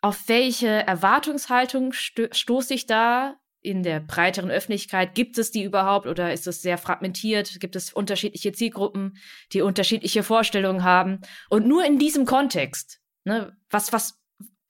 auf 0.00 0.28
welche 0.28 0.68
Erwartungshaltung 0.68 1.92
sto 1.92 2.26
stoße 2.30 2.74
ich 2.74 2.86
da 2.86 3.36
in 3.60 3.82
der 3.82 4.00
breiteren 4.00 4.50
Öffentlichkeit? 4.50 5.14
Gibt 5.14 5.38
es 5.38 5.50
die 5.50 5.64
überhaupt 5.64 6.06
oder 6.06 6.32
ist 6.32 6.46
es 6.46 6.62
sehr 6.62 6.78
fragmentiert? 6.78 7.58
Gibt 7.60 7.74
es 7.74 7.92
unterschiedliche 7.92 8.52
Zielgruppen, 8.52 9.18
die 9.52 9.62
unterschiedliche 9.62 10.22
Vorstellungen 10.22 10.84
haben? 10.84 11.20
Und 11.48 11.66
nur 11.66 11.84
in 11.84 11.98
diesem 11.98 12.24
Kontext, 12.24 13.00
ne, 13.24 13.56
was, 13.70 13.92
was, 13.92 14.20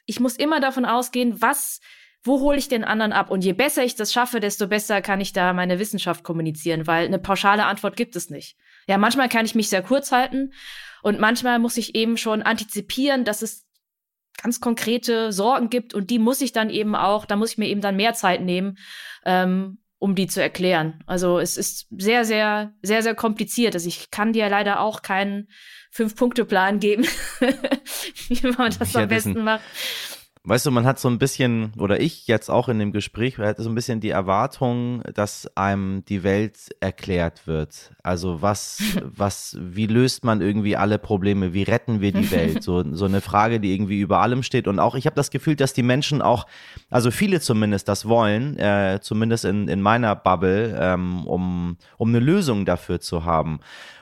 ich 0.06 0.20
muss 0.20 0.36
immer 0.36 0.60
davon 0.60 0.86
ausgehen, 0.86 1.42
was 1.42 1.80
wo 2.28 2.40
hole 2.40 2.58
ich 2.58 2.68
den 2.68 2.84
anderen 2.84 3.12
ab? 3.12 3.30
Und 3.30 3.42
je 3.42 3.54
besser 3.54 3.82
ich 3.82 3.96
das 3.96 4.12
schaffe, 4.12 4.38
desto 4.38 4.68
besser 4.68 5.02
kann 5.02 5.20
ich 5.20 5.32
da 5.32 5.52
meine 5.52 5.78
Wissenschaft 5.80 6.22
kommunizieren, 6.22 6.86
weil 6.86 7.06
eine 7.06 7.18
pauschale 7.18 7.64
Antwort 7.64 7.96
gibt 7.96 8.14
es 8.14 8.30
nicht. 8.30 8.56
Ja, 8.86 8.98
manchmal 8.98 9.28
kann 9.28 9.44
ich 9.44 9.54
mich 9.54 9.68
sehr 9.68 9.82
kurz 9.82 10.12
halten 10.12 10.52
und 11.02 11.18
manchmal 11.18 11.58
muss 11.58 11.76
ich 11.76 11.94
eben 11.94 12.16
schon 12.16 12.42
antizipieren, 12.42 13.24
dass 13.24 13.42
es 13.42 13.66
ganz 14.40 14.60
konkrete 14.60 15.32
Sorgen 15.32 15.68
gibt 15.68 15.94
und 15.94 16.10
die 16.10 16.18
muss 16.18 16.40
ich 16.40 16.52
dann 16.52 16.70
eben 16.70 16.94
auch, 16.94 17.26
da 17.26 17.34
muss 17.34 17.52
ich 17.52 17.58
mir 17.58 17.66
eben 17.66 17.80
dann 17.80 17.96
mehr 17.96 18.14
Zeit 18.14 18.40
nehmen, 18.40 18.78
ähm, 19.24 19.78
um 19.98 20.14
die 20.14 20.28
zu 20.28 20.40
erklären. 20.40 21.02
Also 21.06 21.40
es 21.40 21.56
ist 21.56 21.88
sehr, 21.90 22.24
sehr, 22.24 22.72
sehr, 22.82 23.02
sehr 23.02 23.16
kompliziert. 23.16 23.74
Also 23.74 23.88
ich 23.88 24.10
kann 24.12 24.32
dir 24.32 24.48
leider 24.48 24.80
auch 24.80 25.02
keinen 25.02 25.48
Fünf-Punkte-Plan 25.90 26.78
geben, 26.78 27.04
wie 28.28 28.46
man 28.46 28.72
das 28.78 28.94
am 28.94 29.08
besten 29.08 29.42
macht. 29.42 29.64
Weißt 30.44 30.64
du, 30.66 30.70
man 30.70 30.86
hat 30.86 30.98
so 30.98 31.08
ein 31.08 31.18
bisschen, 31.18 31.72
oder 31.78 32.00
ich 32.00 32.26
jetzt 32.26 32.48
auch 32.48 32.68
in 32.68 32.78
dem 32.78 32.92
Gespräch, 32.92 33.38
hatte 33.38 33.62
so 33.62 33.68
ein 33.68 33.74
bisschen 33.74 34.00
die 34.00 34.10
Erwartung, 34.10 35.02
dass 35.14 35.50
einem 35.56 36.04
die 36.06 36.22
Welt 36.22 36.56
erklärt 36.80 37.46
wird. 37.46 37.92
Also 38.02 38.40
was, 38.40 38.82
was, 39.02 39.56
wie 39.60 39.86
löst 39.86 40.24
man 40.24 40.40
irgendwie 40.40 40.76
alle 40.76 40.98
Probleme? 40.98 41.52
Wie 41.54 41.64
retten 41.64 42.00
wir 42.00 42.12
die 42.12 42.30
Welt? 42.30 42.62
So, 42.68 42.84
so 42.94 43.04
eine 43.04 43.20
Frage, 43.20 43.60
die 43.60 43.72
irgendwie 43.72 44.00
über 44.00 44.20
allem 44.20 44.42
steht. 44.42 44.68
Und 44.68 44.78
auch, 44.78 44.94
ich 44.94 45.06
habe 45.06 45.16
das 45.16 45.30
Gefühl, 45.30 45.56
dass 45.56 45.72
die 45.72 45.82
Menschen 45.82 46.20
auch, 46.20 46.46
also 46.90 47.10
viele 47.10 47.40
zumindest 47.40 47.88
das 47.88 48.06
wollen, 48.06 48.58
äh, 48.58 48.98
zumindest 49.00 49.44
in, 49.44 49.68
in 49.68 49.80
meiner 49.80 50.14
Bubble, 50.14 50.76
ähm, 50.78 51.26
um, 51.26 51.76
um 51.96 52.08
eine 52.08 52.20
Lösung 52.20 52.64
dafür 52.66 53.00
zu 53.00 53.24
haben. 53.24 53.60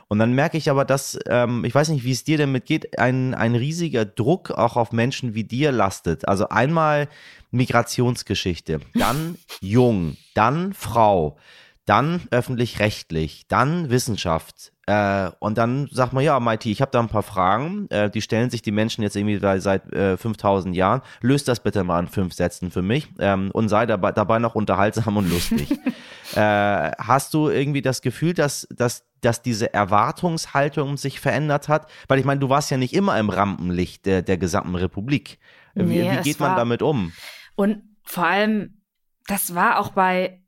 Und 0.09 0.21
dann 0.21 0.33
merke 0.35 0.57
ich 0.57 0.71
aber, 0.71 0.85
dass, 0.85 1.19
ähm, 1.27 1.65
ich 1.65 1.75
weiß 1.75 1.89
nicht, 1.89 2.05
wie 2.05 2.13
es 2.13 2.23
dir 2.23 2.39
damit 2.39 2.67
geht, 2.67 2.99
ein, 2.99 3.35
ein 3.35 3.57
riesiger 3.57 4.05
Druck 4.05 4.53
auch 4.53 4.77
auf 4.77 4.93
Menschen 4.93 5.35
wie 5.35 5.45
dir 5.45 5.73
lastet. 5.73 6.29
Also 6.29 6.49
einmal 6.49 7.09
Migrationsgeschichte, 7.51 8.81
dann 8.95 9.37
jung, 9.61 10.17
dann 10.35 10.75
Frau, 10.75 11.39
dann 11.87 12.23
öffentlich-rechtlich, 12.31 13.47
dann 13.49 13.91
Wissenschaft. 13.91 14.73
Äh, 14.89 15.31
und 15.41 15.59
dann 15.59 15.89
sagt 15.91 16.13
man, 16.13 16.23
ja, 16.23 16.39
Mighty, 16.39 16.71
ich 16.71 16.81
habe 16.81 16.93
da 16.93 17.01
ein 17.01 17.09
paar 17.09 17.25
Fragen, 17.25 17.91
äh, 17.91 18.09
die 18.09 18.23
stellen 18.23 18.51
sich 18.51 18.63
die 18.63 18.71
Menschen 18.71 19.03
jetzt 19.03 19.17
irgendwie 19.17 19.39
seit 19.59 19.93
äh, 19.93 20.17
5000 20.17 20.77
Jahren. 20.77 21.03
Löst 21.21 21.49
das 21.49 21.59
bitte 21.59 21.83
mal 21.83 21.99
in 21.99 22.07
fünf 22.07 22.35
Sätzen 22.35 22.71
für 22.71 22.83
mich 22.83 23.09
ähm, 23.19 23.51
und 23.53 23.69
sei 23.69 23.87
dabei, 23.87 24.13
dabei 24.13 24.39
noch 24.39 24.55
unterhaltsam 24.55 25.17
und 25.17 25.29
lustig. 25.29 25.73
äh, 26.37 26.93
hast 26.99 27.35
du 27.35 27.49
irgendwie 27.49 27.83
das 27.83 28.01
Gefühl, 28.01 28.33
dass, 28.33 28.69
dass, 28.71 29.05
dass 29.23 29.43
diese 29.43 29.75
Erwartungshaltung 29.75 30.97
sich 30.97 31.19
verändert 31.19 31.69
hat? 31.69 31.91
Weil 32.07 32.21
ich 32.21 32.25
meine, 32.25 32.39
du 32.39 32.49
warst 32.49 32.71
ja 32.71 32.77
nicht 32.77 32.95
immer 32.95 33.19
im 33.19 33.29
Rampenlicht 33.29 34.07
der, 34.07 34.23
der 34.23 34.39
gesamten 34.39 34.77
Republik. 34.77 35.41
Wie, 35.75 35.83
Nee, 35.83 36.13
wie 36.13 36.23
geht 36.23 36.39
man 36.39 36.57
damit 36.57 36.81
um? 36.83 37.13
Und 37.57 37.83
vor 38.05 38.25
allem, 38.25 38.83
das 39.27 39.57
war 39.57 39.81
auch 39.81 39.91
bei, 39.91 40.45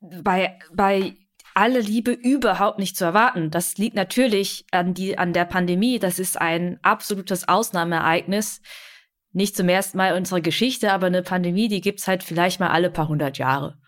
bei, 0.00 0.58
bei 0.74 1.14
alle 1.56 1.80
Liebe 1.80 2.12
überhaupt 2.12 2.78
nicht 2.78 2.98
zu 2.98 3.04
erwarten. 3.06 3.50
Das 3.50 3.78
liegt 3.78 3.96
natürlich 3.96 4.66
an, 4.72 4.92
die, 4.92 5.16
an 5.16 5.32
der 5.32 5.46
Pandemie. 5.46 5.98
Das 5.98 6.18
ist 6.18 6.38
ein 6.38 6.78
absolutes 6.82 7.48
Ausnahmeereignis. 7.48 8.60
Nicht 9.32 9.56
zum 9.56 9.70
ersten 9.70 9.96
Mal 9.96 10.10
in 10.10 10.18
unserer 10.18 10.42
Geschichte, 10.42 10.92
aber 10.92 11.06
eine 11.06 11.22
Pandemie, 11.22 11.68
die 11.68 11.80
gibt's 11.80 12.06
halt 12.06 12.22
vielleicht 12.22 12.60
mal 12.60 12.68
alle 12.68 12.90
paar 12.90 13.08
hundert 13.08 13.38
Jahre. 13.38 13.78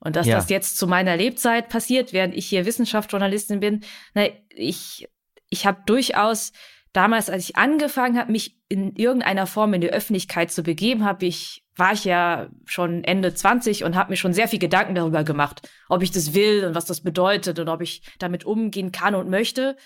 Und 0.00 0.16
dass 0.16 0.26
Ja. 0.26 0.36
das 0.36 0.50
jetzt 0.50 0.76
zu 0.76 0.86
meiner 0.86 1.16
Lebzeit 1.16 1.70
passiert, 1.70 2.12
während 2.12 2.34
ich 2.34 2.46
hier 2.46 2.66
Wissenschaftsjournalistin 2.66 3.58
bin, 3.58 3.84
na, 4.12 4.26
ich, 4.50 5.08
ich 5.48 5.64
habe 5.64 5.80
durchaus 5.86 6.52
damals, 6.92 7.30
als 7.30 7.48
ich 7.48 7.56
angefangen 7.56 8.18
habe, 8.18 8.32
mich 8.32 8.58
in 8.68 8.94
irgendeiner 8.96 9.46
Form 9.46 9.72
in 9.72 9.80
die 9.80 9.90
Öffentlichkeit 9.90 10.52
zu 10.52 10.62
begeben, 10.62 11.04
habe 11.06 11.24
ich 11.24 11.63
war 11.76 11.92
ich 11.92 12.04
ja 12.04 12.48
schon 12.64 13.04
Ende 13.04 13.34
20 13.34 13.84
und 13.84 13.96
habe 13.96 14.10
mir 14.10 14.16
schon 14.16 14.32
sehr 14.32 14.48
viel 14.48 14.58
Gedanken 14.58 14.94
darüber 14.94 15.24
gemacht, 15.24 15.68
ob 15.88 16.02
ich 16.02 16.10
das 16.10 16.34
will 16.34 16.64
und 16.64 16.74
was 16.74 16.84
das 16.84 17.02
bedeutet 17.02 17.58
und 17.58 17.68
ob 17.68 17.80
ich 17.80 18.02
damit 18.18 18.44
umgehen 18.44 18.92
kann 18.92 19.14
und 19.14 19.28
möchte. 19.28 19.76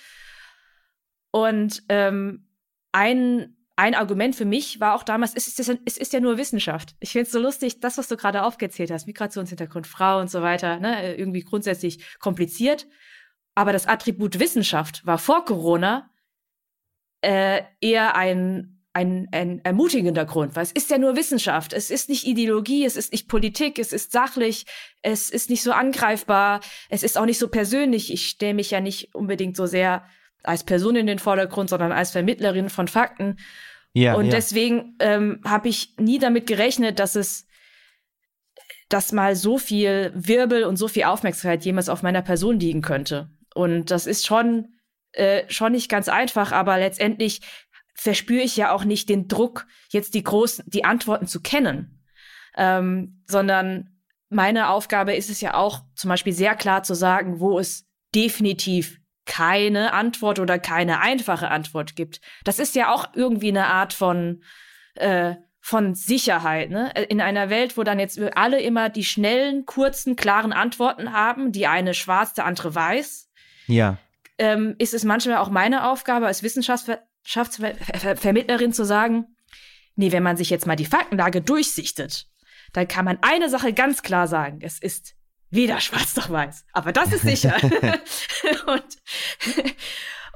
Und 1.30 1.82
ähm, 1.88 2.46
ein 2.92 3.54
ein 3.78 3.94
Argument 3.94 4.34
für 4.34 4.44
mich 4.44 4.80
war 4.80 4.96
auch 4.96 5.04
damals, 5.04 5.36
es 5.36 5.46
ist, 5.46 5.78
es 5.84 5.96
ist 5.96 6.12
ja 6.12 6.18
nur 6.18 6.36
Wissenschaft. 6.36 6.96
Ich 6.98 7.12
finde 7.12 7.26
es 7.26 7.32
so 7.32 7.38
lustig, 7.38 7.78
das, 7.78 7.96
was 7.96 8.08
du 8.08 8.16
gerade 8.16 8.42
aufgezählt 8.42 8.90
hast, 8.90 9.06
Migrationshintergrund, 9.06 9.86
Frau 9.86 10.18
und 10.18 10.28
so 10.28 10.42
weiter, 10.42 10.80
ne, 10.80 11.14
irgendwie 11.14 11.44
grundsätzlich 11.44 12.18
kompliziert. 12.18 12.88
Aber 13.54 13.72
das 13.72 13.86
Attribut 13.86 14.40
Wissenschaft 14.40 15.06
war 15.06 15.16
vor 15.16 15.44
Corona 15.44 16.10
äh, 17.20 17.62
eher 17.80 18.16
ein, 18.16 18.77
ein, 18.98 19.28
ein 19.30 19.60
ermutigender 19.64 20.24
Grund, 20.24 20.56
weil 20.56 20.64
es 20.64 20.72
ist 20.72 20.90
ja 20.90 20.98
nur 20.98 21.16
Wissenschaft. 21.16 21.72
Es 21.72 21.90
ist 21.90 22.08
nicht 22.08 22.26
Ideologie, 22.26 22.84
es 22.84 22.96
ist 22.96 23.12
nicht 23.12 23.28
Politik, 23.28 23.78
es 23.78 23.92
ist 23.92 24.10
sachlich, 24.10 24.66
es 25.02 25.30
ist 25.30 25.50
nicht 25.50 25.62
so 25.62 25.70
angreifbar, 25.70 26.60
es 26.88 27.04
ist 27.04 27.16
auch 27.16 27.24
nicht 27.24 27.38
so 27.38 27.48
persönlich. 27.48 28.12
Ich 28.12 28.28
stelle 28.28 28.54
mich 28.54 28.72
ja 28.72 28.80
nicht 28.80 29.14
unbedingt 29.14 29.56
so 29.56 29.66
sehr 29.66 30.04
als 30.42 30.64
Person 30.64 30.96
in 30.96 31.06
den 31.06 31.20
Vordergrund, 31.20 31.70
sondern 31.70 31.92
als 31.92 32.10
Vermittlerin 32.10 32.70
von 32.70 32.88
Fakten. 32.88 33.36
Ja, 33.92 34.14
und 34.14 34.26
ja. 34.26 34.32
deswegen 34.32 34.96
ähm, 34.98 35.40
habe 35.44 35.68
ich 35.68 35.94
nie 35.98 36.18
damit 36.18 36.46
gerechnet, 36.46 36.98
dass 36.98 37.14
es 37.14 37.46
dass 38.88 39.12
mal 39.12 39.36
so 39.36 39.58
viel 39.58 40.12
Wirbel 40.14 40.64
und 40.64 40.76
so 40.76 40.88
viel 40.88 41.04
Aufmerksamkeit 41.04 41.64
jemals 41.64 41.88
auf 41.90 42.02
meiner 42.02 42.22
Person 42.22 42.58
liegen 42.58 42.80
könnte. 42.80 43.28
Und 43.54 43.90
das 43.90 44.06
ist 44.06 44.26
schon, 44.26 44.78
äh, 45.12 45.42
schon 45.48 45.72
nicht 45.72 45.90
ganz 45.90 46.08
einfach, 46.08 46.52
aber 46.52 46.78
letztendlich 46.78 47.42
verspüre 48.00 48.42
ich 48.42 48.56
ja 48.56 48.70
auch 48.72 48.84
nicht 48.84 49.08
den 49.08 49.26
Druck, 49.26 49.66
jetzt 49.90 50.14
die 50.14 50.22
großen, 50.22 50.64
die 50.68 50.84
Antworten 50.84 51.26
zu 51.26 51.42
kennen. 51.42 52.04
Ähm, 52.56 53.22
sondern 53.26 53.90
meine 54.28 54.68
Aufgabe 54.70 55.14
ist 55.14 55.30
es 55.30 55.40
ja 55.40 55.54
auch, 55.54 55.82
zum 55.96 56.08
Beispiel 56.08 56.32
sehr 56.32 56.54
klar 56.54 56.82
zu 56.82 56.94
sagen, 56.94 57.40
wo 57.40 57.58
es 57.58 57.86
definitiv 58.14 59.00
keine 59.26 59.92
Antwort 59.92 60.38
oder 60.38 60.58
keine 60.58 61.00
einfache 61.00 61.50
Antwort 61.50 61.96
gibt. 61.96 62.20
Das 62.44 62.58
ist 62.58 62.74
ja 62.76 62.92
auch 62.92 63.08
irgendwie 63.14 63.48
eine 63.48 63.66
Art 63.66 63.92
von, 63.92 64.42
äh, 64.94 65.34
von 65.60 65.94
Sicherheit. 65.94 66.70
Ne? 66.70 66.90
In 67.08 67.20
einer 67.20 67.50
Welt, 67.50 67.76
wo 67.76 67.82
dann 67.82 67.98
jetzt 67.98 68.18
alle 68.36 68.60
immer 68.62 68.88
die 68.90 69.04
schnellen, 69.04 69.66
kurzen, 69.66 70.14
klaren 70.16 70.52
Antworten 70.52 71.12
haben, 71.12 71.52
die 71.52 71.66
eine 71.66 71.94
schwarz, 71.94 72.32
der 72.32 72.46
andere 72.46 72.74
weiß, 72.74 73.28
Ja. 73.66 73.98
ähm, 74.38 74.76
ist 74.78 74.94
es 74.94 75.04
manchmal 75.04 75.38
auch 75.38 75.50
meine 75.50 75.88
Aufgabe 75.90 76.26
als 76.26 76.42
Wissenschaftsvermittlerin 77.28 78.72
zu 78.72 78.84
sagen, 78.84 79.36
nee, 79.96 80.12
wenn 80.12 80.22
man 80.22 80.36
sich 80.36 80.50
jetzt 80.50 80.66
mal 80.66 80.76
die 80.76 80.86
Faktenlage 80.86 81.40
durchsichtet, 81.40 82.26
dann 82.72 82.88
kann 82.88 83.04
man 83.04 83.18
eine 83.22 83.48
Sache 83.48 83.72
ganz 83.72 84.02
klar 84.02 84.26
sagen. 84.28 84.60
Es 84.62 84.78
ist 84.78 85.14
weder 85.50 85.80
schwarz 85.80 86.16
noch 86.16 86.30
weiß. 86.30 86.64
Aber 86.72 86.92
das 86.92 87.12
ist 87.12 87.22
sicher. 87.22 87.56
und 88.66 88.84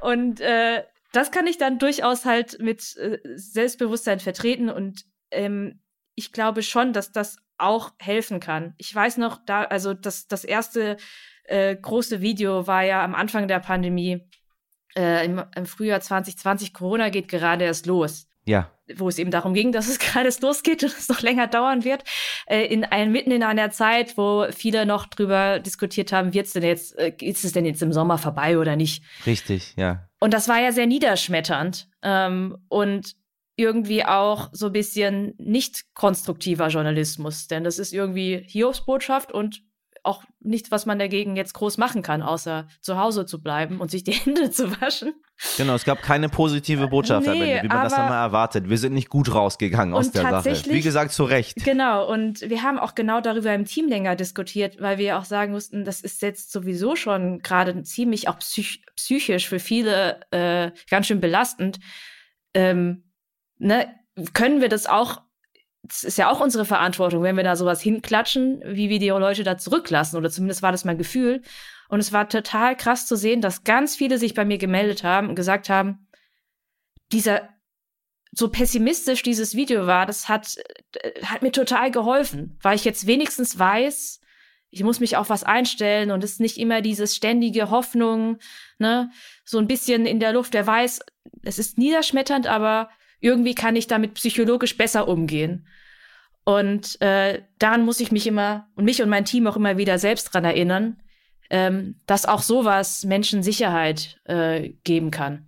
und 0.01 0.41
äh, 0.41 0.83
das 1.13 1.31
kann 1.31 1.47
ich 1.47 1.57
dann 1.57 1.79
durchaus 1.79 2.25
halt 2.25 2.59
mit 2.59 2.97
äh, 2.97 3.19
Selbstbewusstsein 3.35 4.19
vertreten. 4.19 4.69
Und 4.69 5.05
ähm, 5.31 5.81
ich 6.15 6.31
glaube 6.31 6.63
schon, 6.63 6.91
dass 6.91 7.11
das 7.11 7.37
auch 7.57 7.91
helfen 7.99 8.39
kann. 8.39 8.73
Ich 8.77 8.93
weiß 8.93 9.17
noch, 9.17 9.39
da, 9.45 9.63
also 9.63 9.93
das, 9.93 10.27
das 10.27 10.43
erste 10.43 10.97
äh, 11.45 11.75
große 11.75 12.21
Video 12.21 12.67
war 12.67 12.83
ja 12.83 13.03
am 13.03 13.15
Anfang 13.15 13.47
der 13.47 13.59
Pandemie, 13.59 14.27
äh, 14.97 15.25
im, 15.25 15.41
im 15.55 15.65
Frühjahr 15.65 16.01
2020. 16.01 16.73
Corona 16.73 17.09
geht 17.09 17.27
gerade 17.27 17.65
erst 17.65 17.85
los 17.85 18.27
Ja. 18.45 18.69
wo 18.95 19.07
es 19.09 19.17
eben 19.17 19.31
darum 19.31 19.53
ging, 19.53 19.71
dass 19.71 19.87
es 19.87 19.99
gerade 20.05 20.25
erst 20.25 20.41
losgeht 20.41 20.83
und 20.83 20.91
es 20.97 21.09
noch 21.09 21.21
länger 21.21 21.47
dauern 21.47 21.83
wird, 21.83 22.03
äh, 22.47 22.65
in 22.65 22.83
ein, 22.85 23.11
mitten 23.11 23.31
in 23.31 23.43
einer 23.43 23.71
Zeit, 23.71 24.17
wo 24.17 24.45
viele 24.51 24.85
noch 24.85 25.07
drüber 25.07 25.59
diskutiert 25.59 26.11
haben, 26.11 26.33
wird's 26.33 26.53
denn 26.53 26.63
jetzt, 26.63 26.97
äh, 26.97 27.13
ist 27.21 27.43
es 27.45 27.53
denn 27.53 27.65
jetzt 27.65 27.81
im 27.81 27.93
Sommer 27.93 28.17
vorbei 28.17 28.57
oder 28.57 28.75
nicht? 28.75 29.03
Richtig, 29.25 29.73
ja. 29.77 30.07
Und 30.19 30.33
das 30.33 30.47
war 30.47 30.61
ja 30.61 30.71
sehr 30.71 30.87
niederschmetternd 30.87 31.89
ähm, 32.01 32.57
und 32.69 33.15
irgendwie 33.55 34.03
auch 34.03 34.49
so 34.51 34.67
ein 34.67 34.71
bisschen 34.71 35.35
nicht 35.37 35.83
konstruktiver 35.93 36.69
Journalismus, 36.69 37.47
denn 37.47 37.63
das 37.63 37.77
ist 37.77 37.93
irgendwie 37.93 38.43
Hiobsbotschaft 38.47 39.31
und 39.31 39.61
auch 40.03 40.23
nichts, 40.41 40.69
was 40.69 40.85
man 40.85 40.99
dagegen 40.99 41.35
jetzt 41.37 41.53
groß 41.53 41.77
machen 41.77 42.01
kann, 42.01 42.21
außer 42.21 42.67
zu 42.81 42.97
Hause 42.97 43.25
zu 43.25 43.41
bleiben 43.41 43.79
und 43.79 43.89
sich 43.89 44.03
die 44.03 44.11
Hände 44.13 44.51
zu 44.51 44.69
waschen. 44.81 45.13
Genau, 45.57 45.73
es 45.75 45.85
gab 45.85 46.01
keine 46.01 46.29
positive 46.29 46.87
Botschaft 46.89 47.27
am 47.27 47.33
Nee, 47.37 47.53
Ende, 47.53 47.63
wie 47.63 47.67
man 47.69 47.83
das 47.83 47.93
aber- 47.93 48.01
dann 48.03 48.11
mal 48.11 48.21
erwartet. 48.23 48.69
Wir 48.69 48.77
sind 48.77 48.93
nicht 48.93 49.09
gut 49.09 49.33
rausgegangen 49.33 49.93
aus 49.93 50.11
der 50.11 50.23
Sache. 50.23 50.51
Wie 50.69 50.81
gesagt, 50.81 51.11
zu 51.13 51.23
Recht. 51.23 51.63
Genau, 51.63 52.07
und 52.11 52.41
wir 52.41 52.61
haben 52.63 52.77
auch 52.79 52.95
genau 52.95 53.21
darüber 53.21 53.53
im 53.53 53.65
Team 53.65 53.87
länger 53.87 54.15
diskutiert, 54.15 54.79
weil 54.81 54.97
wir 54.97 55.17
auch 55.17 55.25
sagen 55.25 55.53
mussten, 55.53 55.85
das 55.85 56.01
ist 56.01 56.21
jetzt 56.21 56.51
sowieso 56.51 56.95
schon 56.95 57.39
gerade 57.39 57.81
ziemlich 57.83 58.27
auch 58.27 58.37
psych 58.39 58.83
psychisch 58.95 59.47
für 59.49 59.59
viele 59.59 60.19
äh, 60.31 60.71
ganz 60.89 61.07
schön 61.07 61.19
belastend. 61.21 61.79
Ähm, 62.53 63.05
ne, 63.57 63.87
können 64.33 64.61
wir 64.61 64.69
das 64.69 64.85
auch, 64.85 65.21
das 65.83 66.03
ist 66.03 66.17
ja 66.17 66.31
auch 66.31 66.39
unsere 66.39 66.65
Verantwortung, 66.65 67.23
wenn 67.23 67.35
wir 67.35 67.43
da 67.43 67.55
sowas 67.55 67.81
hinklatschen, 67.81 68.61
wie 68.65 68.89
wir 68.89 68.99
die 68.99 69.09
Leute 69.09 69.43
da 69.43 69.57
zurücklassen, 69.57 70.17
oder 70.17 70.29
zumindest 70.29 70.61
war 70.61 70.71
das 70.71 70.85
mein 70.85 70.97
Gefühl. 70.97 71.41
Und 71.89 71.99
es 71.99 72.13
war 72.13 72.29
total 72.29 72.75
krass 72.77 73.05
zu 73.05 73.17
sehen, 73.17 73.41
dass 73.41 73.65
ganz 73.65 73.95
viele 73.95 74.17
sich 74.17 74.33
bei 74.33 74.45
mir 74.45 74.57
gemeldet 74.57 75.03
haben 75.03 75.29
und 75.29 75.35
gesagt 75.35 75.69
haben, 75.69 76.07
dieser 77.11 77.49
so 78.31 78.49
pessimistisch 78.49 79.21
dieses 79.21 79.55
Video 79.55 79.85
war, 79.85 80.05
das 80.05 80.27
hat, 80.27 80.57
äh, 81.01 81.23
hat 81.25 81.43
mir 81.43 81.51
total 81.51 81.91
geholfen, 81.91 82.57
weil 82.61 82.75
ich 82.75 82.85
jetzt 82.85 83.05
wenigstens 83.05 83.59
weiß, 83.59 84.21
ich 84.71 84.83
muss 84.83 84.99
mich 84.99 85.17
auf 85.17 85.29
was 85.29 85.43
einstellen 85.43 86.09
und 86.09 86.23
es 86.23 86.33
ist 86.33 86.39
nicht 86.39 86.57
immer 86.57 86.81
dieses 86.81 87.15
ständige 87.15 87.69
Hoffnung, 87.69 88.39
ne, 88.79 89.11
so 89.45 89.59
ein 89.59 89.67
bisschen 89.67 90.07
in 90.07 90.19
der 90.19 90.33
Luft. 90.33 90.53
Wer 90.53 90.65
weiß, 90.65 91.01
es 91.43 91.59
ist 91.59 91.77
niederschmetternd, 91.77 92.47
aber 92.47 92.89
irgendwie 93.23 93.55
kann 93.55 93.77
ich 93.77 93.87
damit 93.87 94.15
psychologisch 94.15 94.75
besser 94.77 95.07
umgehen. 95.07 95.65
Und 96.43 96.99
äh, 97.01 97.41
daran 97.57 97.85
muss 97.85 98.01
ich 98.01 98.11
mich 98.11 98.27
immer 98.27 98.67
und 98.75 98.83
mich 98.83 99.01
und 99.01 99.07
mein 99.07 99.23
Team 99.23 99.47
auch 99.47 99.55
immer 99.55 99.77
wieder 99.77 99.97
selbst 99.97 100.25
dran 100.25 100.43
erinnern, 100.43 101.01
ähm, 101.49 101.95
dass 102.05 102.25
auch 102.25 102.41
sowas 102.41 103.05
Menschen 103.05 103.41
Sicherheit 103.41 104.19
äh, 104.25 104.73
geben 104.83 105.09
kann. 105.09 105.47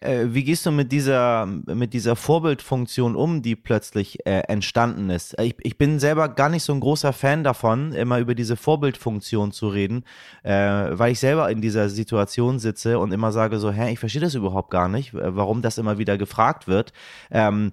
Äh, 0.00 0.28
wie 0.30 0.44
gehst 0.44 0.64
du 0.64 0.70
mit 0.70 0.92
dieser, 0.92 1.44
mit 1.46 1.92
dieser 1.92 2.16
Vorbildfunktion 2.16 3.14
um, 3.14 3.42
die 3.42 3.54
plötzlich 3.54 4.26
äh, 4.26 4.40
entstanden 4.48 5.10
ist? 5.10 5.38
Ich, 5.38 5.56
ich 5.60 5.76
bin 5.76 5.98
selber 5.98 6.30
gar 6.30 6.48
nicht 6.48 6.62
so 6.62 6.72
ein 6.72 6.80
großer 6.80 7.12
Fan 7.12 7.44
davon, 7.44 7.92
immer 7.92 8.18
über 8.18 8.34
diese 8.34 8.56
Vorbildfunktion 8.56 9.52
zu 9.52 9.68
reden, 9.68 10.04
äh, 10.42 10.52
weil 10.52 11.12
ich 11.12 11.20
selber 11.20 11.50
in 11.50 11.60
dieser 11.60 11.90
Situation 11.90 12.58
sitze 12.58 12.98
und 12.98 13.12
immer 13.12 13.30
sage 13.30 13.58
so, 13.58 13.70
hä, 13.70 13.92
ich 13.92 13.98
verstehe 13.98 14.22
das 14.22 14.34
überhaupt 14.34 14.70
gar 14.70 14.88
nicht, 14.88 15.12
äh, 15.12 15.36
warum 15.36 15.60
das 15.60 15.76
immer 15.76 15.98
wieder 15.98 16.16
gefragt 16.16 16.66
wird. 16.66 16.94
Ähm, 17.30 17.72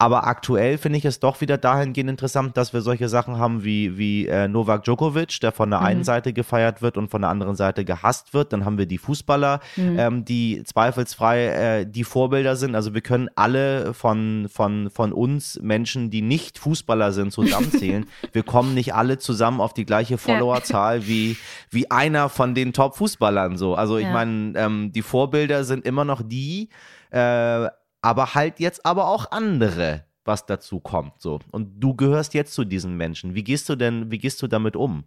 aber 0.00 0.28
aktuell 0.28 0.78
finde 0.78 0.96
ich 0.96 1.04
es 1.04 1.18
doch 1.18 1.40
wieder 1.40 1.58
dahingehend 1.58 2.08
interessant, 2.08 2.56
dass 2.56 2.72
wir 2.72 2.82
solche 2.82 3.08
Sachen 3.08 3.36
haben 3.36 3.64
wie, 3.64 3.98
wie 3.98 4.28
äh, 4.28 4.46
Novak 4.46 4.84
Djokovic, 4.84 5.40
der 5.40 5.50
von 5.50 5.70
der 5.70 5.80
mhm. 5.80 5.86
einen 5.86 6.04
Seite 6.04 6.32
gefeiert 6.32 6.82
wird 6.82 6.96
und 6.96 7.10
von 7.10 7.22
der 7.22 7.30
anderen 7.30 7.56
Seite 7.56 7.84
gehasst 7.84 8.32
wird. 8.32 8.52
Dann 8.52 8.64
haben 8.64 8.78
wir 8.78 8.86
die 8.86 8.98
Fußballer, 8.98 9.58
mhm. 9.74 9.98
ähm, 9.98 10.24
die 10.24 10.62
zweifelsfrei 10.64 11.46
äh, 11.46 11.84
die 11.84 12.04
Vorbilder 12.04 12.54
sind. 12.54 12.76
Also 12.76 12.94
wir 12.94 13.00
können 13.00 13.28
alle 13.34 13.92
von, 13.92 14.46
von, 14.48 14.88
von 14.88 15.12
uns 15.12 15.58
Menschen, 15.60 16.10
die 16.10 16.22
nicht 16.22 16.60
Fußballer 16.60 17.10
sind, 17.10 17.32
zusammenzählen. 17.32 18.06
wir 18.32 18.44
kommen 18.44 18.74
nicht 18.74 18.94
alle 18.94 19.18
zusammen 19.18 19.60
auf 19.60 19.74
die 19.74 19.84
gleiche 19.84 20.16
Followerzahl 20.16 21.08
wie, 21.08 21.36
wie 21.70 21.90
einer 21.90 22.28
von 22.28 22.54
den 22.54 22.72
Top-Fußballern. 22.72 23.56
So. 23.56 23.74
Also 23.74 23.98
ich 23.98 24.04
ja. 24.04 24.12
meine, 24.12 24.56
ähm, 24.56 24.92
die 24.92 25.02
Vorbilder 25.02 25.64
sind 25.64 25.84
immer 25.84 26.04
noch 26.04 26.22
die, 26.22 26.68
äh, 27.10 27.68
aber 28.00 28.34
halt 28.34 28.60
jetzt 28.60 28.84
aber 28.86 29.08
auch 29.08 29.30
andere, 29.30 30.04
was 30.24 30.46
dazu 30.46 30.80
kommt. 30.80 31.20
So. 31.20 31.40
Und 31.50 31.80
du 31.80 31.94
gehörst 31.94 32.34
jetzt 32.34 32.54
zu 32.54 32.64
diesen 32.64 32.96
Menschen. 32.96 33.34
Wie 33.34 33.44
gehst 33.44 33.68
du 33.68 33.76
denn, 33.76 34.10
wie 34.10 34.18
gehst 34.18 34.40
du 34.42 34.46
damit 34.46 34.76
um? 34.76 35.04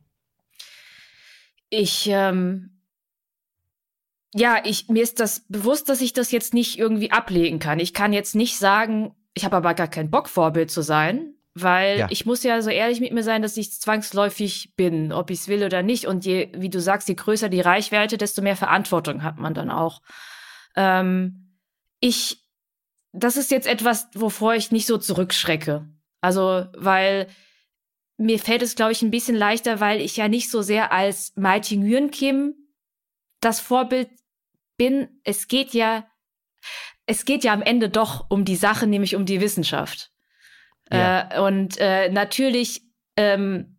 Ich, 1.70 2.08
ähm, 2.08 2.82
ja, 4.34 4.62
ich, 4.66 4.90
mir 4.90 5.04
ist 5.04 5.20
das 5.20 5.46
bewusst, 5.48 5.90
dass 5.90 6.02
ich 6.02 6.14
das 6.14 6.32
jetzt 6.32 6.54
nicht 6.54 6.78
irgendwie 6.78 7.12
ablegen 7.12 7.60
kann. 7.60 7.80
Ich 7.80 7.94
kann 7.94 8.14
jetzt 8.14 8.36
nicht 8.36 8.58
sagen, 8.58 9.14
ich 9.34 9.46
habe 9.46 9.58
aber 9.58 9.74
gar 9.74 9.88
keinen 9.88 10.12
Bock, 10.12 10.28
Vorbild 10.28 10.72
zu 10.72 10.82
sein, 10.82 11.34
weil 11.54 12.00
ja. 12.00 12.08
ich 12.10 12.26
muss 12.26 12.44
ja 12.44 12.62
so 12.62 12.70
ehrlich 12.70 13.00
mit 13.00 13.14
mir 13.14 13.24
sein, 13.24 13.42
dass 13.42 13.58
ich 13.58 13.72
zwangsläufig 13.72 14.76
bin, 14.76 15.12
ob 15.12 15.30
ich 15.30 15.40
es 15.40 15.48
will 15.48 15.64
oder 15.64 15.84
nicht. 15.84 16.08
Und 16.08 16.26
je, 16.26 16.50
wie 16.56 16.70
du 16.70 16.82
sagst, 16.82 17.08
je 17.10 17.16
größer 17.16 17.50
die 17.50 17.62
Reichweite, 17.62 18.18
desto 18.18 18.42
mehr 18.42 18.56
Verantwortung 18.56 19.24
hat 19.24 19.38
man 19.38 19.54
dann 19.54 19.70
auch. 19.70 20.02
Ähm, 20.76 21.58
ich 22.00 22.41
das 23.14 23.38
ist 23.38 23.52
jetzt 23.52 23.68
etwas, 23.68 24.08
wovor 24.14 24.56
ich 24.56 24.72
nicht 24.72 24.88
so 24.88 24.98
zurückschrecke. 24.98 25.88
Also, 26.22 26.66
weil 26.78 27.28
mir 28.18 28.40
fällt 28.40 28.62
es, 28.62 28.76
glaube 28.76 28.92
ich, 28.92 29.02
ein 29.02 29.12
bisschen 29.12 29.36
leichter, 29.36 29.80
weil 29.80 30.00
ich 30.00 30.18
ja 30.18 30.28
nicht 30.28 30.50
so 30.50 30.62
sehr 30.62 30.92
als 30.92 31.34
Mighty 31.36 31.78
Nguyen 31.78 32.12
Kim 32.12 32.54
das 33.42 33.60
Vorbild 33.60 34.10
bin. 34.78 35.10
Es 35.24 35.48
geht 35.48 35.74
ja, 35.74 36.08
es 37.06 37.26
geht 37.26 37.44
ja 37.44 37.54
am 37.54 37.64
Ende 37.64 37.90
doch 37.90 38.30
um 38.30 38.46
die 38.46 38.56
Sache, 38.56 38.88
nämlich 38.88 39.16
um 39.16 39.26
die 39.26 39.42
Wissenschaft. 39.42 40.12
Ja. 40.92 41.30
Äh, 41.32 41.42
und 41.42 41.78
äh, 41.80 42.10
natürlich, 42.10 42.84
ähm, 43.18 43.78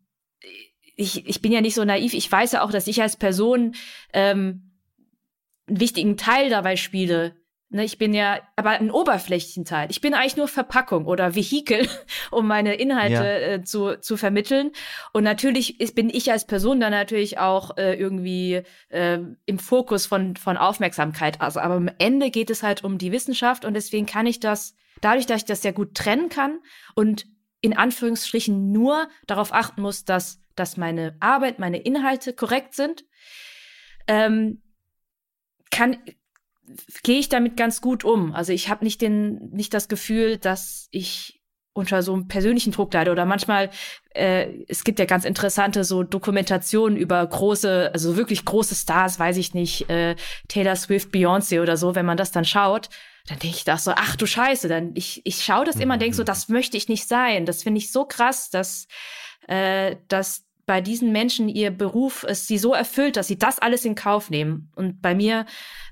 ich, 0.96 1.26
ich 1.26 1.40
bin 1.40 1.52
ja 1.52 1.60
nicht 1.60 1.74
so 1.74 1.84
naiv. 1.84 2.12
Ich 2.12 2.30
weiß 2.30 2.52
ja 2.52 2.62
auch, 2.62 2.70
dass 2.70 2.86
ich 2.88 3.00
als 3.00 3.16
Person 3.16 3.74
ähm, 4.12 4.72
einen 5.68 5.80
wichtigen 5.80 6.16
Teil 6.16 6.50
dabei 6.50 6.76
spiele, 6.76 7.41
Ne, 7.74 7.84
ich 7.84 7.96
bin 7.96 8.12
ja 8.12 8.38
aber 8.54 8.70
ein 8.72 8.90
Oberflächenteil. 8.90 9.90
Ich 9.90 10.02
bin 10.02 10.12
eigentlich 10.12 10.36
nur 10.36 10.46
Verpackung 10.46 11.06
oder 11.06 11.34
Vehikel, 11.34 11.88
um 12.30 12.46
meine 12.46 12.74
Inhalte 12.74 13.14
ja. 13.14 13.32
äh, 13.32 13.64
zu, 13.64 13.98
zu 13.98 14.18
vermitteln. 14.18 14.72
Und 15.14 15.24
natürlich 15.24 15.80
ist, 15.80 15.94
bin 15.94 16.10
ich 16.10 16.30
als 16.30 16.46
Person 16.46 16.80
dann 16.80 16.90
natürlich 16.90 17.38
auch 17.38 17.78
äh, 17.78 17.94
irgendwie 17.94 18.60
äh, 18.90 19.20
im 19.46 19.58
Fokus 19.58 20.04
von, 20.04 20.36
von 20.36 20.58
Aufmerksamkeit. 20.58 21.40
Also, 21.40 21.60
aber 21.60 21.76
am 21.76 21.90
Ende 21.96 22.30
geht 22.30 22.50
es 22.50 22.62
halt 22.62 22.84
um 22.84 22.98
die 22.98 23.10
Wissenschaft 23.10 23.64
und 23.64 23.72
deswegen 23.72 24.04
kann 24.04 24.26
ich 24.26 24.38
das, 24.38 24.74
dadurch, 25.00 25.24
dass 25.24 25.38
ich 25.38 25.46
das 25.46 25.62
sehr 25.62 25.72
gut 25.72 25.94
trennen 25.94 26.28
kann 26.28 26.58
und 26.94 27.24
in 27.62 27.74
Anführungsstrichen 27.74 28.70
nur 28.70 29.08
darauf 29.26 29.54
achten 29.54 29.80
muss, 29.80 30.04
dass, 30.04 30.42
dass 30.56 30.76
meine 30.76 31.16
Arbeit, 31.20 31.58
meine 31.58 31.78
Inhalte 31.78 32.34
korrekt 32.34 32.74
sind, 32.74 33.06
ähm, 34.06 34.60
kann, 35.70 35.96
gehe 37.02 37.18
ich 37.18 37.28
damit 37.28 37.56
ganz 37.56 37.80
gut 37.80 38.04
um. 38.04 38.34
Also 38.34 38.52
ich 38.52 38.68
habe 38.68 38.84
nicht 38.84 39.00
den, 39.00 39.50
nicht 39.50 39.74
das 39.74 39.88
Gefühl, 39.88 40.38
dass 40.38 40.88
ich 40.90 41.42
unter 41.74 42.02
so 42.02 42.12
einem 42.12 42.28
persönlichen 42.28 42.72
Druck 42.72 42.92
leide. 42.92 43.10
Oder 43.10 43.24
manchmal 43.24 43.70
äh, 44.10 44.64
es 44.68 44.84
gibt 44.84 44.98
ja 44.98 45.06
ganz 45.06 45.24
interessante 45.24 45.84
so 45.84 46.02
Dokumentationen 46.02 46.98
über 46.98 47.26
große 47.26 47.90
also 47.92 48.16
wirklich 48.16 48.44
große 48.44 48.74
Stars 48.74 49.18
weiß 49.18 49.38
ich 49.38 49.54
nicht 49.54 49.88
äh, 49.88 50.16
Taylor 50.48 50.76
Swift 50.76 51.10
Beyoncé 51.12 51.62
oder 51.62 51.76
so. 51.76 51.94
Wenn 51.94 52.06
man 52.06 52.16
das 52.16 52.30
dann 52.30 52.44
schaut 52.44 52.90
dann 53.28 53.38
denke 53.38 53.56
ich 53.56 53.64
da 53.64 53.78
so 53.78 53.92
ach 53.94 54.16
du 54.16 54.26
Scheiße 54.26 54.68
dann 54.68 54.92
ich 54.94 55.22
ich 55.24 55.42
schaue 55.42 55.64
das 55.64 55.76
immer 55.76 55.94
und 55.94 56.02
denke 56.02 56.16
so 56.16 56.24
das 56.24 56.48
möchte 56.48 56.76
ich 56.76 56.88
nicht 56.88 57.08
sein. 57.08 57.46
Das 57.46 57.62
finde 57.62 57.78
ich 57.78 57.90
so 57.90 58.04
krass 58.04 58.50
dass 58.50 58.86
äh, 59.48 59.96
dass 60.08 60.44
bei 60.66 60.80
diesen 60.80 61.12
Menschen 61.12 61.48
ihr 61.48 61.70
Beruf 61.70 62.24
es 62.28 62.46
sie 62.46 62.58
so 62.58 62.72
erfüllt, 62.72 63.16
dass 63.16 63.26
sie 63.26 63.38
das 63.38 63.58
alles 63.58 63.84
in 63.84 63.94
Kauf 63.94 64.30
nehmen. 64.30 64.70
Und 64.76 65.02
bei 65.02 65.14
mir 65.14 65.46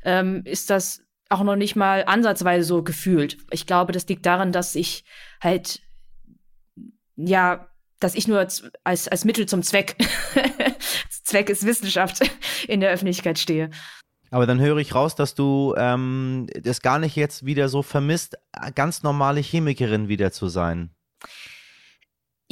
ähm, 0.05 0.43
ist 0.45 0.71
das 0.71 1.03
auch 1.29 1.43
noch 1.43 1.57
nicht 1.57 1.77
mal 1.77 2.05
ansatzweise 2.07 2.65
so 2.65 2.83
gefühlt. 2.83 3.39
Ich 3.51 3.67
glaube, 3.67 3.93
das 3.93 4.07
liegt 4.09 4.27
daran, 4.27 4.53
dass 4.53 4.75
ich 4.75 5.05
halt, 5.41 5.81
ja, 7.17 7.69
dass 8.01 8.15
ich 8.15 8.27
nur 8.27 8.39
als, 8.39 8.71
als 8.85 9.25
Mittel 9.25 9.47
zum 9.47 9.63
Zweck, 9.63 9.97
Zweck 11.25 11.51
ist 11.51 11.65
Wissenschaft, 11.67 12.21
in 12.67 12.81
der 12.81 12.91
Öffentlichkeit 12.91 13.39
stehe. 13.39 13.71
Aber 14.31 14.47
dann 14.47 14.61
höre 14.61 14.79
ich 14.79 14.95
raus, 14.95 15.17
dass 15.17 15.35
du 15.35 15.75
ähm, 15.77 16.47
das 16.63 16.83
gar 16.83 16.99
nicht 16.99 17.17
jetzt 17.17 17.45
wieder 17.47 17.69
so 17.69 17.83
vermisst, 17.83 18.37
ganz 18.75 19.03
normale 19.03 19.41
Chemikerin 19.41 20.09
wieder 20.09 20.31
zu 20.31 20.49
sein. 20.49 20.95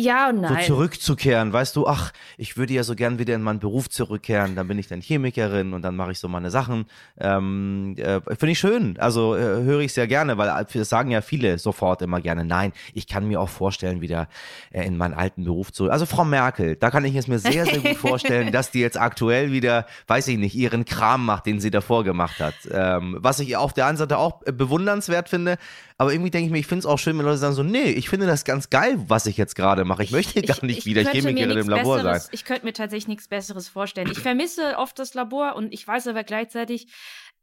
Ja 0.01 0.29
und 0.29 0.43
nein. 0.43 0.63
So 0.63 0.75
zurückzukehren, 0.75 1.53
weißt 1.53 1.75
du, 1.75 1.89
ach, 1.89 2.13
ich 2.37 2.57
würde 2.57 2.73
ja 2.73 2.85
so 2.85 2.95
gern 2.95 3.19
wieder 3.19 3.35
in 3.35 3.43
meinen 3.43 3.59
Beruf 3.59 3.91
zurückkehren, 3.91 4.55
dann 4.55 4.69
bin 4.69 4.79
ich 4.79 4.87
dann 4.87 5.01
Chemikerin 5.01 5.73
und 5.73 5.83
dann 5.83 5.97
mache 5.97 6.13
ich 6.13 6.21
so 6.21 6.29
meine 6.29 6.53
Sachen. 6.53 6.87
Ähm, 7.19 7.97
äh, 7.99 8.21
Finde 8.21 8.53
ich 8.53 8.61
schön, 8.61 8.97
also 9.01 9.35
äh, 9.35 9.41
höre 9.41 9.81
ich 9.81 9.93
sehr 9.93 10.07
gerne, 10.07 10.39
weil 10.39 10.67
das 10.73 10.89
sagen 10.89 11.11
ja 11.11 11.21
viele 11.21 11.59
sofort 11.59 12.01
immer 12.01 12.21
gerne, 12.21 12.45
nein, 12.45 12.73
ich 12.95 13.09
kann 13.09 13.27
mir 13.27 13.41
auch 13.41 13.49
vorstellen, 13.49 14.01
wieder 14.01 14.29
äh, 14.71 14.87
in 14.87 14.97
meinen 14.97 15.15
alten 15.15 15.43
Beruf 15.43 15.73
zu. 15.73 15.91
Also 15.91 16.07
Frau 16.07 16.25
Merkel, 16.25 16.77
da 16.77 16.91
kann 16.93 17.05
ich 17.05 17.17
es 17.17 17.27
mir 17.27 17.41
sehr, 17.41 17.67
sehr 17.67 17.81
gut 17.81 17.97
vorstellen, 17.97 18.53
dass 18.53 18.71
die 18.71 18.79
jetzt 18.79 19.01
aktuell 19.01 19.51
wieder, 19.51 19.85
weiß 20.07 20.29
ich 20.29 20.39
nicht, 20.39 20.55
ihren 20.55 20.85
Kram 20.85 21.27
macht, 21.27 21.45
den 21.47 21.59
sie 21.59 21.73
davor 21.73 22.05
gemacht 22.05 22.39
hat. 22.39 22.55
Ähm, 22.71 23.17
was 23.19 23.41
ich 23.41 23.57
auf 23.57 23.73
der 23.73 23.87
einen 23.87 23.99
Seite 23.99 24.19
auch 24.19 24.43
äh, 24.47 24.53
bewundernswert 24.53 25.29
finde, 25.29 25.59
aber 26.01 26.13
irgendwie 26.13 26.31
denke 26.31 26.47
ich 26.47 26.53
mir, 26.53 26.59
ich 26.59 26.69
finde 26.69 26.81
es 26.81 26.87
auch 26.87 26.99
schön, 26.99 27.19
wenn 27.19 27.25
Leute 27.25 27.39
sagen 27.39 27.55
so, 27.55 27.65
nee, 27.65 27.91
ich 27.91 28.09
finde 28.09 28.27
das 28.27 28.45
ganz 28.45 28.71
geil, 28.71 28.95
was 29.09 29.27
ich 29.27 29.37
jetzt 29.37 29.57
gerade 29.57 29.85
mache. 29.85 30.05
Ich 30.05 30.13
möchte 30.13 30.41
gar 30.43 30.65
nicht 30.65 30.79
ich, 30.79 30.87
wieder 30.87 31.03
Chemikerin 31.03 31.59
im 31.59 31.69
Labor 31.69 31.97
Besseres, 31.97 32.23
sein. 32.23 32.31
Ich 32.33 32.45
könnte 32.45 32.65
mir 32.65 32.73
tatsächlich 32.73 33.09
nichts 33.09 33.27
Besseres 33.27 33.69
vorstellen. 33.69 34.09
Ich 34.13 34.21
vermisse 34.21 34.79
oft 34.79 34.97
das 35.01 35.15
Labor 35.15 35.57
und 35.57 35.75
ich 35.75 35.87
weiß 35.87 36.07
aber 36.07 36.23
gleichzeitig, 36.23 36.87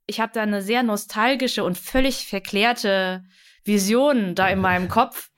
ich 0.07 0.21
habe 0.21 0.31
da 0.33 0.41
eine 0.41 0.61
sehr 0.61 0.83
nostalgische 0.83 1.65
und 1.65 1.77
völlig 1.77 2.27
verklärte 2.27 3.25
Vision 3.65 4.35
da 4.35 4.47
in 4.47 4.59
meinem 4.59 4.87
Kopf. 4.87 5.31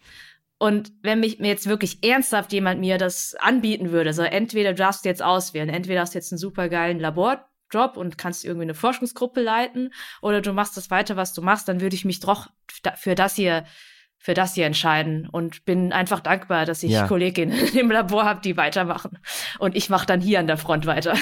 Und 0.60 0.92
wenn 1.02 1.20
mich 1.20 1.40
mir 1.40 1.48
jetzt 1.48 1.68
wirklich 1.68 2.04
ernsthaft 2.04 2.54
jemand 2.54 2.80
mir 2.80 3.00
das 3.00 3.36
anbieten 3.40 3.92
würde, 3.92 4.14
so 4.14 4.22
entweder 4.22 4.74
du 4.74 4.78
darfst 4.84 5.06
jetzt 5.06 5.24
auswählen, 5.24 5.70
entweder 5.70 6.02
hast 6.02 6.14
du 6.14 6.20
jetzt 6.20 6.32
einen 6.32 6.40
supergeilen 6.40 7.00
Labor 7.00 7.48
Job 7.72 7.98
und 7.98 8.18
kannst 8.18 8.46
irgendwie 8.46 8.64
eine 8.66 8.74
Forschungsgruppe 8.74 9.42
leiten 9.42 9.94
oder 10.22 10.42
du 10.42 10.54
machst 10.54 10.78
das 10.78 10.90
weiter, 10.90 11.16
was 11.16 11.34
du 11.34 11.42
machst, 11.42 11.68
dann 11.68 11.82
würde 11.82 11.96
ich 11.96 12.06
mich 12.06 12.20
doch 12.20 12.50
für 12.96 13.16
das 13.16 13.36
hier 13.36 13.66
für 14.20 14.34
das 14.34 14.56
hier 14.56 14.66
entscheiden 14.66 15.30
und 15.32 15.64
bin 15.64 15.94
einfach 15.94 16.20
dankbar, 16.20 16.66
dass 16.66 16.84
ich 16.84 16.92
ja. 16.92 17.08
Kolleginnen 17.08 17.58
im 17.76 17.92
Labor 17.92 18.26
habe, 18.26 18.42
die 18.42 18.58
weitermachen. 18.58 19.20
Und 19.60 19.76
ich 19.76 19.90
mache 19.90 20.06
dann 20.06 20.22
hier 20.22 20.40
an 20.40 20.48
der 20.48 20.58
Front 20.58 20.86
weiter. 20.86 21.16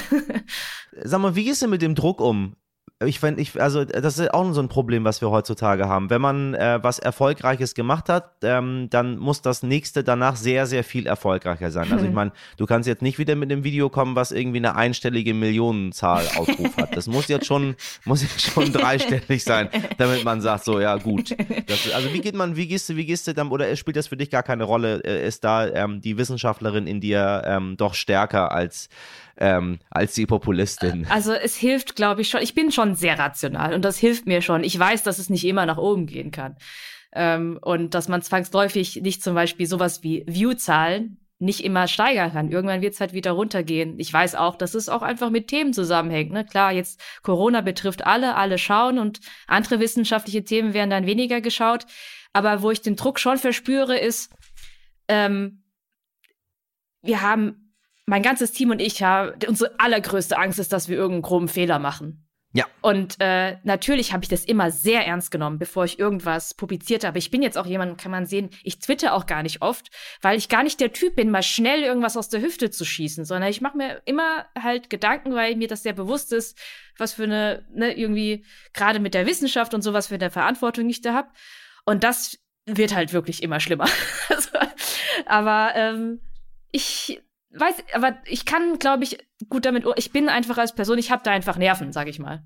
Sag 1.04 1.20
mal, 1.20 1.36
wie 1.36 1.44
gehst 1.44 1.62
du 1.62 1.68
mit 1.68 1.82
dem 1.82 1.94
Druck 1.94 2.22
um? 2.22 2.56
Ich 3.04 3.20
finde, 3.20 3.42
ich, 3.42 3.62
also 3.62 3.84
das 3.84 4.18
ist 4.18 4.34
auch 4.34 4.54
so 4.54 4.62
ein 4.62 4.70
Problem, 4.70 5.04
was 5.04 5.20
wir 5.20 5.30
heutzutage 5.30 5.90
haben. 5.90 6.10
Wenn 6.10 6.22
man 6.22 6.54
äh, 6.54 6.80
was 6.82 6.98
Erfolgreiches 6.98 7.76
gemacht 7.76 8.08
hat, 8.08 8.32
ähm, 8.42 8.88
dann 8.90 9.18
muss 9.18 9.42
das 9.42 9.64
nächste 9.64 10.02
danach 10.02 10.38
sehr, 10.38 10.66
sehr 10.66 10.86
viel 10.86 11.06
erfolgreicher 11.06 11.72
sein. 11.72 11.92
Also 11.92 12.06
ich 12.06 12.12
meine, 12.14 12.32
du 12.56 12.66
kannst 12.66 12.88
jetzt 12.88 13.02
nicht 13.02 13.20
wieder 13.20 13.36
mit 13.36 13.52
dem 13.52 13.66
Video 13.66 13.90
kommen, 13.90 14.16
was 14.16 14.32
irgendwie 14.32 14.60
eine 14.60 14.78
einstellige 14.78 15.34
Millionenzahl 15.34 16.26
Aufruf 16.38 16.78
hat. 16.78 16.96
Das 16.96 17.08
muss 17.08 17.28
jetzt 17.28 17.48
schon, 17.48 17.76
muss 18.06 18.22
jetzt 18.22 18.42
schon 18.42 18.72
dreistellig 18.72 19.44
sein, 19.44 19.68
damit 19.98 20.24
man 20.24 20.40
sagt, 20.40 20.64
so, 20.64 20.80
ja, 20.80 20.96
gut. 20.96 21.36
Das, 21.68 21.92
also 21.94 22.14
wie 22.14 22.22
geht 22.22 22.36
man, 22.36 22.56
wie 22.56 22.68
gehst 22.68 22.88
du, 22.88 22.96
wie 22.96 23.06
gehst 23.06 23.28
du 23.28 23.34
dann, 23.34 23.50
oder 23.50 23.76
spielt 23.76 23.98
das 23.98 24.08
für 24.08 24.18
dich 24.18 24.30
gar 24.30 24.44
keine 24.44 24.64
Rolle? 24.64 25.04
Äh, 25.04 25.28
ist 25.28 25.44
da 25.44 25.68
ähm, 25.68 26.00
die 26.00 26.18
Wissenschaftlerin 26.18 26.88
in 26.88 27.02
dir 27.02 27.42
ähm, 27.46 27.76
doch 27.76 27.94
stärker 27.94 28.54
als 28.54 28.88
ähm, 29.38 29.80
als 29.90 30.14
die 30.14 30.26
Populistin. 30.26 31.06
Also 31.10 31.34
es 31.34 31.56
hilft, 31.56 31.96
glaube 31.96 32.22
ich, 32.22 32.30
schon. 32.30 32.42
Ich 32.42 32.56
bin 32.56 32.72
schon 32.72 32.96
sehr 32.96 33.20
rational 33.20 33.74
und 33.74 33.84
das 33.84 33.98
hilft 33.98 34.26
mir 34.26 34.42
schon. 34.42 34.64
Ich 34.64 34.78
weiß, 34.78 35.04
dass 35.04 35.20
es 35.20 35.30
nicht 35.30 35.46
immer 35.46 35.66
nach 35.66 35.78
oben 35.78 36.06
gehen 36.06 36.32
kann. 36.32 36.56
Ähm, 37.14 37.60
und 37.62 37.94
dass 37.94 38.08
man 38.08 38.22
zwangsläufig 38.22 39.02
nicht 39.02 39.24
zum 39.24 39.36
Beispiel 39.36 39.68
sowas 39.68 40.04
wie 40.04 40.24
View-Zahlen 40.28 41.20
nicht 41.38 41.64
immer 41.64 41.88
steigern 41.88 42.32
kann. 42.32 42.50
Irgendwann 42.50 42.82
wird 42.82 42.94
es 42.94 43.02
halt 43.02 43.14
wieder 43.14 43.32
runtergehen. 43.32 44.00
Ich 44.00 44.12
weiß 44.12 44.36
auch, 44.36 44.56
dass 44.56 44.74
es 44.74 44.88
auch 44.88 45.02
einfach 45.02 45.30
mit 45.30 45.48
Themen 45.48 45.74
zusammenhängt. 45.74 46.32
Ne? 46.32 46.46
Klar, 46.46 46.72
jetzt 46.72 47.02
Corona 47.24 47.62
betrifft 47.62 48.06
alle, 48.06 48.36
alle 48.36 48.58
schauen 48.58 49.00
und 49.00 49.20
andere 49.48 49.80
wissenschaftliche 49.80 50.46
Themen 50.46 50.74
werden 50.74 50.90
dann 50.90 51.06
weniger 51.06 51.42
geschaut. 51.42 51.86
Aber 52.32 52.62
wo 52.62 52.72
ich 52.72 52.82
den 52.82 52.96
Druck 52.96 53.20
schon 53.20 53.38
verspüre, 53.38 53.98
ist, 53.98 54.34
ähm, 55.08 55.64
wir 57.02 57.22
haben 57.22 57.65
mein 58.06 58.22
ganzes 58.22 58.52
Team 58.52 58.72
und 58.72 58.82
ich, 58.82 59.00
ja, 59.00 59.34
unsere 59.48 59.80
allergrößte 59.80 60.38
Angst 60.38 60.60
ist, 60.60 60.74
dass 60.74 60.90
wir 60.90 60.98
irgendeinen 60.98 61.24
groben 61.24 61.48
Fehler 61.48 61.80
machen. 61.80 62.26
Ja. 62.56 62.66
Und 62.82 63.18
äh, 63.20 63.58
natürlich 63.64 64.14
habe 64.14 64.24
ich 64.24 64.30
das 64.30 64.46
immer 64.46 64.72
sehr 64.72 65.06
ernst 65.06 65.30
genommen, 65.30 65.60
bevor 65.60 65.84
ich 65.84 66.00
irgendwas 66.00 66.54
publiziert 66.54 67.04
habe. 67.04 67.18
Ich 67.18 67.30
bin 67.30 67.42
jetzt 67.42 67.58
auch 67.58 67.66
jemand, 67.66 68.00
kann 68.00 68.12
man 68.12 68.26
sehen, 68.26 68.50
ich 68.64 68.80
twitter 68.80 69.14
auch 69.14 69.26
gar 69.26 69.44
nicht 69.44 69.62
oft, 69.62 69.90
weil 70.22 70.38
ich 70.38 70.48
gar 70.48 70.64
nicht 70.64 70.80
der 70.80 70.94
Typ 70.94 71.18
bin, 71.18 71.32
mal 71.32 71.44
schnell 71.44 71.84
irgendwas 71.84 72.16
aus 72.16 72.30
der 72.30 72.42
Hüfte 72.42 72.72
zu 72.72 72.86
schießen, 72.86 73.26
sondern 73.26 73.50
ich 73.50 73.60
mache 73.60 73.76
mir 73.76 74.02
immer 74.06 74.46
halt 74.58 74.90
Gedanken, 74.90 75.36
weil 75.36 75.58
mir 75.58 75.68
das 75.68 75.84
sehr 75.84 75.92
bewusst 75.92 76.32
ist, 76.32 76.58
was 76.98 77.12
für 77.12 77.24
eine, 77.24 77.66
ne, 77.74 77.92
irgendwie, 77.92 78.46
gerade 78.72 79.00
mit 79.00 79.16
der 79.16 79.26
Wissenschaft 79.26 79.74
und 79.74 79.82
sowas 79.82 80.08
für 80.08 80.16
eine 80.16 80.32
Verantwortung 80.32 80.88
ich 80.88 81.02
da 81.02 81.14
habe. 81.14 81.28
Und 81.84 82.06
das 82.06 82.40
wird 82.66 82.96
halt 82.96 83.12
wirklich 83.12 83.44
immer 83.44 83.60
schlimmer. 83.60 83.90
also, 84.30 84.50
aber 85.26 85.74
ähm, 85.76 86.22
ich 86.72 87.22
weiß, 87.60 87.76
aber 87.94 88.18
ich 88.26 88.46
kann, 88.46 88.80
glaube 88.80 89.04
ich, 89.04 89.18
gut 89.50 89.66
damit. 89.66 89.86
Ich 89.96 90.12
bin 90.12 90.30
einfach 90.30 90.58
als 90.58 90.76
Person, 90.76 90.98
ich 90.98 91.12
habe 91.12 91.24
da 91.24 91.32
einfach 91.32 91.58
Nerven, 91.58 91.92
sage 91.92 92.10
ich 92.10 92.20
mal. 92.20 92.44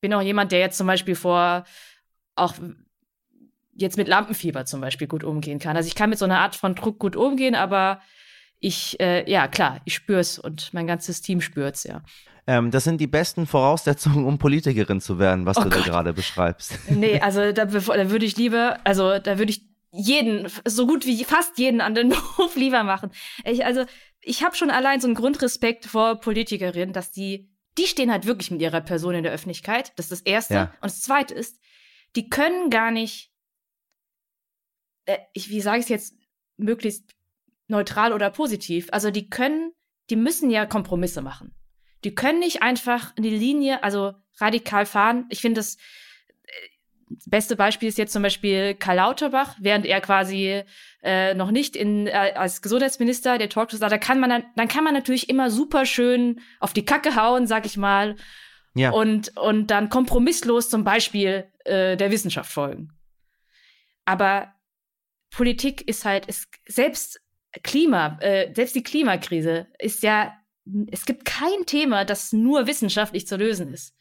Bin 0.00 0.14
auch 0.14 0.22
jemand, 0.22 0.52
der 0.52 0.60
jetzt 0.60 0.78
zum 0.78 0.86
Beispiel 0.86 1.14
vor 1.14 1.64
auch 2.36 2.54
jetzt 3.74 3.96
mit 3.96 4.08
Lampenfieber 4.08 4.64
zum 4.64 4.80
Beispiel 4.80 5.06
gut 5.06 5.24
umgehen 5.24 5.58
kann. 5.58 5.76
Also 5.76 5.86
ich 5.86 5.94
kann 5.94 6.10
mit 6.10 6.18
so 6.18 6.24
einer 6.24 6.40
Art 6.40 6.56
von 6.56 6.74
Druck 6.74 6.98
gut 6.98 7.16
umgehen, 7.16 7.54
aber 7.54 8.00
ich, 8.58 9.00
äh, 9.00 9.28
ja 9.30 9.48
klar, 9.48 9.80
ich 9.84 9.94
spür's 9.94 10.38
und 10.38 10.72
mein 10.72 10.86
ganzes 10.86 11.22
Team 11.22 11.40
spürt's, 11.40 11.84
ja. 11.84 12.02
Ähm, 12.46 12.70
das 12.70 12.84
sind 12.84 13.00
die 13.00 13.06
besten 13.06 13.46
Voraussetzungen, 13.46 14.24
um 14.24 14.38
Politikerin 14.38 15.00
zu 15.00 15.18
werden, 15.18 15.46
was 15.46 15.56
oh 15.56 15.62
du 15.62 15.70
Gott. 15.70 15.80
da 15.80 15.84
gerade 15.84 16.12
beschreibst. 16.12 16.78
Nee, 16.90 17.20
also 17.20 17.52
da, 17.52 17.66
da 17.66 18.10
würde 18.10 18.26
ich 18.26 18.36
lieber, 18.36 18.78
also 18.84 19.18
da 19.18 19.38
würde 19.38 19.50
ich 19.52 19.62
jeden, 19.92 20.48
so 20.66 20.86
gut 20.86 21.06
wie 21.06 21.24
fast 21.24 21.58
jeden 21.58 21.80
anderen 21.80 22.08
Beruf 22.36 22.56
lieber 22.56 22.84
machen. 22.84 23.10
Ich, 23.44 23.64
also 23.64 23.84
ich 24.22 24.42
habe 24.42 24.56
schon 24.56 24.70
allein 24.70 25.00
so 25.00 25.06
einen 25.06 25.14
Grundrespekt 25.14 25.86
vor 25.86 26.20
Politikerinnen, 26.20 26.92
dass 26.92 27.10
die, 27.10 27.50
die 27.78 27.86
stehen 27.86 28.10
halt 28.10 28.26
wirklich 28.26 28.50
mit 28.50 28.60
ihrer 28.60 28.80
Person 28.80 29.14
in 29.14 29.22
der 29.22 29.32
Öffentlichkeit. 29.32 29.92
Das 29.96 30.06
ist 30.06 30.12
das 30.12 30.20
Erste. 30.20 30.54
Ja. 30.54 30.62
Und 30.80 30.84
das 30.84 31.00
Zweite 31.00 31.34
ist, 31.34 31.58
die 32.16 32.28
können 32.28 32.70
gar 32.70 32.90
nicht, 32.90 33.32
äh, 35.06 35.18
ich, 35.32 35.50
wie 35.50 35.60
sage 35.60 35.78
ich 35.78 35.84
es 35.84 35.88
jetzt, 35.88 36.14
möglichst 36.56 37.14
neutral 37.68 38.12
oder 38.12 38.30
positiv. 38.30 38.88
Also 38.92 39.10
die 39.10 39.30
können, 39.30 39.72
die 40.10 40.16
müssen 40.16 40.50
ja 40.50 40.66
Kompromisse 40.66 41.22
machen. 41.22 41.54
Die 42.04 42.14
können 42.14 42.40
nicht 42.40 42.62
einfach 42.62 43.16
in 43.16 43.22
die 43.22 43.30
Linie, 43.30 43.82
also 43.82 44.14
radikal 44.38 44.86
fahren. 44.86 45.26
Ich 45.30 45.40
finde 45.40 45.60
das, 45.60 45.76
beste 47.26 47.56
Beispiel 47.56 47.88
ist 47.88 47.98
jetzt 47.98 48.12
zum 48.12 48.22
Beispiel 48.22 48.74
Karl 48.74 48.96
Lauterbach, 48.96 49.56
während 49.60 49.84
er 49.84 50.00
quasi 50.00 50.62
äh, 51.02 51.34
noch 51.34 51.50
nicht 51.50 51.76
in, 51.76 52.06
äh, 52.06 52.32
als 52.34 52.62
Gesundheitsminister 52.62 53.38
der 53.38 53.48
Talkshow 53.48 53.76
sagt, 53.76 53.92
da 53.92 53.98
kann 53.98 54.20
man 54.20 54.30
dann, 54.30 54.44
dann 54.56 54.68
kann 54.68 54.84
man 54.84 54.94
natürlich 54.94 55.28
immer 55.28 55.50
super 55.50 55.86
schön 55.86 56.40
auf 56.60 56.72
die 56.72 56.84
Kacke 56.84 57.16
hauen, 57.16 57.46
sag 57.46 57.66
ich 57.66 57.76
mal, 57.76 58.16
ja. 58.74 58.90
und, 58.90 59.36
und 59.36 59.68
dann 59.68 59.88
kompromisslos 59.88 60.70
zum 60.70 60.84
Beispiel 60.84 61.50
äh, 61.64 61.96
der 61.96 62.10
Wissenschaft 62.10 62.52
folgen. 62.52 62.92
Aber 64.04 64.52
Politik 65.30 65.86
ist 65.88 66.04
halt, 66.04 66.26
ist, 66.26 66.48
selbst 66.66 67.20
Klima, 67.62 68.18
äh, 68.20 68.54
selbst 68.54 68.76
die 68.76 68.82
Klimakrise 68.82 69.66
ist 69.78 70.02
ja, 70.02 70.36
es 70.92 71.04
gibt 71.04 71.24
kein 71.24 71.66
Thema, 71.66 72.04
das 72.04 72.32
nur 72.32 72.68
wissenschaftlich 72.68 73.26
zu 73.26 73.36
lösen 73.36 73.72
ist 73.72 73.94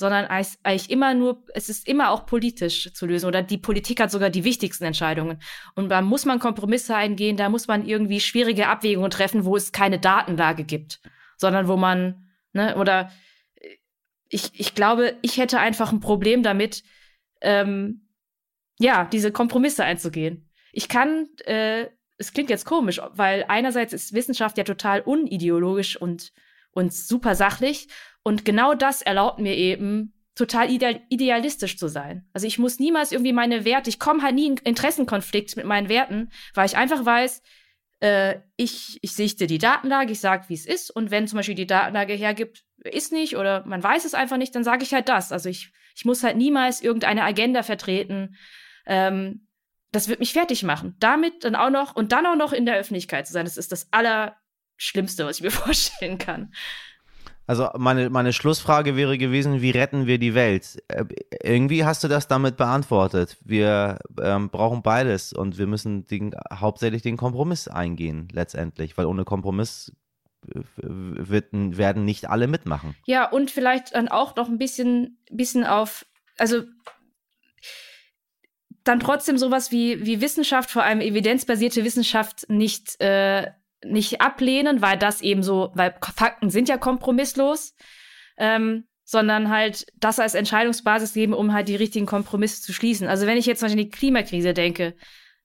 sondern 0.00 0.24
eigentlich 0.28 0.90
immer 0.90 1.12
nur, 1.12 1.44
es 1.52 1.68
ist 1.68 1.86
immer 1.86 2.10
auch 2.10 2.24
politisch 2.24 2.90
zu 2.94 3.04
lösen 3.04 3.26
oder 3.26 3.42
die 3.42 3.58
Politik 3.58 4.00
hat 4.00 4.10
sogar 4.10 4.30
die 4.30 4.44
wichtigsten 4.44 4.84
Entscheidungen. 4.84 5.42
Und 5.74 5.90
da 5.90 6.00
muss 6.00 6.24
man 6.24 6.38
Kompromisse 6.38 6.96
eingehen, 6.96 7.36
da 7.36 7.50
muss 7.50 7.68
man 7.68 7.84
irgendwie 7.84 8.18
schwierige 8.18 8.68
Abwägungen 8.68 9.10
treffen, 9.10 9.44
wo 9.44 9.56
es 9.56 9.72
keine 9.72 9.98
Datenlage 9.98 10.64
gibt, 10.64 11.02
sondern 11.36 11.68
wo 11.68 11.76
man, 11.76 12.30
ne, 12.54 12.76
oder 12.78 13.12
ich, 14.30 14.58
ich 14.58 14.74
glaube, 14.74 15.18
ich 15.20 15.36
hätte 15.36 15.60
einfach 15.60 15.92
ein 15.92 16.00
Problem 16.00 16.42
damit, 16.42 16.82
ähm, 17.42 18.08
ja, 18.78 19.04
diese 19.04 19.32
Kompromisse 19.32 19.84
einzugehen. 19.84 20.48
Ich 20.72 20.88
kann, 20.88 21.28
äh, 21.44 21.88
es 22.16 22.32
klingt 22.32 22.48
jetzt 22.48 22.64
komisch, 22.64 23.02
weil 23.12 23.44
einerseits 23.48 23.92
ist 23.92 24.14
Wissenschaft 24.14 24.56
ja 24.56 24.64
total 24.64 25.02
unideologisch 25.02 26.00
und, 26.00 26.32
und 26.72 26.92
super 26.92 27.34
sachlich 27.34 27.88
und 28.22 28.44
genau 28.44 28.74
das 28.74 29.02
erlaubt 29.02 29.38
mir 29.38 29.56
eben, 29.56 30.14
total 30.34 30.70
ideal 30.70 31.00
idealistisch 31.10 31.76
zu 31.76 31.88
sein. 31.88 32.26
Also 32.32 32.46
ich 32.46 32.58
muss 32.58 32.78
niemals 32.78 33.12
irgendwie 33.12 33.32
meine 33.32 33.64
Werte, 33.64 33.90
ich 33.90 33.98
komme 33.98 34.22
halt 34.22 34.34
nie 34.34 34.46
in 34.46 34.56
Interessenkonflikt 34.56 35.56
mit 35.56 35.66
meinen 35.66 35.88
Werten, 35.88 36.30
weil 36.54 36.66
ich 36.66 36.76
einfach 36.76 37.04
weiß, 37.04 37.42
äh, 38.00 38.36
ich, 38.56 38.98
ich 39.02 39.12
sichte 39.12 39.46
die 39.46 39.58
Datenlage, 39.58 40.12
ich 40.12 40.20
sage, 40.20 40.44
wie 40.48 40.54
es 40.54 40.66
ist. 40.66 40.90
Und 40.90 41.10
wenn 41.10 41.28
zum 41.28 41.36
Beispiel 41.36 41.54
die 41.54 41.66
Datenlage 41.66 42.14
hergibt, 42.14 42.64
ist 42.78 43.12
nicht 43.12 43.36
oder 43.36 43.66
man 43.66 43.82
weiß 43.82 44.04
es 44.04 44.14
einfach 44.14 44.38
nicht, 44.38 44.54
dann 44.54 44.64
sage 44.64 44.82
ich 44.82 44.94
halt 44.94 45.08
das. 45.08 45.32
Also 45.32 45.48
ich, 45.48 45.72
ich 45.94 46.04
muss 46.04 46.22
halt 46.22 46.36
niemals 46.36 46.80
irgendeine 46.80 47.24
Agenda 47.24 47.62
vertreten. 47.62 48.36
Ähm, 48.86 49.46
das 49.92 50.08
wird 50.08 50.20
mich 50.20 50.32
fertig 50.32 50.62
machen. 50.62 50.96
Damit 51.00 51.44
dann 51.44 51.56
auch 51.56 51.70
noch 51.70 51.94
und 51.94 52.12
dann 52.12 52.24
auch 52.24 52.36
noch 52.36 52.52
in 52.52 52.64
der 52.64 52.76
Öffentlichkeit 52.76 53.26
zu 53.26 53.32
sein, 53.32 53.44
das 53.44 53.58
ist 53.58 53.72
das 53.72 53.92
Allerschlimmste, 54.80 55.26
was 55.26 55.36
ich 55.36 55.42
mir 55.42 55.50
vorstellen 55.50 56.18
kann. 56.18 56.52
Also 57.46 57.68
meine, 57.76 58.10
meine 58.10 58.32
Schlussfrage 58.32 58.94
wäre 58.96 59.18
gewesen, 59.18 59.60
wie 59.60 59.70
retten 59.70 60.06
wir 60.06 60.18
die 60.18 60.34
Welt? 60.34 60.82
Äh, 60.88 61.04
irgendwie 61.42 61.84
hast 61.84 62.04
du 62.04 62.08
das 62.08 62.28
damit 62.28 62.56
beantwortet. 62.56 63.38
Wir 63.44 63.98
ähm, 64.22 64.50
brauchen 64.50 64.82
beides 64.82 65.32
und 65.32 65.58
wir 65.58 65.66
müssen 65.66 66.06
den, 66.06 66.32
hauptsächlich 66.52 67.02
den 67.02 67.16
Kompromiss 67.16 67.66
eingehen 67.66 68.28
letztendlich, 68.32 68.96
weil 68.96 69.06
ohne 69.06 69.24
Kompromiss 69.24 69.92
äh, 70.46 70.60
wird, 70.76 71.48
werden 71.52 72.04
nicht 72.04 72.30
alle 72.30 72.46
mitmachen. 72.46 72.94
Ja, 73.06 73.28
und 73.28 73.50
vielleicht 73.50 73.94
dann 73.96 74.08
auch 74.08 74.36
noch 74.36 74.48
ein 74.48 74.58
bisschen, 74.58 75.18
bisschen 75.28 75.66
auf, 75.66 76.06
also 76.38 76.62
dann 78.84 79.00
trotzdem 79.00 79.38
sowas 79.38 79.72
wie, 79.72 80.06
wie 80.06 80.20
Wissenschaft, 80.20 80.70
vor 80.70 80.84
allem 80.84 81.00
evidenzbasierte 81.00 81.84
Wissenschaft, 81.84 82.48
nicht 82.48 83.00
äh, 83.00 83.50
nicht 83.84 84.20
ablehnen, 84.20 84.82
weil 84.82 84.98
das 84.98 85.20
eben 85.20 85.42
so, 85.42 85.70
weil 85.74 85.94
Fakten 86.14 86.50
sind 86.50 86.68
ja 86.68 86.76
kompromisslos, 86.76 87.74
ähm, 88.36 88.84
sondern 89.04 89.50
halt 89.50 89.86
das 89.98 90.18
als 90.18 90.34
Entscheidungsbasis 90.34 91.14
geben, 91.14 91.32
um 91.32 91.52
halt 91.52 91.68
die 91.68 91.76
richtigen 91.76 92.06
Kompromisse 92.06 92.62
zu 92.62 92.72
schließen. 92.72 93.08
Also 93.08 93.26
wenn 93.26 93.38
ich 93.38 93.46
jetzt 93.46 93.60
zum 93.60 93.66
Beispiel 93.66 93.84
an 93.84 93.90
die 93.90 93.96
Klimakrise 93.96 94.54
denke, 94.54 94.94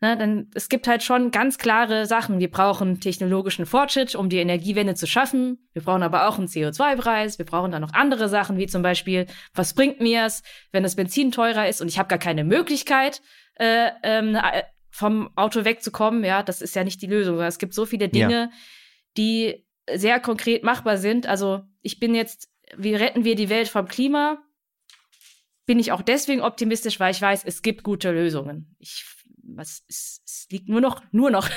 ne, 0.02 0.18
dann 0.18 0.52
es 0.54 0.70
gibt 0.70 0.88
halt 0.88 1.02
schon 1.02 1.32
ganz 1.32 1.58
klare 1.58 2.06
Sachen. 2.06 2.40
Wir 2.40 2.52
brauchen 2.52 3.00
technologischen 3.00 3.66
Fortschritt, 3.66 4.16
um 4.16 4.30
die 4.30 4.38
Energiewende 4.38 4.96
zu 4.96 5.08
schaffen. 5.08 5.68
Wir 5.74 5.82
brauchen 5.82 6.04
aber 6.04 6.28
auch 6.28 6.38
einen 6.38 6.48
CO2-Preis. 6.48 7.40
Wir 7.40 7.46
brauchen 7.46 7.72
dann 7.72 7.82
noch 7.82 7.94
andere 7.94 8.30
Sachen, 8.30 8.58
wie 8.58 8.68
zum 8.68 8.82
Beispiel, 8.82 9.26
was 9.54 9.74
bringt 9.74 10.00
mir 10.00 10.26
es, 10.26 10.44
wenn 10.72 10.84
das 10.84 10.96
Benzin 10.96 11.32
teurer 11.32 11.68
ist 11.68 11.82
und 11.82 11.88
ich 11.88 11.98
habe 11.98 12.10
gar 12.10 12.20
keine 12.20 12.44
Möglichkeit, 12.44 13.22
äh, 13.56 13.90
ähm, 14.04 14.38
vom 14.96 15.30
Auto 15.36 15.66
wegzukommen, 15.66 16.24
ja, 16.24 16.42
das 16.42 16.62
ist 16.62 16.74
ja 16.74 16.86
nicht 16.86 17.02
die 17.02 17.08
Lösung. 17.08 17.38
Es 17.42 17.60
gibt 17.60 17.74
so 17.74 17.86
viele 17.86 18.08
Dinge, 18.08 18.32
ja. 18.32 18.52
die 19.18 19.66
sehr 19.94 20.22
konkret 20.22 20.64
machbar 20.64 20.98
sind. 20.98 21.28
Also 21.28 21.64
ich 21.82 22.00
bin 22.00 22.16
jetzt, 22.16 22.50
wie 22.78 22.96
retten 22.96 23.26
wir 23.26 23.36
die 23.36 23.50
Welt 23.50 23.68
vom 23.68 23.90
Klima? 23.90 24.42
Bin 25.66 25.80
ich 25.80 25.92
auch 25.92 26.02
deswegen 26.02 26.40
optimistisch, 26.40 26.98
weil 27.02 27.12
ich 27.12 27.22
weiß, 27.22 27.44
es 27.44 27.62
gibt 27.62 27.84
gute 27.84 28.10
Lösungen. 28.10 28.74
Ich, 28.80 29.04
was, 29.44 29.84
es, 29.90 30.22
es 30.26 30.48
liegt 30.50 30.70
nur 30.70 30.80
noch, 30.80 31.04
nur 31.12 31.30
noch 31.30 31.50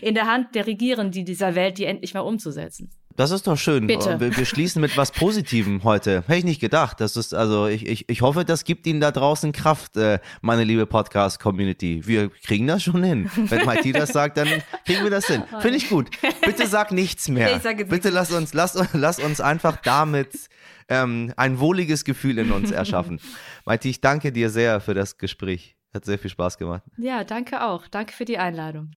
in 0.00 0.16
der 0.16 0.26
Hand 0.26 0.56
der 0.56 0.66
Regierenden 0.66 1.24
dieser 1.24 1.54
Welt, 1.54 1.78
die 1.78 1.84
endlich 1.84 2.14
mal 2.14 2.20
umzusetzen. 2.20 2.90
Das 3.16 3.30
ist 3.30 3.46
doch 3.46 3.56
schön. 3.56 3.86
Bitte. 3.86 4.20
Wir, 4.20 4.36
wir 4.36 4.44
schließen 4.44 4.80
mit 4.80 4.96
was 4.96 5.10
Positivem 5.12 5.84
heute. 5.84 6.22
Hätte 6.26 6.38
ich 6.38 6.44
nicht 6.44 6.60
gedacht. 6.60 7.00
Das 7.00 7.16
ist, 7.16 7.34
also 7.34 7.66
ich, 7.66 7.86
ich, 7.86 8.08
ich 8.08 8.22
hoffe, 8.22 8.44
das 8.44 8.64
gibt 8.64 8.86
Ihnen 8.86 9.00
da 9.00 9.10
draußen 9.10 9.52
Kraft, 9.52 9.96
äh, 9.96 10.18
meine 10.40 10.64
liebe 10.64 10.86
Podcast-Community. 10.86 12.06
Wir 12.06 12.30
kriegen 12.30 12.66
das 12.66 12.82
schon 12.82 13.02
hin. 13.02 13.30
Wenn 13.36 13.64
Maiti 13.64 13.92
das 13.92 14.10
sagt, 14.10 14.36
dann 14.36 14.48
kriegen 14.84 15.02
wir 15.02 15.10
das 15.10 15.26
hin. 15.26 15.42
Finde 15.60 15.76
ich 15.76 15.88
gut. 15.88 16.10
Bitte 16.44 16.66
sag 16.66 16.92
nichts 16.92 17.28
mehr. 17.28 17.56
Ich 17.56 17.62
sage 17.62 17.84
Bitte 17.84 18.10
lass 18.10 18.30
uns, 18.30 18.54
lass, 18.54 18.78
lass 18.92 19.18
uns 19.18 19.40
einfach 19.40 19.76
damit 19.76 20.48
ähm, 20.88 21.32
ein 21.36 21.58
wohliges 21.58 22.04
Gefühl 22.04 22.38
in 22.38 22.52
uns 22.52 22.70
erschaffen. 22.70 23.20
Maiti, 23.64 23.90
ich 23.90 24.00
danke 24.00 24.32
dir 24.32 24.50
sehr 24.50 24.80
für 24.80 24.94
das 24.94 25.18
Gespräch. 25.18 25.76
Hat 25.94 26.04
sehr 26.04 26.18
viel 26.18 26.30
Spaß 26.30 26.56
gemacht. 26.56 26.82
Ja, 26.96 27.24
danke 27.24 27.64
auch. 27.64 27.86
Danke 27.88 28.12
für 28.12 28.24
die 28.24 28.38
Einladung. 28.38 28.92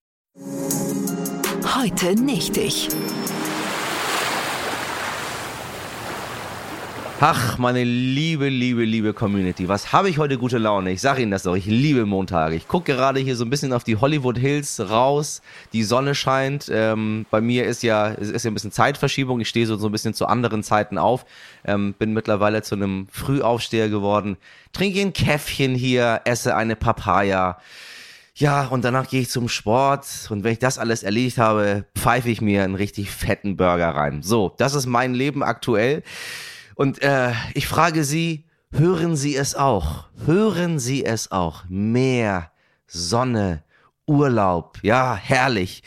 Heute 1.74 2.14
nicht 2.14 2.56
ich. 2.56 2.88
Ach, 7.18 7.56
meine 7.56 7.82
liebe, 7.82 8.50
liebe, 8.50 8.84
liebe 8.84 9.14
Community, 9.14 9.66
was 9.68 9.90
habe 9.90 10.10
ich 10.10 10.18
heute 10.18 10.36
gute 10.36 10.58
Laune? 10.58 10.90
Ich 10.90 11.00
sage 11.00 11.22
Ihnen 11.22 11.30
das 11.30 11.44
doch, 11.44 11.56
ich 11.56 11.64
liebe 11.64 12.04
Montage. 12.04 12.56
Ich 12.56 12.68
gucke 12.68 12.92
gerade 12.92 13.20
hier 13.20 13.36
so 13.36 13.46
ein 13.46 13.48
bisschen 13.48 13.72
auf 13.72 13.84
die 13.84 13.96
Hollywood 13.96 14.36
Hills 14.36 14.90
raus, 14.90 15.40
die 15.72 15.82
Sonne 15.82 16.14
scheint. 16.14 16.70
Ähm, 16.70 17.24
bei 17.30 17.40
mir 17.40 17.64
ist 17.64 17.82
ja, 17.82 18.08
ist 18.08 18.44
ja 18.44 18.50
ein 18.50 18.54
bisschen 18.54 18.70
Zeitverschiebung. 18.70 19.40
Ich 19.40 19.48
stehe 19.48 19.66
so, 19.66 19.78
so 19.78 19.88
ein 19.88 19.92
bisschen 19.92 20.12
zu 20.12 20.26
anderen 20.26 20.62
Zeiten 20.62 20.98
auf. 20.98 21.24
Ähm, 21.64 21.94
bin 21.98 22.12
mittlerweile 22.12 22.60
zu 22.60 22.74
einem 22.74 23.08
Frühaufsteher 23.10 23.88
geworden. 23.88 24.36
Trinke 24.74 25.00
ein 25.00 25.14
Käffchen 25.14 25.74
hier, 25.74 26.20
esse 26.26 26.54
eine 26.54 26.76
Papaya. 26.76 27.56
Ja, 28.34 28.66
und 28.66 28.84
danach 28.84 29.08
gehe 29.08 29.22
ich 29.22 29.30
zum 29.30 29.48
Sport 29.48 30.04
und 30.28 30.44
wenn 30.44 30.52
ich 30.52 30.58
das 30.58 30.78
alles 30.78 31.02
erledigt 31.02 31.38
habe, 31.38 31.86
pfeife 31.96 32.28
ich 32.28 32.42
mir 32.42 32.62
einen 32.62 32.74
richtig 32.74 33.10
fetten 33.10 33.56
Burger 33.56 33.88
rein. 33.88 34.22
So, 34.22 34.52
das 34.58 34.74
ist 34.74 34.84
mein 34.84 35.14
Leben 35.14 35.42
aktuell. 35.42 36.02
Und 36.76 37.02
äh, 37.02 37.32
ich 37.54 37.66
frage 37.66 38.04
Sie, 38.04 38.44
hören 38.70 39.16
Sie 39.16 39.34
es 39.34 39.54
auch? 39.54 40.04
Hören 40.26 40.78
Sie 40.78 41.06
es 41.06 41.32
auch? 41.32 41.64
Meer, 41.68 42.52
Sonne, 42.86 43.64
Urlaub, 44.06 44.78
ja, 44.82 45.16
herrlich. 45.16 45.82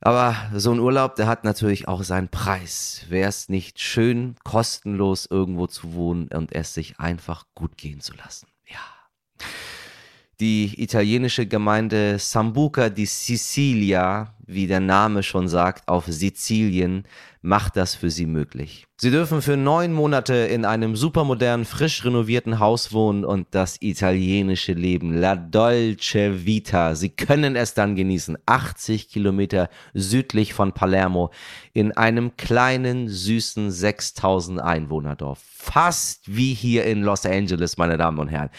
Aber 0.00 0.36
so 0.54 0.72
ein 0.72 0.80
Urlaub, 0.80 1.16
der 1.16 1.26
hat 1.26 1.44
natürlich 1.44 1.86
auch 1.86 2.02
seinen 2.02 2.28
Preis. 2.28 3.04
Wäre 3.10 3.28
es 3.28 3.50
nicht 3.50 3.78
schön, 3.78 4.36
kostenlos 4.42 5.26
irgendwo 5.30 5.66
zu 5.66 5.92
wohnen 5.92 6.28
und 6.28 6.54
es 6.54 6.72
sich 6.72 6.98
einfach 6.98 7.44
gut 7.54 7.76
gehen 7.76 8.00
zu 8.00 8.14
lassen? 8.14 8.46
Ja. 8.66 8.80
Die 10.40 10.82
italienische 10.82 11.46
Gemeinde 11.46 12.18
Sambuca 12.18 12.88
di 12.88 13.04
Sicilia, 13.04 14.34
wie 14.46 14.66
der 14.66 14.80
Name 14.80 15.22
schon 15.22 15.46
sagt, 15.46 15.86
auf 15.88 16.06
Sizilien, 16.06 17.04
macht 17.40 17.76
das 17.76 17.94
für 17.94 18.10
sie 18.10 18.26
möglich. 18.26 18.88
Sie 19.00 19.12
dürfen 19.12 19.42
für 19.42 19.56
neun 19.56 19.92
Monate 19.92 20.34
in 20.34 20.64
einem 20.64 20.96
supermodernen, 20.96 21.66
frisch 21.66 22.04
renovierten 22.04 22.58
Haus 22.58 22.92
wohnen 22.92 23.24
und 23.24 23.46
das 23.52 23.80
italienische 23.80 24.72
Leben, 24.72 25.14
la 25.14 25.36
dolce 25.36 26.44
vita. 26.44 26.96
Sie 26.96 27.10
können 27.10 27.54
es 27.54 27.74
dann 27.74 27.94
genießen. 27.94 28.38
80 28.46 29.08
Kilometer 29.08 29.68
südlich 29.94 30.52
von 30.52 30.72
Palermo 30.72 31.30
in 31.74 31.92
einem 31.92 32.36
kleinen, 32.36 33.08
süßen 33.08 33.70
6000 33.70 34.60
Einwohnerdorf. 34.60 35.38
Fast 35.44 36.22
wie 36.26 36.52
hier 36.52 36.84
in 36.84 37.02
Los 37.02 37.24
Angeles, 37.24 37.76
meine 37.76 37.98
Damen 37.98 38.18
und 38.18 38.28
Herren. 38.28 38.50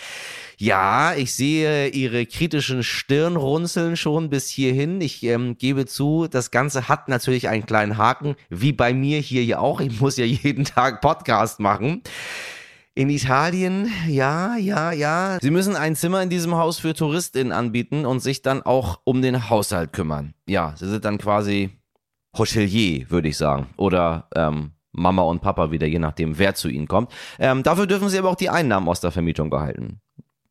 Ja, 0.62 1.16
ich 1.16 1.34
sehe 1.34 1.88
Ihre 1.88 2.26
kritischen 2.26 2.84
Stirnrunzeln 2.84 3.96
schon 3.96 4.30
bis 4.30 4.50
hierhin. 4.50 5.00
Ich 5.00 5.24
ähm, 5.24 5.58
gebe 5.58 5.86
zu, 5.86 6.28
das 6.30 6.52
Ganze 6.52 6.90
hat 6.90 7.08
natürlich 7.08 7.48
einen 7.48 7.66
kleinen 7.66 7.98
Haken, 7.98 8.36
wie 8.50 8.69
bei 8.74 8.94
mir 8.94 9.20
hier 9.20 9.44
ja 9.44 9.60
auch. 9.60 9.82
Ich 9.82 10.00
muss 10.00 10.18
ja 10.18 10.26
jeden 10.26 10.66
Tag 10.66 11.02
Podcast 11.02 11.60
machen. 11.60 12.02
In 12.96 13.10
Italien, 13.10 13.90
ja, 14.08 14.58
ja, 14.58 14.92
ja. 14.92 15.38
Sie 15.42 15.52
müssen 15.52 15.76
ein 15.76 15.96
Zimmer 15.96 16.22
in 16.22 16.30
diesem 16.30 16.56
Haus 16.56 16.80
für 16.80 16.94
TouristInnen 16.94 17.54
anbieten 17.54 18.06
und 18.06 18.20
sich 18.20 18.42
dann 18.42 18.62
auch 18.62 19.00
um 19.06 19.22
den 19.22 19.50
Haushalt 19.50 19.94
kümmern. 19.94 20.34
Ja, 20.48 20.74
sie 20.76 20.90
sind 20.90 21.06
dann 21.06 21.18
quasi 21.18 21.70
Hotelier, 22.38 23.10
würde 23.10 23.30
ich 23.30 23.38
sagen. 23.38 23.68
Oder 23.78 24.28
ähm, 24.36 24.72
Mama 24.92 25.22
und 25.22 25.42
Papa 25.42 25.72
wieder, 25.72 25.88
je 25.88 26.00
nachdem, 26.00 26.38
wer 26.38 26.56
zu 26.56 26.68
ihnen 26.68 26.88
kommt. 26.88 27.12
Ähm, 27.40 27.64
dafür 27.64 27.88
dürfen 27.88 28.10
sie 28.10 28.18
aber 28.18 28.30
auch 28.30 28.36
die 28.36 28.50
Einnahmen 28.50 28.90
aus 28.90 29.00
der 29.00 29.12
Vermietung 29.12 29.50
behalten. 29.50 30.02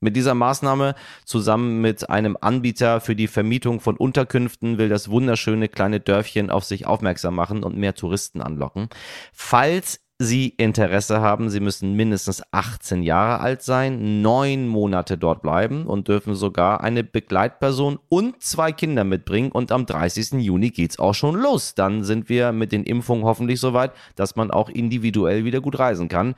Mit 0.01 0.15
dieser 0.15 0.35
Maßnahme 0.35 0.95
zusammen 1.25 1.81
mit 1.81 2.09
einem 2.09 2.37
Anbieter 2.41 3.01
für 3.01 3.17
die 3.17 3.27
Vermietung 3.27 3.81
von 3.81 3.97
Unterkünften 3.97 4.79
will 4.79 4.89
das 4.89 5.11
wunderschöne 5.11 5.69
kleine 5.69 5.99
Dörfchen 5.99 6.51
auf 6.51 6.65
sich 6.65 6.87
aufmerksam 6.87 7.35
machen 7.35 7.65
und 7.65 7.77
mehr 7.77 7.95
Touristen 7.95 8.41
anlocken. 8.41 8.89
Falls 9.33 10.01
Sie 10.21 10.49
Interesse 10.49 11.21
haben, 11.21 11.49
Sie 11.49 11.61
müssen 11.61 11.95
mindestens 11.95 12.43
18 12.51 13.05
Jahre 13.05 13.41
alt 13.41 13.63
sein, 13.63 14.21
neun 14.21 14.67
Monate 14.67 15.17
dort 15.17 15.43
bleiben 15.43 15.87
und 15.87 16.09
dürfen 16.09 16.35
sogar 16.35 16.81
eine 16.81 17.05
Begleitperson 17.05 18.01
und 18.09 18.43
zwei 18.43 18.73
Kinder 18.73 19.05
mitbringen. 19.05 19.53
Und 19.53 19.71
am 19.71 19.87
30. 19.87 20.33
Juni 20.43 20.71
geht's 20.71 20.99
auch 20.99 21.15
schon 21.15 21.37
los. 21.37 21.77
Dann 21.77 22.03
sind 22.03 22.29
wir 22.29 22.51
mit 22.51 22.73
den 22.73 22.83
Impfungen 22.83 23.25
hoffentlich 23.25 23.61
soweit, 23.61 23.93
dass 24.17 24.35
man 24.35 24.51
auch 24.51 24.69
individuell 24.69 25.45
wieder 25.45 25.61
gut 25.61 25.79
reisen 25.79 26.09
kann 26.09 26.35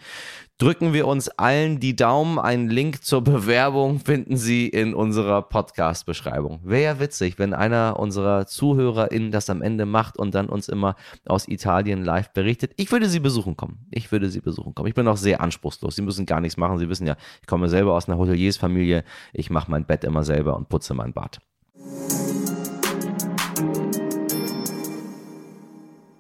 drücken 0.61 0.93
wir 0.93 1.07
uns 1.07 1.31
allen 1.31 1.81
die 1.81 1.97
Daumen. 1.97 2.39
Einen 2.39 2.69
Link 2.69 3.03
zur 3.03 3.23
Bewerbung 3.25 3.99
finden 3.99 4.37
Sie 4.37 4.69
in 4.69 4.95
unserer 4.95 5.41
Podcast-Beschreibung. 5.43 6.61
Wäre 6.63 6.83
ja 6.83 7.01
witzig, 7.01 7.39
wenn 7.39 7.55
einer 7.55 7.99
unserer 7.99 8.47
ZuhörerInnen 8.47 9.33
das 9.33 9.49
am 9.49 9.63
Ende 9.63 9.87
macht 9.87 10.19
und 10.19 10.35
dann 10.35 10.51
uns 10.51 10.69
immer 10.69 10.97
aus 11.27 11.49
Italien 11.49 12.05
live 12.05 12.33
berichtet. 12.33 12.73
Ich 12.77 12.93
würde 12.93 13.09
Sie 13.09 13.21
besuchen 13.21 13.57
kommen. 13.57 13.87
Ich 13.91 14.13
würde 14.13 14.29
Sie 14.29 14.41
besuchen 14.41 14.75
kommen. 14.75 14.89
Ich 14.89 14.95
bin 14.95 15.09
auch 15.09 15.17
sehr 15.17 15.41
anspruchslos. 15.41 15.97
Sie 15.97 16.03
müssen 16.03 16.27
gar 16.27 16.41
nichts 16.41 16.59
machen. 16.59 16.79
Sie 16.79 16.91
wissen 16.91 17.07
ja, 17.07 17.17
ich 17.41 17.47
komme 17.47 17.71
selber 17.71 17.95
aus 17.95 18.09
einer 18.09 18.19
Hoteliersfamilie. 18.19 19.05
Ich 19.33 19.49
mache 19.49 19.71
mein 19.71 19.87
Bett 19.87 20.05
immer 20.05 20.25
selber 20.25 20.57
und 20.57 20.69
putze 20.69 20.93
mein 20.93 21.15
Bad. 21.15 21.41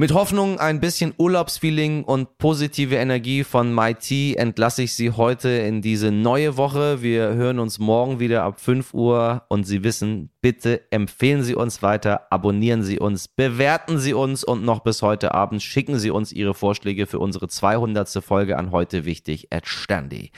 Mit 0.01 0.14
Hoffnung, 0.14 0.59
ein 0.59 0.80
bisschen 0.80 1.12
Urlaubsfeeling 1.18 2.05
und 2.05 2.38
positive 2.38 2.94
Energie 2.94 3.44
von 3.44 3.74
MyT 3.74 4.34
entlasse 4.38 4.84
ich 4.84 4.94
Sie 4.94 5.11
heute 5.11 5.51
in 5.51 5.82
diese 5.82 6.11
neue 6.11 6.57
Woche. 6.57 7.03
Wir 7.03 7.34
hören 7.34 7.59
uns 7.59 7.78
morgen 7.78 8.18
wieder 8.18 8.44
ab 8.44 8.61
5 8.61 8.94
Uhr 8.94 9.42
und 9.51 9.64
Sie 9.64 9.84
wissen, 9.84 10.30
bitte 10.43 10.91
empfehlen 10.91 11.43
Sie 11.43 11.55
uns 11.55 11.82
weiter, 11.82 12.26
abonnieren 12.30 12.82
Sie 12.82 12.99
uns, 12.99 13.28
bewerten 13.28 13.99
Sie 13.99 14.14
uns 14.14 14.43
und 14.43 14.64
noch 14.64 14.80
bis 14.80 15.03
heute 15.03 15.34
Abend 15.34 15.62
schicken 15.62 15.99
Sie 15.99 16.11
uns 16.11 16.32
Ihre 16.32 16.55
Vorschläge 16.55 17.07
für 17.07 17.18
unsere 17.18 17.49
200. 17.49 18.09
Folge 18.24 18.57
an 18.57 18.70
heute 18.70 19.05
wichtig 19.05 19.49
at 19.53 19.66
Standi. 19.66 20.30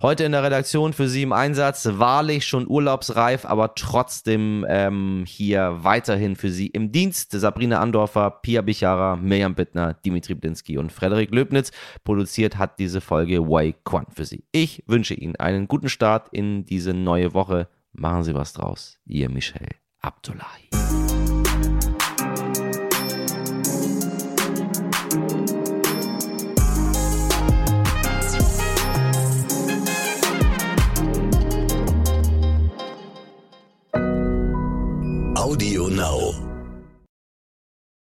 Heute 0.00 0.24
in 0.24 0.32
der 0.32 0.42
Redaktion 0.42 0.92
für 0.92 1.08
Sie 1.08 1.22
im 1.22 1.32
Einsatz, 1.32 1.88
wahrlich 1.92 2.46
schon 2.46 2.68
urlaubsreif, 2.68 3.44
aber 3.44 3.74
trotzdem 3.74 4.64
ähm, 4.68 5.24
hier 5.26 5.78
weiterhin 5.82 6.36
für 6.36 6.50
Sie 6.50 6.68
im 6.68 6.92
Dienst. 6.92 7.32
Sabrina 7.32 7.80
Andorfer, 7.80 8.30
Pia 8.30 8.62
Bichara, 8.62 9.16
Mirjam 9.16 9.54
Bittner, 9.54 9.94
Dimitri 9.94 10.34
Blinski 10.34 10.78
und 10.78 10.92
Frederik 10.92 11.34
Löbnitz. 11.34 11.70
Produziert 12.04 12.56
hat 12.56 12.78
diese 12.78 13.00
Folge 13.00 13.48
Wei 13.48 13.74
Quan 13.84 14.06
für 14.12 14.24
Sie. 14.24 14.44
Ich 14.52 14.82
wünsche 14.86 15.14
Ihnen 15.14 15.36
einen 15.36 15.68
guten 15.68 15.88
Start 15.88 16.28
in 16.32 16.64
diese 16.64 16.94
neue 16.94 17.34
Woche. 17.34 17.68
Machen 17.92 18.24
Sie 18.24 18.34
was 18.34 18.52
draus. 18.52 18.98
Ihr 19.04 19.28
Michel 19.28 19.68
Abdullahi. 20.00 20.68
Audio 35.36 35.88
Now. 35.88 36.29